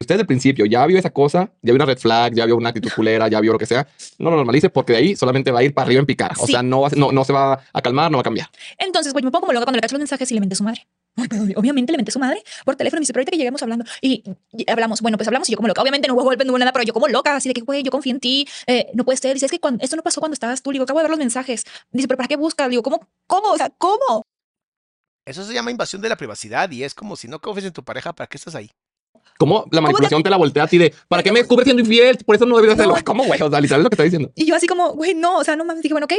[0.02, 2.58] usted desde el principio ya vio esa cosa, ya vio una red flag, ya vio
[2.58, 3.88] una actitud culera, ya vio lo que sea,
[4.18, 6.32] no lo normalice porque de ahí solamente va a ir para arriba en picar.
[6.40, 6.54] O Sí.
[6.54, 8.50] sea, no, no, no se va a calmar, no va a cambiar.
[8.80, 10.58] Entonces, güey, me pongo como loca cuando le cacho los mensajes y le menté a
[10.58, 10.88] su madre.
[11.56, 13.62] Obviamente le menté a su madre por teléfono y me dice, pero ahorita que lleguemos
[13.62, 14.24] hablando y,
[14.58, 15.82] y hablamos, bueno, pues hablamos y yo como loca.
[15.82, 17.84] Obviamente no hubo golpe, no hubo nada, pero yo como loca, así de que, güey,
[17.84, 19.34] yo confío en ti, eh, no puede ser.
[19.36, 20.72] Dice, es que cuando, esto no pasó cuando estabas tú.
[20.72, 21.64] Le digo, acabo de ver los mensajes.
[21.92, 22.68] Dice, pero ¿para qué buscas?
[22.68, 23.08] Le digo, ¿cómo?
[23.28, 23.52] ¿Cómo?
[23.52, 24.24] O sea, ¿cómo?
[25.26, 27.84] Eso se llama invasión de la privacidad y es como si no confías en tu
[27.84, 28.72] pareja, ¿para qué estás ahí?
[29.38, 32.18] Como la manipulación te la voltea a ti de, ¿para qué me descubres siendo infiel?
[32.26, 32.96] Por eso no deberías hacerlo.
[32.96, 33.04] No.
[33.04, 33.42] ¿Cómo, güey?
[33.42, 34.32] O sea, literal es lo que está diciendo.
[34.36, 35.84] Y yo así como, güey, no, o sea, no mames.
[35.84, 36.14] Dije, bueno, ok.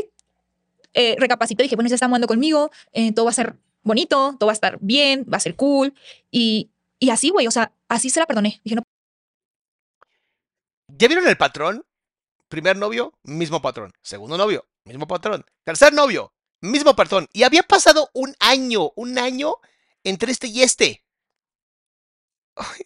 [0.95, 4.49] Eh, recapacito, dije, bueno, ya está jugando conmigo, eh, todo va a ser bonito, todo
[4.49, 5.95] va a estar bien, va a ser cool.
[6.31, 8.61] Y, y así, güey, o sea, así se la perdoné.
[8.63, 8.83] Dije, no,
[10.99, 11.85] ¿Ya vieron el patrón?
[12.49, 13.93] Primer novio, mismo patrón.
[14.03, 15.45] Segundo novio, mismo patrón.
[15.65, 17.29] Tercer novio, mismo patrón.
[17.33, 19.57] Y había pasado un año, un año
[20.05, 21.05] entre este y este.
[22.57, 22.85] Ay,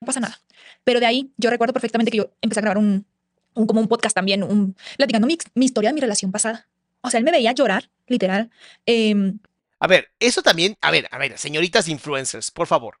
[0.00, 0.40] no pasa nada.
[0.84, 3.06] Pero de ahí yo recuerdo perfectamente que yo empecé a grabar un,
[3.54, 6.68] un como un podcast también, un, platicando mi, mi historia de mi relación pasada.
[7.02, 8.50] O sea, él me veía llorar, literal.
[8.86, 9.38] Em,
[9.78, 12.98] A ver, eso también, a ver, a ver, señoritas influencers, por favor.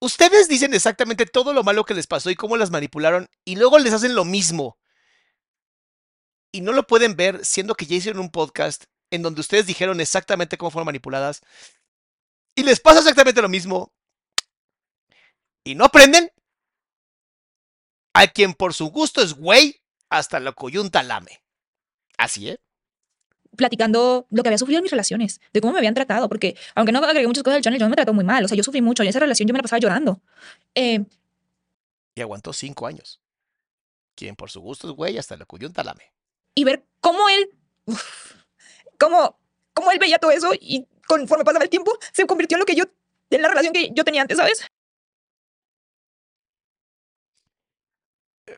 [0.00, 3.78] Ustedes dicen exactamente todo lo malo que les pasó y cómo las manipularon y luego
[3.78, 4.77] les hacen lo mismo.
[6.52, 10.00] Y no lo pueden ver siendo que ya hicieron un podcast en donde ustedes dijeron
[10.00, 11.42] exactamente cómo fueron manipuladas
[12.54, 13.92] y les pasa exactamente lo mismo.
[15.64, 16.32] Y no aprenden.
[18.14, 19.80] A quien por su gusto es güey,
[20.10, 21.40] hasta la coyunta lame.
[22.16, 22.60] Así, ¿eh?
[23.56, 26.92] platicando lo que había sufrido en mis relaciones, de cómo me habían tratado, porque aunque
[26.92, 28.80] no agregué muchas cosas al channel, yo me trató muy mal, o sea, yo sufrí
[28.80, 30.20] mucho, y en esa relación yo me la pasaba llorando.
[30.74, 31.04] Eh,
[32.14, 33.20] Y aguantó cinco años.
[34.14, 36.12] Quien por su gusto es güey, hasta la coyunta lame.
[36.58, 37.50] Y ver cómo él,
[38.98, 39.38] cómo,
[39.72, 42.74] cómo él veía todo eso y conforme pasaba el tiempo se convirtió en lo que
[42.74, 42.84] yo,
[43.30, 44.66] en la relación que yo tenía antes, ¿sabes?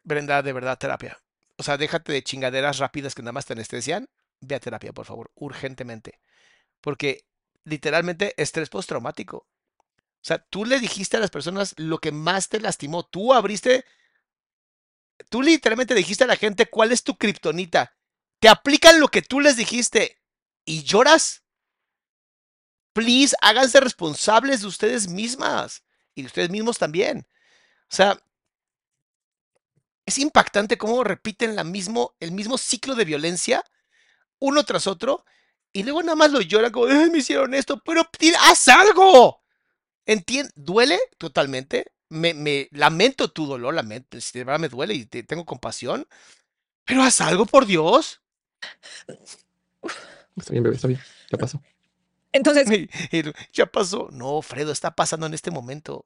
[0.03, 1.19] Brenda, de verdad, terapia.
[1.59, 4.09] O sea, déjate de chingaderas rápidas que nada más te anestesian.
[4.41, 6.21] Ve a terapia, por favor, urgentemente.
[6.81, 7.27] Porque
[7.65, 9.37] literalmente estrés postraumático.
[9.37, 13.05] O sea, tú le dijiste a las personas lo que más te lastimó.
[13.05, 13.85] Tú abriste.
[15.31, 17.95] Tú literalmente dijiste a la gente cuál es tu kriptonita.
[18.41, 20.19] Te aplican lo que tú les dijiste
[20.65, 21.43] y lloras.
[22.97, 25.85] Please, háganse responsables de ustedes mismas
[26.15, 27.27] y de ustedes mismos también.
[27.91, 28.19] O sea,
[30.07, 33.65] es impactante cómo repiten la mismo, el mismo ciclo de violencia
[34.41, 35.25] uno tras otro
[35.73, 38.09] y luego nada más lo lloran como, "Ay, me hicieron esto, pero
[38.43, 39.43] haz algo.
[40.07, 41.93] Entiende, duele totalmente.
[42.11, 46.07] Me, me lamento tu dolor, lamento, si de verdad me duele y te- tengo compasión,
[46.85, 48.21] pero haz algo por Dios.
[50.37, 51.01] Está bien, bebé, está bien.
[51.31, 51.63] Ya pasó.
[52.33, 52.69] Entonces
[53.13, 53.23] Y- y
[53.53, 54.09] ya pasó.
[54.13, 56.05] No, Fredo, está pasando en este momento.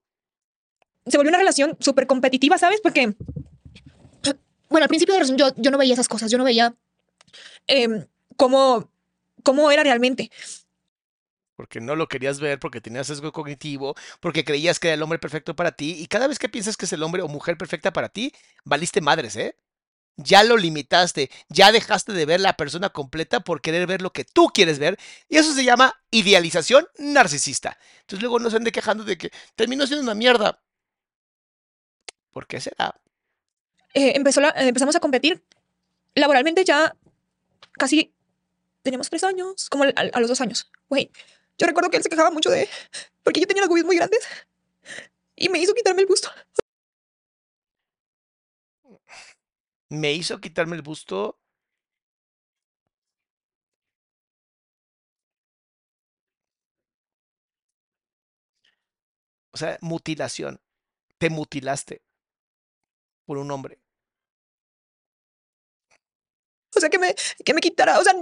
[1.07, 2.81] se volvió una relación súper competitiva, ¿sabes?
[2.83, 3.15] Porque,
[4.69, 6.75] bueno, al principio de la relación yo, yo no veía esas cosas, yo no veía
[7.67, 8.07] em,
[8.37, 8.91] cómo,
[9.43, 10.31] cómo era realmente.
[11.57, 15.19] Porque no lo querías ver, porque tenías sesgo cognitivo, porque creías que era el hombre
[15.21, 17.93] perfecto para ti, y cada vez que piensas que es el hombre o mujer perfecta
[17.93, 18.33] para ti,
[18.65, 19.57] valiste madres, ¿eh?
[20.17, 24.25] Ya lo limitaste, ya dejaste de ver la persona completa por querer ver lo que
[24.25, 24.99] tú quieres ver,
[25.29, 27.79] y eso se llama idealización narcisista.
[28.01, 30.61] Entonces luego no se ande quejando de que terminó siendo una mierda.
[32.31, 33.01] ¿Por qué será?
[33.95, 35.45] Eh, empezó eh, empezamos a competir
[36.17, 36.97] laboralmente ya
[37.73, 38.13] casi
[38.83, 40.71] teníamos tres años, como al- a, los dos años.
[40.89, 41.11] Güey,
[41.59, 42.69] yo recuerdo que él se quejaba mucho de
[43.23, 44.27] porque yo tenía las boobies muy grandes
[45.37, 46.31] y me hizo quitarme el busto.
[49.89, 51.39] Me hizo quitarme el busto.
[59.53, 60.61] O sea, mutilación.
[61.19, 62.03] Te mutilaste
[63.25, 63.81] por un hombre.
[66.77, 67.15] O sea, que me,
[67.45, 67.99] que me quitara.
[68.01, 68.15] O sea,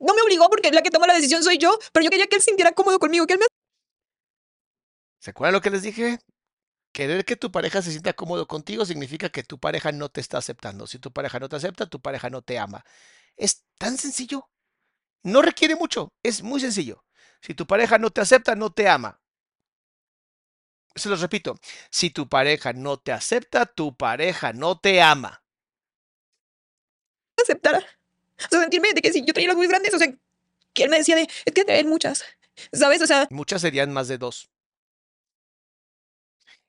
[0.00, 2.36] no me obligó porque la que toma la decisión soy yo, pero yo quería que
[2.36, 3.46] él sintiera cómodo conmigo, que él me
[5.20, 6.18] ¿Se acuerdan lo que les dije?
[6.92, 10.38] Querer que tu pareja se sienta cómodo contigo significa que tu pareja no te está
[10.38, 10.86] aceptando.
[10.86, 12.84] Si tu pareja no te acepta, tu pareja no te ama.
[13.36, 14.48] Es tan sencillo.
[15.22, 16.12] No requiere mucho.
[16.22, 17.04] Es muy sencillo.
[17.42, 19.20] Si tu pareja no te acepta, no te ama.
[20.94, 21.54] Se los repito.
[21.90, 25.44] Si tu pareja no te acepta, tu pareja no te ama.
[27.36, 27.84] aceptara.
[28.46, 30.12] O sea, sentirme de que si yo traía las boobies grandes, o sea,
[30.72, 32.24] que él me decía de, es que traen muchas.
[32.72, 33.02] ¿Sabes?
[33.02, 34.50] O sea, Muchas serían más de dos.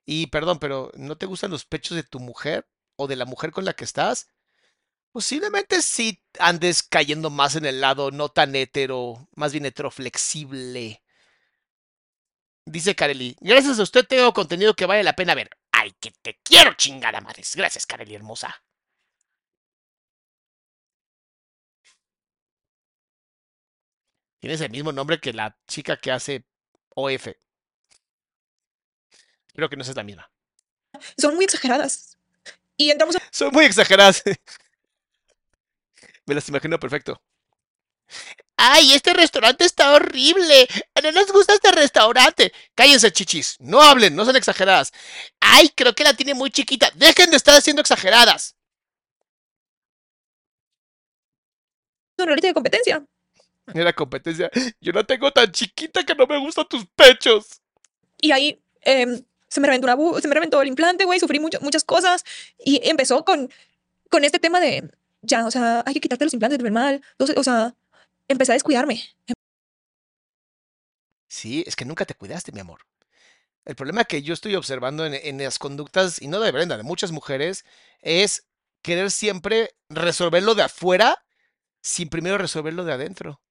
[0.06, 3.52] Y perdón, pero ¿no te gustan los pechos de tu mujer o de la mujer
[3.52, 4.27] con la que estás?
[5.11, 11.03] Posiblemente sí andes cayendo más en el lado no tan hetero, más bien heteroflexible.
[12.65, 15.49] Dice Kareli, gracias a usted tengo contenido que vale la pena ver.
[15.72, 17.56] Ay, que te quiero chingada madres.
[17.56, 18.64] Gracias, Kareli hermosa.
[24.41, 26.43] Tienes el mismo nombre que la chica que hace
[26.95, 27.27] OF.
[29.53, 30.31] Creo que no es la misma.
[31.15, 32.18] son muy exageradas.
[32.76, 34.23] Y entramos a Son muy exageradas.
[36.26, 37.22] Me las imagino perfecto.
[38.57, 40.68] ¡Ay, este restaurante está horrible!
[41.03, 42.51] No nos gusta este restaurante.
[42.73, 43.57] Cállense, chichis.
[43.59, 44.91] No hablen, no sean exageradas.
[45.39, 46.89] ¡Ay, creo que la tiene muy chiquita!
[46.95, 48.55] ¡Dejen de estar siendo exageradas!
[52.18, 53.05] un reality de competencia.
[53.73, 54.49] Era competencia.
[54.80, 57.61] Yo la tengo tan chiquita que no me gustan tus pechos.
[58.19, 61.39] Y ahí em, se me reventó una bu- se me reventó el implante, güey, sufrí
[61.39, 62.23] mucho- muchas cosas
[62.60, 63.49] y empezó con,
[64.10, 64.89] con este tema de,
[65.22, 67.02] ya, o sea, hay que quitarte los implantes, te ven mal.
[67.14, 67.76] Entonces, o sea,
[68.27, 69.02] empecé a descuidarme.
[71.27, 72.81] Sí, es que nunca te cuidaste, mi amor.
[73.65, 76.84] El problema que yo estoy observando en, en las conductas, y no de Brenda, de
[76.84, 77.64] muchas mujeres,
[78.02, 78.45] es
[78.81, 81.23] querer siempre resolverlo de afuera
[81.81, 83.41] sin primero resolverlo de adentro.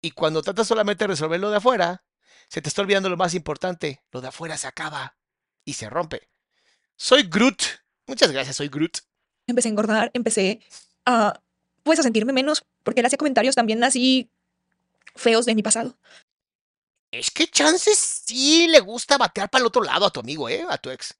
[0.00, 2.04] Y cuando tratas solamente de resolverlo de afuera,
[2.48, 4.02] se te está olvidando lo más importante.
[4.12, 5.16] Lo de afuera se acaba
[5.64, 6.28] y se rompe.
[6.96, 7.62] Soy Groot.
[8.06, 8.98] Muchas gracias, soy Groot.
[9.46, 10.60] Empecé a engordar, empecé
[11.04, 11.40] a,
[11.82, 14.30] pues, a sentirme menos porque él hacía comentarios también así
[15.14, 15.98] feos de mi pasado.
[17.10, 20.64] Es que chances sí le gusta batear para el otro lado a tu amigo, ¿eh?
[20.68, 21.18] A tu ex.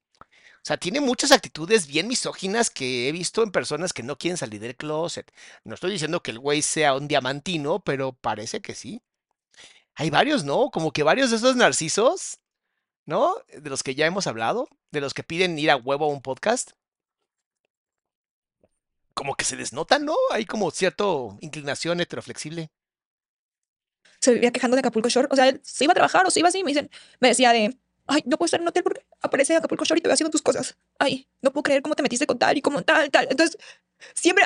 [0.69, 4.37] O sea, tiene muchas actitudes bien misóginas que he visto en personas que no quieren
[4.37, 5.31] salir del closet.
[5.63, 9.01] No estoy diciendo que el güey sea un diamantino, pero parece que sí.
[9.95, 10.69] Hay varios, ¿no?
[10.69, 12.37] Como que varios de esos narcisos,
[13.07, 13.33] ¿no?
[13.47, 16.21] De los que ya hemos hablado, de los que piden ir a huevo a un
[16.21, 16.73] podcast.
[19.15, 20.13] Como que se les nota, ¿no?
[20.29, 21.03] Hay como cierta
[21.39, 22.69] inclinación heteroflexible.
[24.21, 25.29] Se vivía quejando de Acapulco Shore.
[25.31, 26.63] O sea, él se iba a trabajar o se iba así.
[26.63, 27.75] Me, dicen, me decía de,
[28.09, 30.41] ay, no puedo estar en un hotel porque aparece Acapulco Shore y te haciendo tus
[30.41, 30.77] cosas.
[30.97, 33.27] Ay, no puedo creer cómo te metiste con tal y como tal, tal.
[33.29, 33.57] Entonces,
[34.13, 34.43] siempre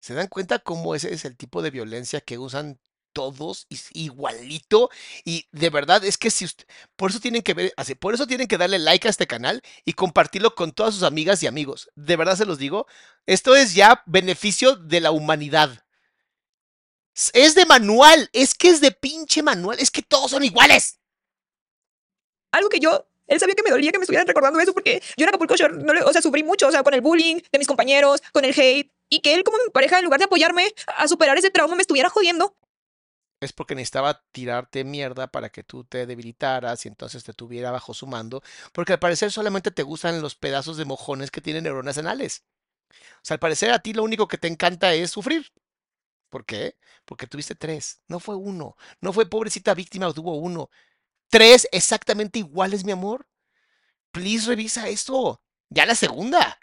[0.00, 2.78] ¿Se dan cuenta cómo ese es el tipo de violencia que usan
[3.12, 4.90] todos igualito?
[5.24, 6.66] Y de verdad es que si usted,
[6.96, 9.62] por eso tienen que ver, así, por eso tienen que darle like a este canal
[9.84, 11.90] y compartirlo con todas sus amigas y amigos.
[11.94, 12.86] De verdad se los digo,
[13.26, 15.84] esto es ya beneficio de la humanidad.
[17.32, 20.97] Es de manual, es que es de pinche manual, es que todos son iguales.
[22.52, 25.24] Algo que yo, él sabía que me dolía que me estuvieran recordando eso porque yo
[25.24, 27.58] en Acapulco Shore, no le- o sea, sufrí mucho, o sea, con el bullying de
[27.58, 30.72] mis compañeros, con el hate, y que él como mi pareja, en lugar de apoyarme
[30.96, 32.54] a superar ese trauma, me estuviera jodiendo.
[33.40, 37.94] Es porque necesitaba tirarte mierda para que tú te debilitaras y entonces te tuviera bajo
[37.94, 38.42] su mando,
[38.72, 42.44] porque al parecer solamente te gustan los pedazos de mojones que tienen neuronas anales.
[43.22, 45.52] O sea, al parecer a ti lo único que te encanta es sufrir.
[46.30, 46.76] ¿Por qué?
[47.06, 50.70] Porque tuviste tres, no fue uno, no fue pobrecita víctima, tuvo uno.
[51.28, 53.26] Tres exactamente iguales, mi amor.
[54.12, 55.42] Please revisa esto.
[55.68, 56.58] Ya la segunda.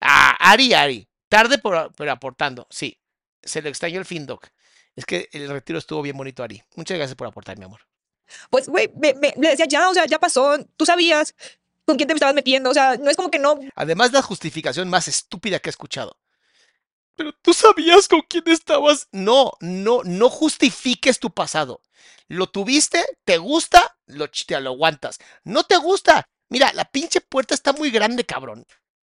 [0.00, 1.08] Ah, Ari, Ari.
[1.28, 2.66] Tarde por, pero aportando.
[2.70, 2.98] Sí.
[3.42, 4.48] Se le extrañó el fin, Doc.
[4.96, 6.62] Es que el retiro estuvo bien bonito, Ari.
[6.76, 7.80] Muchas gracias por aportar, mi amor.
[8.50, 11.34] Pues, güey, le decía, ya, o sea, ya pasó, tú sabías
[11.84, 14.88] con quién te estabas metiendo, o sea, no es como que no, Además, la justificación
[14.88, 16.16] más estúpida que he escuchado.
[17.16, 19.08] Pero tú sabías con quién estabas.
[19.12, 21.82] No, no, no justifiques tu pasado.
[22.28, 25.18] Lo tuviste, te gusta, lo, te lo aguantas.
[25.44, 26.28] No te gusta.
[26.48, 28.66] Mira, la pinche puerta está muy grande, cabrón.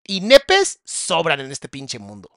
[0.05, 2.31] Y nepes sobran en este pinche mundo.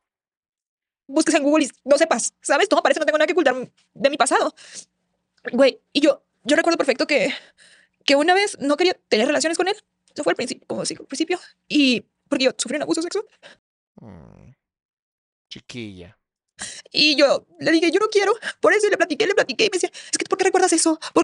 [1.08, 2.70] busques en Google y no sepas, ¿sabes?
[2.70, 3.56] Todo parece que no tengo nada que ocultar
[3.94, 4.54] de mi pasado.
[5.52, 7.34] Güey, y yo, yo recuerdo perfecto que,
[8.06, 9.76] que una vez no quería tener relaciones con él.
[10.14, 11.40] Eso fue al principio, como decir, al principio.
[11.68, 13.26] Y porque yo sufrí un abuso sexual.
[14.02, 14.52] Mm,
[15.50, 16.18] chiquilla.
[16.92, 18.34] Y yo le dije, yo no quiero.
[18.60, 19.66] Por eso le platiqué, le platiqué.
[19.66, 21.00] Y me decía, es que ¿por qué recuerdas eso?
[21.14, 21.24] ¿Por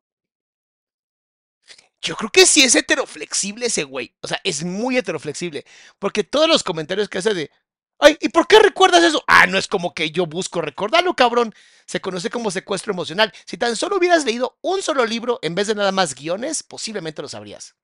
[2.01, 4.13] Yo creo que sí es heteroflexible ese güey.
[4.21, 5.65] O sea, es muy heteroflexible.
[5.99, 7.51] Porque todos los comentarios que hace de,
[7.99, 9.23] ay, ¿y por qué recuerdas eso?
[9.27, 11.53] Ah, no es como que yo busco recordarlo, cabrón.
[11.85, 13.33] Se conoce como secuestro emocional.
[13.45, 17.21] Si tan solo hubieras leído un solo libro en vez de nada más guiones, posiblemente
[17.21, 17.75] lo sabrías.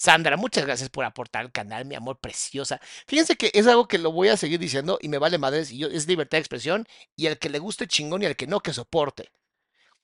[0.00, 2.80] Sandra, muchas gracias por aportar al canal, mi amor preciosa.
[3.06, 5.78] Fíjense que es algo que lo voy a seguir diciendo y me vale madres y
[5.78, 6.86] yo, es libertad de expresión
[7.16, 9.30] y al que le guste chingón y al que no, que soporte.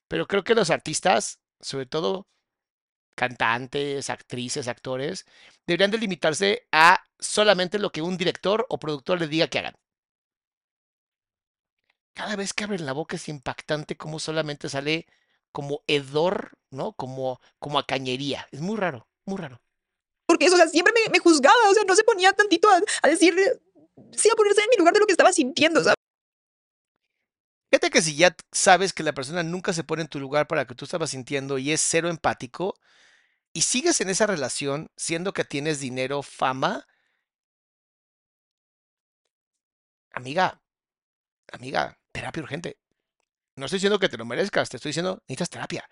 [0.07, 2.27] Pero creo que los artistas, sobre todo
[3.15, 5.25] cantantes, actrices, actores,
[5.67, 9.75] deberían de limitarse a solamente lo que un director o productor les diga que hagan.
[12.13, 15.05] Cada vez que abren la boca es impactante como solamente sale
[15.53, 16.91] como hedor, ¿no?
[16.93, 18.47] Como, como a cañería.
[18.51, 19.61] Es muy raro, muy raro.
[20.27, 20.55] Porque eso?
[20.55, 21.69] O sea, siempre me, juzgaba.
[21.69, 23.35] O sea, no se ponía tantito a, a decir,
[24.11, 25.95] sí, a ponerse en mi lugar de lo que estaba sintiendo, ¿sabes?
[27.71, 30.65] Fíjate que si ya sabes que la persona nunca se pone en tu lugar para
[30.65, 32.75] que tú estabas sintiendo y es cero empático,
[33.53, 36.87] y sigues en esa relación siendo que tienes dinero, fama,
[40.11, 40.61] amiga,
[41.51, 42.77] amiga, terapia urgente.
[43.55, 45.89] No estoy diciendo que te lo merezcas, te estoy diciendo, necesitas terapia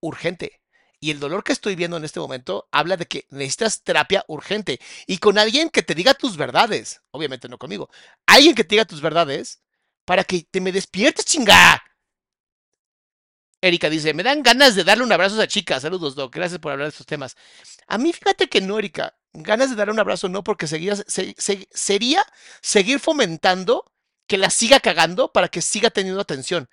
[0.00, 0.62] urgente.
[1.00, 4.80] Y el dolor que estoy viendo en este momento habla de que necesitas terapia urgente
[5.06, 7.02] y con alguien que te diga tus verdades.
[7.12, 7.88] Obviamente no conmigo.
[8.26, 9.62] Alguien que te diga tus verdades
[10.04, 11.82] para que te me despiertes, chingada.
[13.60, 15.80] Erika dice, me dan ganas de darle un abrazo a esa chica.
[15.80, 16.32] Saludos, Doc.
[16.34, 17.36] Gracias por hablar de estos temas.
[17.88, 19.16] A mí, fíjate que no, Erika.
[19.32, 22.24] Ganas de darle un abrazo no, porque seguirías- se- se- sería
[22.62, 23.84] seguir fomentando
[24.26, 26.68] que la siga cagando para que siga teniendo atención.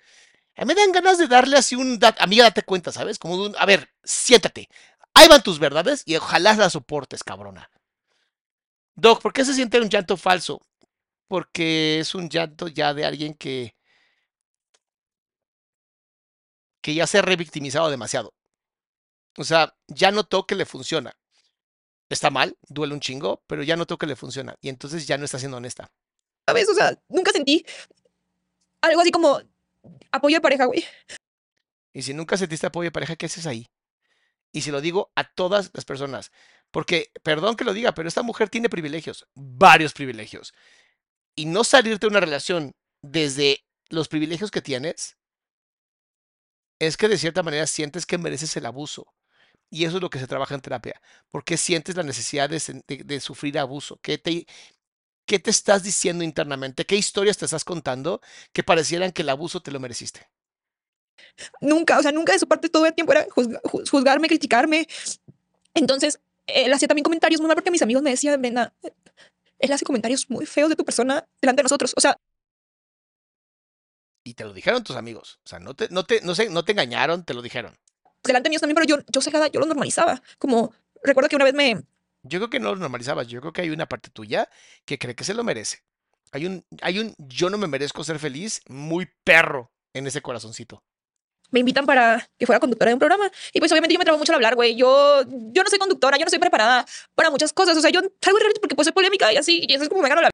[0.56, 3.18] A mí me dan ganas de darle así un, da- amiga, date cuenta, ¿sabes?
[3.18, 4.68] Como un, a ver, siéntate.
[5.14, 7.70] Ahí van tus verdades y ojalá las soportes, cabrona.
[8.94, 10.60] Doc, ¿por qué se siente un llanto falso?
[11.28, 13.74] Porque es un llanto ya de alguien que
[16.80, 18.32] que ya se ha revictimizado demasiado.
[19.38, 21.16] O sea, ya notó que le funciona.
[22.08, 24.56] Está mal, duele un chingo, pero ya notó que le funciona.
[24.60, 25.90] Y entonces ya no está siendo honesta.
[26.46, 26.68] ¿Sabes?
[26.70, 27.64] O sea, nunca sentí
[28.82, 29.40] algo así como
[30.12, 30.84] apoyo de pareja, güey.
[31.92, 33.66] Y si nunca sentiste apoyo de pareja, ¿qué haces ahí?
[34.52, 36.30] Y se lo digo a todas las personas.
[36.70, 40.52] Porque, perdón que lo diga, pero esta mujer tiene privilegios, varios privilegios.
[41.34, 45.16] Y no salirte de una relación desde los privilegios que tienes,
[46.78, 49.06] es que de cierta manera sientes que mereces el abuso.
[49.70, 51.00] Y eso es lo que se trabaja en terapia.
[51.30, 53.98] ¿Por qué sientes la necesidad de, sufrir abuso?
[54.00, 54.46] ¿Qué te,
[55.26, 56.86] ¿Qué te estás diciendo internamente?
[56.86, 58.20] ¿Qué historias te estás contando
[58.52, 60.28] que parecieran que el abuso te lo mereciste?
[61.60, 64.86] Nunca, o sea, nunca de su parte todo el tiempo era juzga- ju- juzgarme, criticarme.
[65.74, 68.74] Entonces, él hacía también comentarios muy mal porque mis amigos me decían, Brenda,
[69.58, 71.94] él hace comentarios muy feos de tu persona delante de nosotros.
[71.96, 72.18] O sea,
[74.24, 75.38] Y te lo dijeron tus amigos.
[75.44, 77.78] O sea, no te, no te, no sé, no te engañaron, te lo dijeron.
[78.24, 80.20] delante mío también, pero yo, yo cegada, yo lo normalizaba.
[80.38, 80.72] Como,
[81.02, 81.82] recuerdo que una vez me,
[82.28, 83.26] Yo creo que no lo normalizabas.
[83.28, 84.48] Yo creo que hay una parte tuya
[84.84, 85.82] que cree que se lo merece.
[86.32, 90.82] Hay un, hay un yo no me merezco ser feliz muy perro en ese corazoncito.
[91.50, 93.30] me invitan para que fuera conductora de un programa.
[93.52, 94.76] Y pues obviamente yo me trabo mucho al hablar, güey.
[94.76, 96.84] Yo, yo no soy conductora, yo no soy preparada
[97.14, 97.76] para muchas cosas.
[97.76, 99.88] O sea, yo salgo de reality porque pues soy polémica y así, y eso es
[99.88, 100.30] como me gano la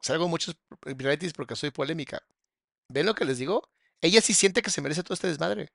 [0.00, 2.22] Salgo muchos realities porque soy polémica.
[2.90, 3.70] ¿Ven lo que les digo?
[4.02, 5.72] Ella sí siente que se merece todo este desmadre.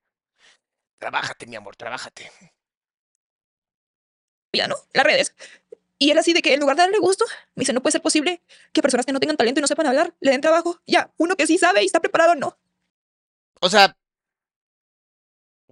[0.99, 2.32] Trabájate, mi amor, trabájate.
[4.51, 4.76] Vida, ¿no?
[4.93, 5.34] Las redes.
[5.97, 8.01] Y él así de que en lugar de darle gusto, me dice, no puede ser
[8.01, 10.81] posible que personas que no tengan talento y no sepan hablar le den trabajo.
[10.88, 12.57] Ya, uno que sí sabe y está preparado, no.
[13.59, 13.97] O sea,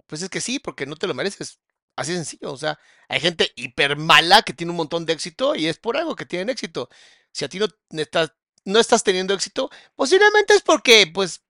[0.06, 1.60] pues es que sí, porque no te lo mereces.
[1.96, 2.52] Así sencillo.
[2.52, 2.78] O sea,
[3.08, 6.26] hay gente hiper mala que tiene un montón de éxito y es por algo que
[6.26, 6.88] tienen éxito.
[7.32, 8.32] Si a ti no estás,
[8.64, 11.42] no estás teniendo éxito, posiblemente es porque, pues,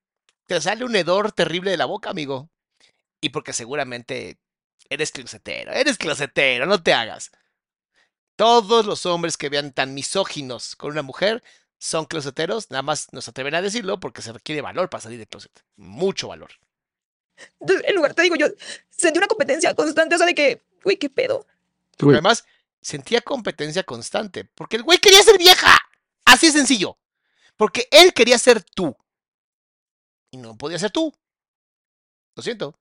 [0.46, 2.50] te sale un hedor terrible de la boca, amigo.
[3.20, 4.38] Y porque seguramente
[4.90, 7.30] eres closetero, eres closetero, no te hagas.
[8.36, 11.42] Todos los hombres que vean tan misóginos con una mujer
[11.78, 15.26] son closeteros, nada más nos atreven a decirlo porque se requiere valor para salir de
[15.26, 15.64] closet.
[15.76, 16.50] Mucho valor.
[17.60, 18.46] Entonces, en lugar, te digo, yo
[18.90, 21.46] sentí una competencia constante, o sea, de que, güey, qué pedo.
[21.92, 22.44] Porque Güey, además
[22.80, 24.44] sentía competencia constante.
[24.54, 25.78] Porque el güey quería ser vieja.
[26.24, 26.98] Así de sencillo.
[27.56, 28.96] Porque él quería ser tú.
[30.30, 31.12] Y no podía ser tú.
[32.34, 32.78] Lo siento.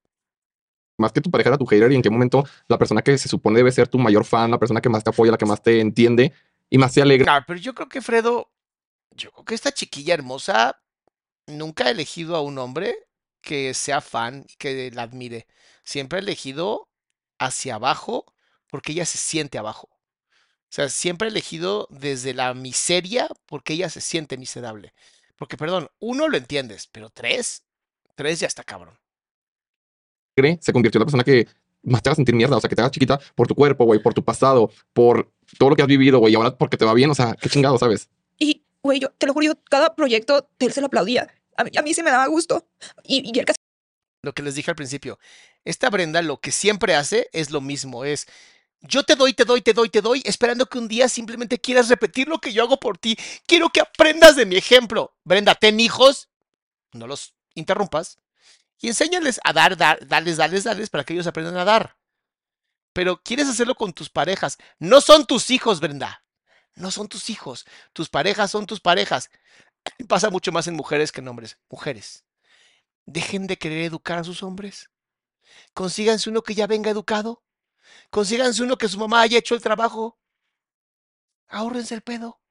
[0.97, 3.29] Más que tu pareja era tu hater y en qué momento la persona que se
[3.29, 5.61] supone debe ser tu mayor fan, la persona que más te apoya, la que más
[5.61, 6.33] te entiende
[6.69, 7.25] y más te alegra.
[7.25, 8.51] Claro, pero yo creo que Fredo,
[9.11, 10.81] yo creo que esta chiquilla hermosa
[11.45, 12.95] nunca ha elegido a un hombre
[13.41, 15.47] que sea fan y que la admire.
[15.83, 16.89] Siempre ha elegido
[17.39, 18.25] hacia abajo
[18.69, 19.89] porque ella se siente abajo.
[19.89, 24.93] O sea, siempre ha elegido desde la miseria porque ella se siente miserable.
[25.37, 27.63] Porque, perdón, uno lo entiendes, pero tres,
[28.15, 28.99] tres ya está cabrón.
[30.59, 31.47] Se convirtió en la persona que
[31.83, 34.01] más te haga sentir mierda, o sea, que te haga chiquita por tu cuerpo, güey,
[34.01, 36.93] por tu pasado, por todo lo que has vivido, güey, y ahora porque te va
[36.93, 38.09] bien, o sea, qué chingado, ¿sabes?
[38.37, 41.27] Y, güey, yo te lo juro, yo cada proyecto de él se lo aplaudía.
[41.55, 42.67] A mí, a mí sí me daba gusto.
[43.03, 43.57] Y, y él casi
[44.21, 45.17] Lo que les dije al principio.
[45.65, 48.27] Esta Brenda lo que siempre hace es lo mismo, es
[48.81, 51.89] yo te doy, te doy, te doy, te doy, esperando que un día simplemente quieras
[51.89, 53.17] repetir lo que yo hago por ti.
[53.47, 55.15] Quiero que aprendas de mi ejemplo.
[55.23, 56.29] Brenda, ten hijos,
[56.93, 58.19] no los interrumpas
[58.79, 61.97] y enséñales a dar, dar, darles, darles, darles para que ellos aprendan a dar.
[62.93, 64.57] Pero quieres hacerlo con tus parejas.
[64.79, 66.23] No son tus hijos, Brenda.
[66.75, 67.65] No son tus hijos.
[67.93, 69.29] Tus parejas son tus parejas.
[70.07, 71.57] Pasa mucho más en mujeres que en hombres.
[71.69, 72.25] Mujeres.
[73.05, 74.89] Dejen de querer educar a sus hombres.
[75.73, 77.43] Consíganse uno que ya venga educado.
[78.09, 80.19] Consíganse uno que su mamá haya hecho el trabajo.
[81.47, 82.41] Ahórrense el pedo.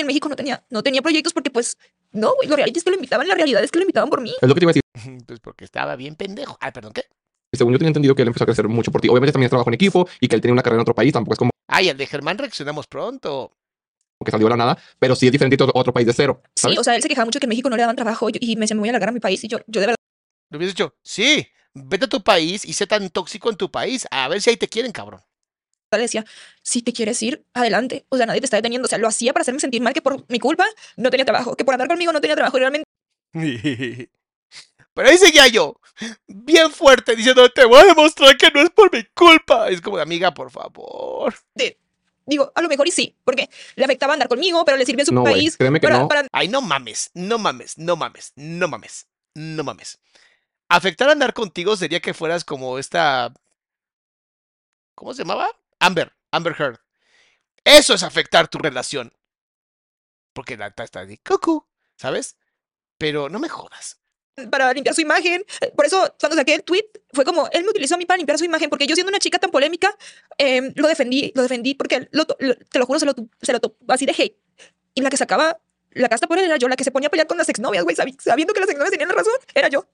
[0.00, 1.76] En México no tenía, no tenía proyectos porque, pues,
[2.12, 4.32] no, güey, los realities que lo invitaban, la realidad es que lo invitaban por mí.
[4.40, 4.82] Es lo que te iba a decir.
[5.26, 6.56] Pues porque estaba bien pendejo.
[6.60, 7.04] Ah, perdón, ¿qué?
[7.52, 9.08] Según yo tenía entendido que él empezó a crecer mucho por ti.
[9.08, 11.12] Obviamente también es trabajo en equipo y que él tenía una carrera en otro país,
[11.12, 13.52] tampoco es como Ay, al de Germán reaccionamos pronto.
[14.24, 16.74] que salió de la nada, pero sí es diferente a otro, país de cero, ¿sabes?
[16.74, 18.56] Sí, o sea, él se quejaba mucho que en México no le daban trabajo y
[18.56, 19.42] me decía, me voy a largar a mi país.
[19.44, 19.96] Y yo, yo de verdad
[20.50, 24.06] Le hubieras dicho, sí, vete a tu país y sé tan tóxico en tu país.
[24.10, 25.20] A ver si ahí te quieren, cabrón.
[25.92, 26.24] Le decía,
[26.62, 28.04] si te quieres ir, adelante.
[28.08, 28.86] O sea, nadie te está deteniendo.
[28.86, 31.56] O sea, lo hacía para hacerme sentir mal que por mi culpa no tenía trabajo,
[31.56, 32.58] que por andar conmigo no tenía trabajo.
[32.58, 32.84] Realmente
[34.94, 35.78] Pero ahí seguía yo,
[36.26, 39.68] bien fuerte, diciendo, te voy a demostrar que no es por mi culpa.
[39.68, 41.34] Es como, amiga, por favor.
[42.24, 45.06] digo, a lo mejor y sí, porque le afectaba andar conmigo, pero le sirvió en
[45.06, 45.56] su No, país.
[45.58, 46.08] créeme que para, no.
[46.08, 49.98] para Ay, no mames, no mames, no mames, no mames, no mames.
[50.68, 53.32] Afectar andar contigo sería que fueras como esta.
[54.94, 55.50] ¿Cómo se llamaba?
[55.80, 56.78] Amber, Amber Heard.
[57.64, 59.12] Eso es afectar tu relación.
[60.32, 61.66] Porque la está de cucu,
[61.96, 62.36] ¿sabes?
[62.98, 63.98] Pero no me jodas.
[64.50, 65.42] para limpiar su imagen.
[65.62, 66.84] Eh, Por eso, cuando saqué el tweet,
[67.14, 69.18] fue como, él me utilizó a mí para limpiar su imagen, porque yo siendo una
[69.18, 69.96] chica tan polémica,
[70.36, 73.60] em, lo defendí, lo defendí, porque lo lo- te lo juro, se lo, se lo
[73.88, 74.36] así de hate.
[74.94, 75.58] Y la que sacaba
[75.92, 77.82] la casta por él era yo, la que se ponía a pelear con las exnovias,
[77.84, 79.88] güey, sabi- sabiendo que las exnovias tenían la razón, era yo.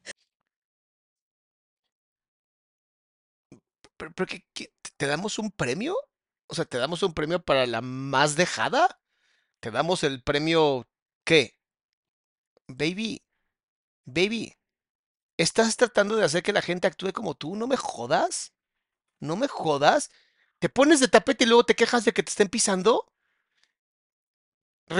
[4.03, 5.95] ¿Pero, pero qué- qué- te damos un premio?
[6.49, 8.99] O sea, ¿te damos un premio para la más dejada?
[9.61, 10.89] ¿Te damos el premio
[11.25, 11.57] qué?
[12.69, 13.23] Baby,
[14.07, 14.55] baby,
[15.39, 17.57] ¿estás tratando de hacer que la gente actúe como tú?
[17.57, 18.53] No me jodas.
[19.21, 20.11] No me jodas.
[20.61, 23.07] ¿Te pones de tapete y luego te quejas de que te estén pisando?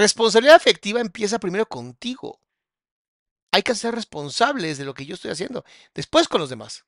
[0.03, 2.41] Responsabilidad afectiva empieza primero contigo.
[3.53, 5.63] Hay que ser responsables de lo que yo estoy haciendo.
[5.93, 6.83] Después con los demás.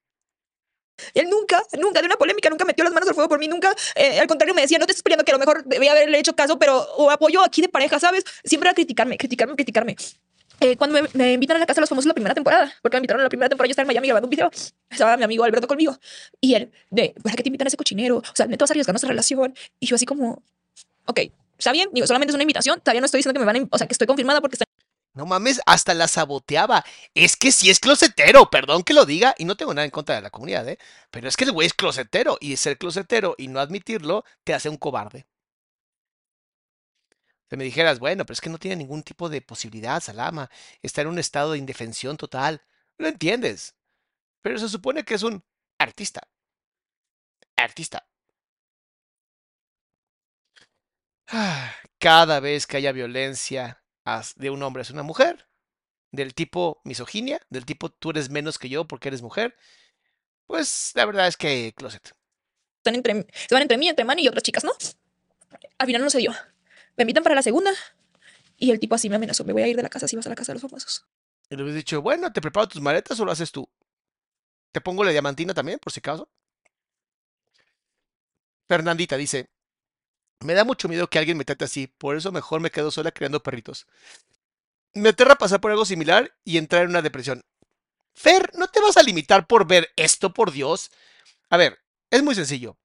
[1.14, 3.76] Él nunca, nunca de una polémica, nunca metió las manos al fuego por mí, nunca,
[3.96, 6.20] eh, al contrario, me decía, no te estés peleando, que a lo mejor debía haberle
[6.20, 8.24] hecho caso, pero, o apoyo aquí de pareja, ¿sabes?
[8.44, 9.96] Siempre era criticarme, criticarme, criticarme.
[10.62, 12.96] Eh, cuando me, me invitan a la casa de los famosos la primera temporada, porque
[12.96, 14.50] me invitaron a la primera temporada, yo estaba en Miami grabando un video,
[14.90, 15.98] estaba mi amigo Alberto conmigo,
[16.40, 18.18] y él, de, ¿para qué te invitan a ese cochinero?
[18.18, 19.54] O sea, neto vas a arriesgar nuestra relación.
[19.80, 20.44] Y yo así como,
[21.06, 21.20] ok,
[21.58, 23.68] está bien, digo, solamente es una invitación, todavía no estoy diciendo que me van a,
[23.70, 24.66] o sea, que estoy confirmada porque está
[25.16, 26.86] No mames, hasta la saboteaba.
[27.16, 30.16] Es que sí es closetero, perdón que lo diga, y no tengo nada en contra
[30.16, 30.78] de la comunidad, ¿eh?
[31.10, 34.70] Pero es que el güey es closetero, y ser closetero y no admitirlo te hace
[34.70, 35.26] un cobarde.
[37.50, 40.50] Si me dijeras, bueno, pero es que no tiene ningún tipo de posibilidad, Salama,
[40.82, 42.62] está en un estado de indefensión total.
[42.98, 43.76] Lo entiendes.
[44.42, 45.44] Pero se supone que es un
[45.80, 46.22] artista.
[47.58, 48.06] Artista.
[51.28, 53.84] Ah, Cada vez que haya violencia
[54.36, 55.48] de un hombre hacia una mujer,
[56.12, 59.56] del tipo misoginia, del tipo tú eres menos que yo porque eres mujer,
[60.46, 62.16] pues la verdad es que closet.
[62.78, 64.72] están entre, se van entre mí, entre Manny y otras chicas, ¿no?
[65.78, 66.34] Al final no se dio.
[66.98, 67.72] Me invitan para la segunda
[68.58, 70.26] y el tipo así me amenazó, me voy a ir de la casa si vas
[70.28, 71.06] a la casa de los famosos.
[71.50, 73.68] Y le hubieras dicho, bueno, ¿te preparo tus maletas o lo haces tú?
[74.72, 76.30] ¿Te pongo la diamantina también, por si acaso?
[78.68, 79.50] Fernandita dice,
[80.46, 83.12] me da mucho miedo que alguien me trate así, por eso mejor me quedo sola
[83.12, 83.88] criando perritos.
[84.94, 87.44] Me aterra pasar por algo similar y entrar en una depresión.
[88.14, 90.92] Fer, no te vas a limitar por ver esto, por Dios.
[91.50, 92.78] A ver, es muy sencillo.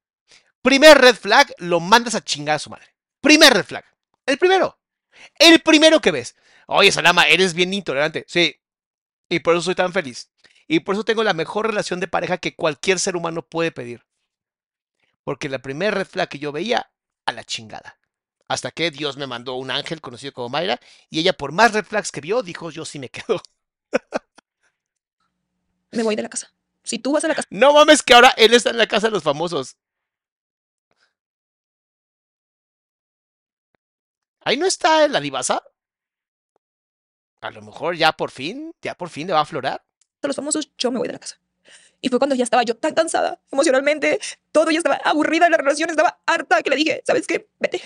[0.61, 2.93] Primer red flag, lo mandas a chingar a su madre.
[3.21, 3.85] Primer red flag.
[4.25, 4.77] El primero.
[5.39, 6.35] El primero que ves.
[6.67, 8.25] Oye, Salama, eres bien intolerante.
[8.27, 8.59] Sí.
[9.29, 10.29] Y por eso soy tan feliz.
[10.67, 14.05] Y por eso tengo la mejor relación de pareja que cualquier ser humano puede pedir.
[15.23, 16.91] Porque la primera red flag que yo veía,
[17.31, 17.97] a la chingada.
[18.47, 20.79] Hasta que Dios me mandó un ángel conocido como Mayra.
[21.09, 23.41] Y ella, por más red flags que vio, dijo, yo sí me quedo.
[25.91, 26.53] Me voy de la casa.
[26.83, 29.07] Si tú vas a la casa No mames que ahora él está en la casa
[29.07, 29.77] de los famosos.
[34.41, 35.63] Ahí no está la divasa.
[37.41, 39.83] A lo mejor ya por fin, ya por fin le va a aflorar.
[40.21, 41.40] de los famosos, yo me voy de la casa.
[42.01, 44.19] Y fue cuando ya estaba yo tan cansada emocionalmente,
[44.51, 47.47] todo ya estaba aburrida de la relación, estaba harta que le dije, ¿sabes qué?
[47.59, 47.81] Vete,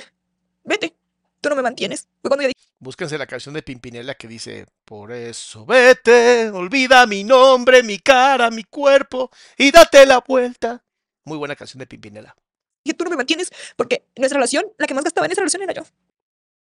[0.63, 0.95] vete,
[1.41, 2.07] tú no me mantienes.
[2.21, 7.05] Fue cuando ya dije, Búsquense la canción de Pimpinela que dice, por eso vete, olvida
[7.07, 10.83] mi nombre, mi cara, mi cuerpo y date la vuelta.
[11.23, 12.35] Muy buena canción de Pimpinela.
[12.83, 15.73] tú no me mantienes porque nuestra relación, la que más gastaba en esa relación era
[15.73, 15.83] yo.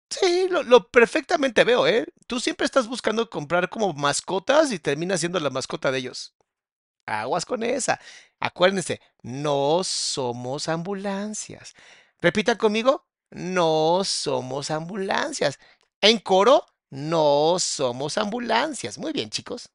[0.10, 2.06] Sí, lo, lo perfectamente veo, ¿eh?
[2.28, 6.36] Tú siempre estás buscando comprar como mascotas y terminas siendo la mascota de ellos.
[7.06, 8.00] Aguas con esa.
[8.40, 11.74] Acuérdense, no somos ambulancias.
[12.22, 15.60] Repitan conmigo, no somos ambulancias.
[16.02, 18.98] En coro, no somos ambulancias.
[18.98, 19.70] Muy bien, chicos.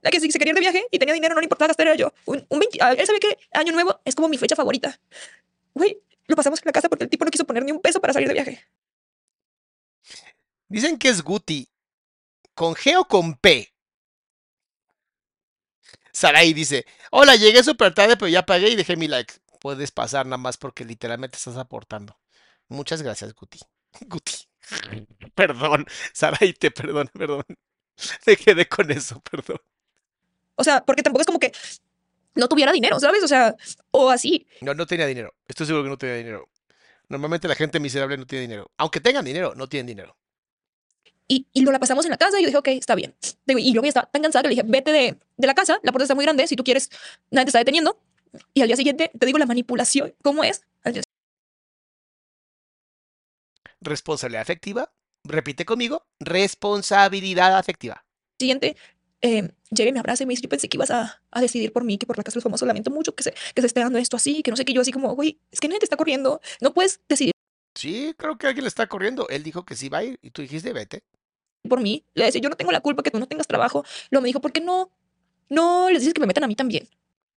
[0.00, 1.86] La que si se quería ir de viaje y tenía dinero, no le importaba gastar,
[1.86, 2.12] era yo.
[2.26, 5.00] Un, un 20 él sabía que Año Nuevo es como mi fecha favorita.
[5.72, 8.00] Güey, lo pasamos en la casa porque el tipo no quiso poner ni un peso
[8.00, 8.64] para salir de viaje.
[10.68, 11.68] Dicen que es Guti.
[12.54, 13.73] ¿Con G o con P?
[16.14, 19.34] Sarai dice, hola, llegué súper tarde, pero ya pagué y dejé mi like.
[19.58, 22.16] Puedes pasar nada más porque literalmente estás aportando.
[22.68, 23.58] Muchas gracias, Guti.
[24.06, 24.48] Guti.
[25.34, 27.44] Perdón, Sarai, te perdón, perdón.
[28.26, 29.58] Me quedé con eso, perdón.
[30.54, 31.52] O sea, porque tampoco es como que
[32.36, 33.22] no tuviera dinero, ¿sabes?
[33.24, 33.54] O sea,
[33.90, 34.46] o así.
[34.60, 35.34] No, no tenía dinero.
[35.48, 36.48] Estoy seguro que no tenía dinero.
[37.08, 38.70] Normalmente la gente miserable no tiene dinero.
[38.78, 40.16] Aunque tengan dinero, no tienen dinero.
[41.26, 43.14] Y, y lo la pasamos en la casa y yo dije, ok, está bien.
[43.46, 45.80] Digo, y yo ya estaba tan cansada que le dije, vete de, de la casa,
[45.82, 46.90] la puerta está muy grande, si tú quieres,
[47.30, 47.98] nadie te está deteniendo.
[48.52, 50.62] Y al día siguiente, te digo la manipulación, ¿cómo es?
[53.80, 54.92] Responsabilidad afectiva.
[55.24, 56.06] Repite conmigo.
[56.20, 58.04] Responsabilidad afectiva.
[58.38, 58.76] siguiente,
[59.22, 61.72] eh, llega y me abraza y me dice, yo pensé que ibas a, a decidir
[61.72, 63.66] por mí, que por la casa de los famosos, lamento mucho que se, que se
[63.66, 65.78] esté dando esto así, que no sé qué, yo así como, güey, es que nadie
[65.78, 67.32] te está corriendo, no puedes decidir
[67.74, 69.28] Sí, creo que alguien le está corriendo.
[69.28, 71.02] Él dijo que sí va a ir y tú dijiste vete.
[71.68, 72.04] por mí.
[72.14, 73.84] Le decía, yo no tengo la culpa que tú no tengas trabajo.
[74.10, 74.90] Luego me dijo, ¿por qué no?
[75.48, 76.88] No les dices que me metan a mí también.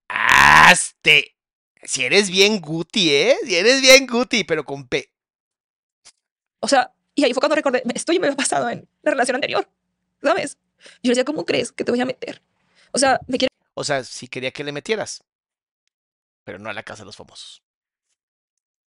[0.10, 1.36] ¡Aste!
[1.84, 3.38] Si eres bien Guti, ¿eh?
[3.46, 5.12] Si eres bien Guti, pero con P.
[6.60, 9.36] O sea, y ahí fue cuando recordé, esto ya me había pasado en la relación
[9.36, 9.68] anterior,
[10.22, 10.58] ¿sabes?
[11.04, 12.42] Yo le decía, ¿cómo crees que te voy a meter?
[12.92, 15.24] O sea, me quieren O sea, sí quería que le metieras.
[16.44, 17.62] Pero no a la casa de los famosos.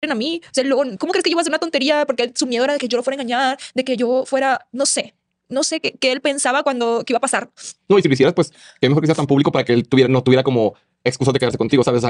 [0.02, 0.40] A mí.
[0.44, 2.06] O sea, luego, ¿cómo crees que yo iba a hacer una tontería?
[2.06, 4.66] Porque su miedo era de que yo lo fuera a engañar, de que yo fuera,
[4.72, 5.14] no sé,
[5.48, 7.50] no sé qué, qué él pensaba cuando, que iba a pasar.
[7.88, 9.88] No, y si lo hicieras, pues, que mejor que sea tan público para que él
[9.88, 10.74] tuviera, no tuviera como
[11.04, 12.04] excusa de quedarse contigo, ¿sabes?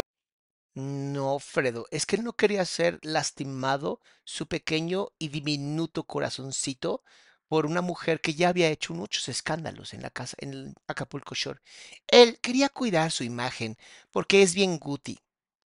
[0.75, 7.03] No, Fredo, es que él no quería ser lastimado su pequeño y diminuto corazoncito
[7.49, 11.35] por una mujer que ya había hecho muchos escándalos en la casa, en el Acapulco
[11.35, 11.61] Shore.
[12.09, 13.77] Él quería cuidar su imagen
[14.11, 15.19] porque es bien Guti,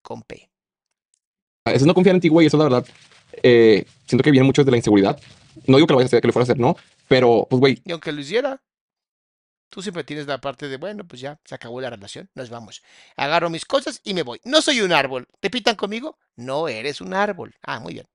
[0.02, 0.49] con P.
[1.72, 2.48] Eso es no confiar en ti, güey.
[2.48, 2.86] Eso la verdad.
[3.44, 5.20] eh, siento que viene mucho de la inseguridad.
[5.68, 6.76] No digo que lo vayas a hacer, que lo fueras a hacer, no.
[7.08, 8.62] Pero, pues, güey, Y aunque lo hiciera,
[9.70, 12.82] tú siempre tienes la parte de, bueno, pues ya, se acabó la relación, nos vamos.
[13.16, 14.40] Agarro mis cosas y me voy.
[14.44, 15.28] No soy un árbol.
[15.40, 16.18] ¿Te pitan conmigo?
[16.36, 17.56] No eres un árbol.
[17.62, 18.06] Ah, muy bien.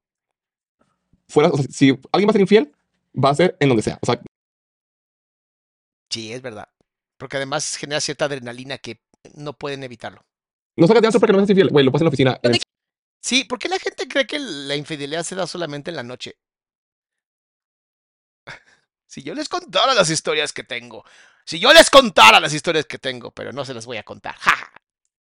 [1.29, 2.73] fuera, o sea, si alguien va a ser infiel,
[3.17, 3.99] va a ser en donde sea.
[4.03, 4.21] O sea,
[6.11, 6.69] Sí, es verdad.
[7.17, 9.01] Porque además genera cierta adrenalina que
[9.35, 10.25] no pueden evitarlo.
[10.77, 11.69] no sacas de answer para que no seas infiel.
[11.71, 12.41] Güey, lo pasas en la oficina.
[12.43, 12.61] en el-
[13.25, 16.37] Sí, ¿por qué la gente cree que la infidelidad se da solamente en la noche?
[19.07, 21.07] Si yo les contara las historias que tengo.
[21.47, 24.35] Si yo les contara las historias que tengo, pero no se las voy a contar.
[24.35, 24.73] ¡Ja, ja!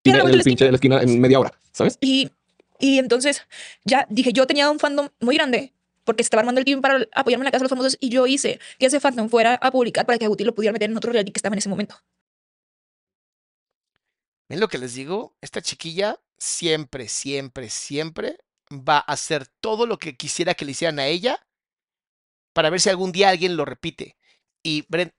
[0.05, 1.97] en el la pinche de la esquina en media hora, ¿sabes?
[2.03, 2.31] Y,
[2.79, 3.47] y entonces
[3.85, 5.73] ya dije, yo tenía un fandom muy grande
[6.05, 8.11] porque se estaba armando el team para apoyarme en la casa de los famosos y
[8.11, 10.97] yo hice que ese fandom fuera a publicar para que Agustín lo pudiera meter en
[10.99, 11.97] otro reality que estaba en ese momento.
[14.49, 15.37] ¿Ven lo que les digo?
[15.41, 18.39] Esta chiquilla siempre, siempre, siempre
[18.71, 21.47] va a hacer todo lo que quisiera que le hicieran a ella
[22.53, 24.17] para ver si algún día alguien lo repite.
[24.63, 25.15] Y Brenda,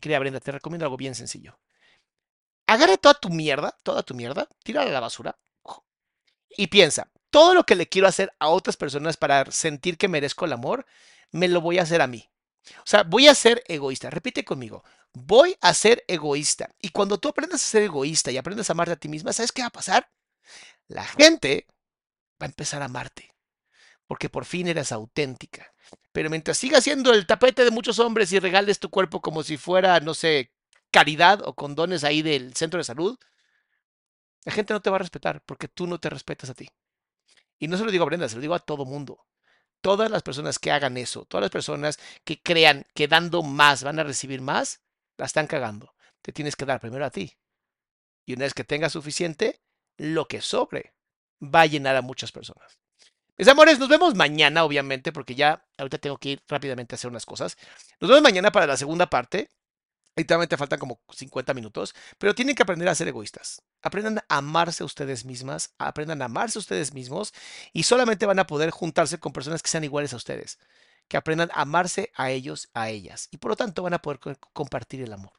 [0.00, 1.58] querida Brenda, te recomiendo algo bien sencillo.
[2.66, 5.38] Agarra toda tu mierda, toda tu mierda, tírala a la basura
[6.56, 10.44] y piensa, todo lo que le quiero hacer a otras personas para sentir que merezco
[10.44, 10.86] el amor,
[11.30, 12.30] me lo voy a hacer a mí.
[12.78, 14.10] O sea, voy a ser egoísta.
[14.10, 14.84] Repite conmigo.
[15.12, 16.74] Voy a ser egoísta.
[16.80, 19.52] Y cuando tú aprendas a ser egoísta y aprendas a amarte a ti misma, ¿sabes
[19.52, 20.10] qué va a pasar?
[20.88, 21.66] La gente
[22.40, 23.34] va a empezar a amarte.
[24.06, 25.72] Porque por fin eres auténtica.
[26.12, 29.56] Pero mientras sigas siendo el tapete de muchos hombres y regales tu cuerpo como si
[29.56, 30.52] fuera, no sé,
[30.90, 33.18] caridad o condones ahí del centro de salud,
[34.44, 36.68] la gente no te va a respetar porque tú no te respetas a ti.
[37.58, 39.26] Y no se lo digo a Brenda, se lo digo a todo mundo.
[39.84, 43.98] Todas las personas que hagan eso, todas las personas que crean que dando más van
[43.98, 44.80] a recibir más,
[45.18, 45.94] la están cagando.
[46.22, 47.36] Te tienes que dar primero a ti.
[48.24, 49.60] Y una vez que tengas suficiente,
[49.98, 50.94] lo que sobre
[51.42, 52.80] va a llenar a muchas personas.
[53.36, 57.10] Mis amores, nos vemos mañana, obviamente, porque ya ahorita tengo que ir rápidamente a hacer
[57.10, 57.58] unas cosas.
[58.00, 59.50] Nos vemos mañana para la segunda parte.
[60.16, 63.62] Literalmente faltan como 50 minutos, pero tienen que aprender a ser egoístas.
[63.82, 67.32] Aprendan a amarse a ustedes mismas, aprendan a amarse a ustedes mismos
[67.72, 70.58] y solamente van a poder juntarse con personas que sean iguales a ustedes,
[71.08, 74.20] que aprendan a amarse a ellos, a ellas y por lo tanto van a poder
[74.20, 75.32] co- compartir el amor.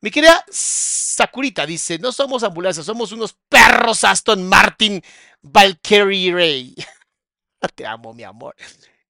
[0.00, 5.02] Mi querida Sakurita dice, no somos ambulancias, somos unos perros Aston Martin
[5.42, 6.74] Valkyrie Ray.
[7.74, 8.54] Te amo, mi amor.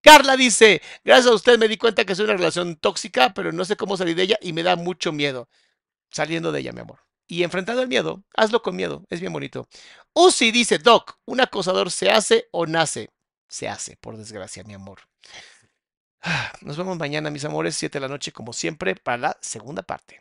[0.05, 3.65] Carla dice, gracias a usted me di cuenta que es una relación tóxica, pero no
[3.65, 5.49] sé cómo salir de ella y me da mucho miedo
[6.11, 7.01] saliendo de ella, mi amor.
[7.27, 9.67] Y enfrentando el miedo, hazlo con miedo, es bien bonito.
[10.13, 13.09] Uzi dice, Doc, ¿un acosador se hace o nace?
[13.49, 15.01] Se hace, por desgracia, mi amor.
[16.61, 20.21] Nos vemos mañana, mis amores, 7 de la noche, como siempre, para la segunda parte.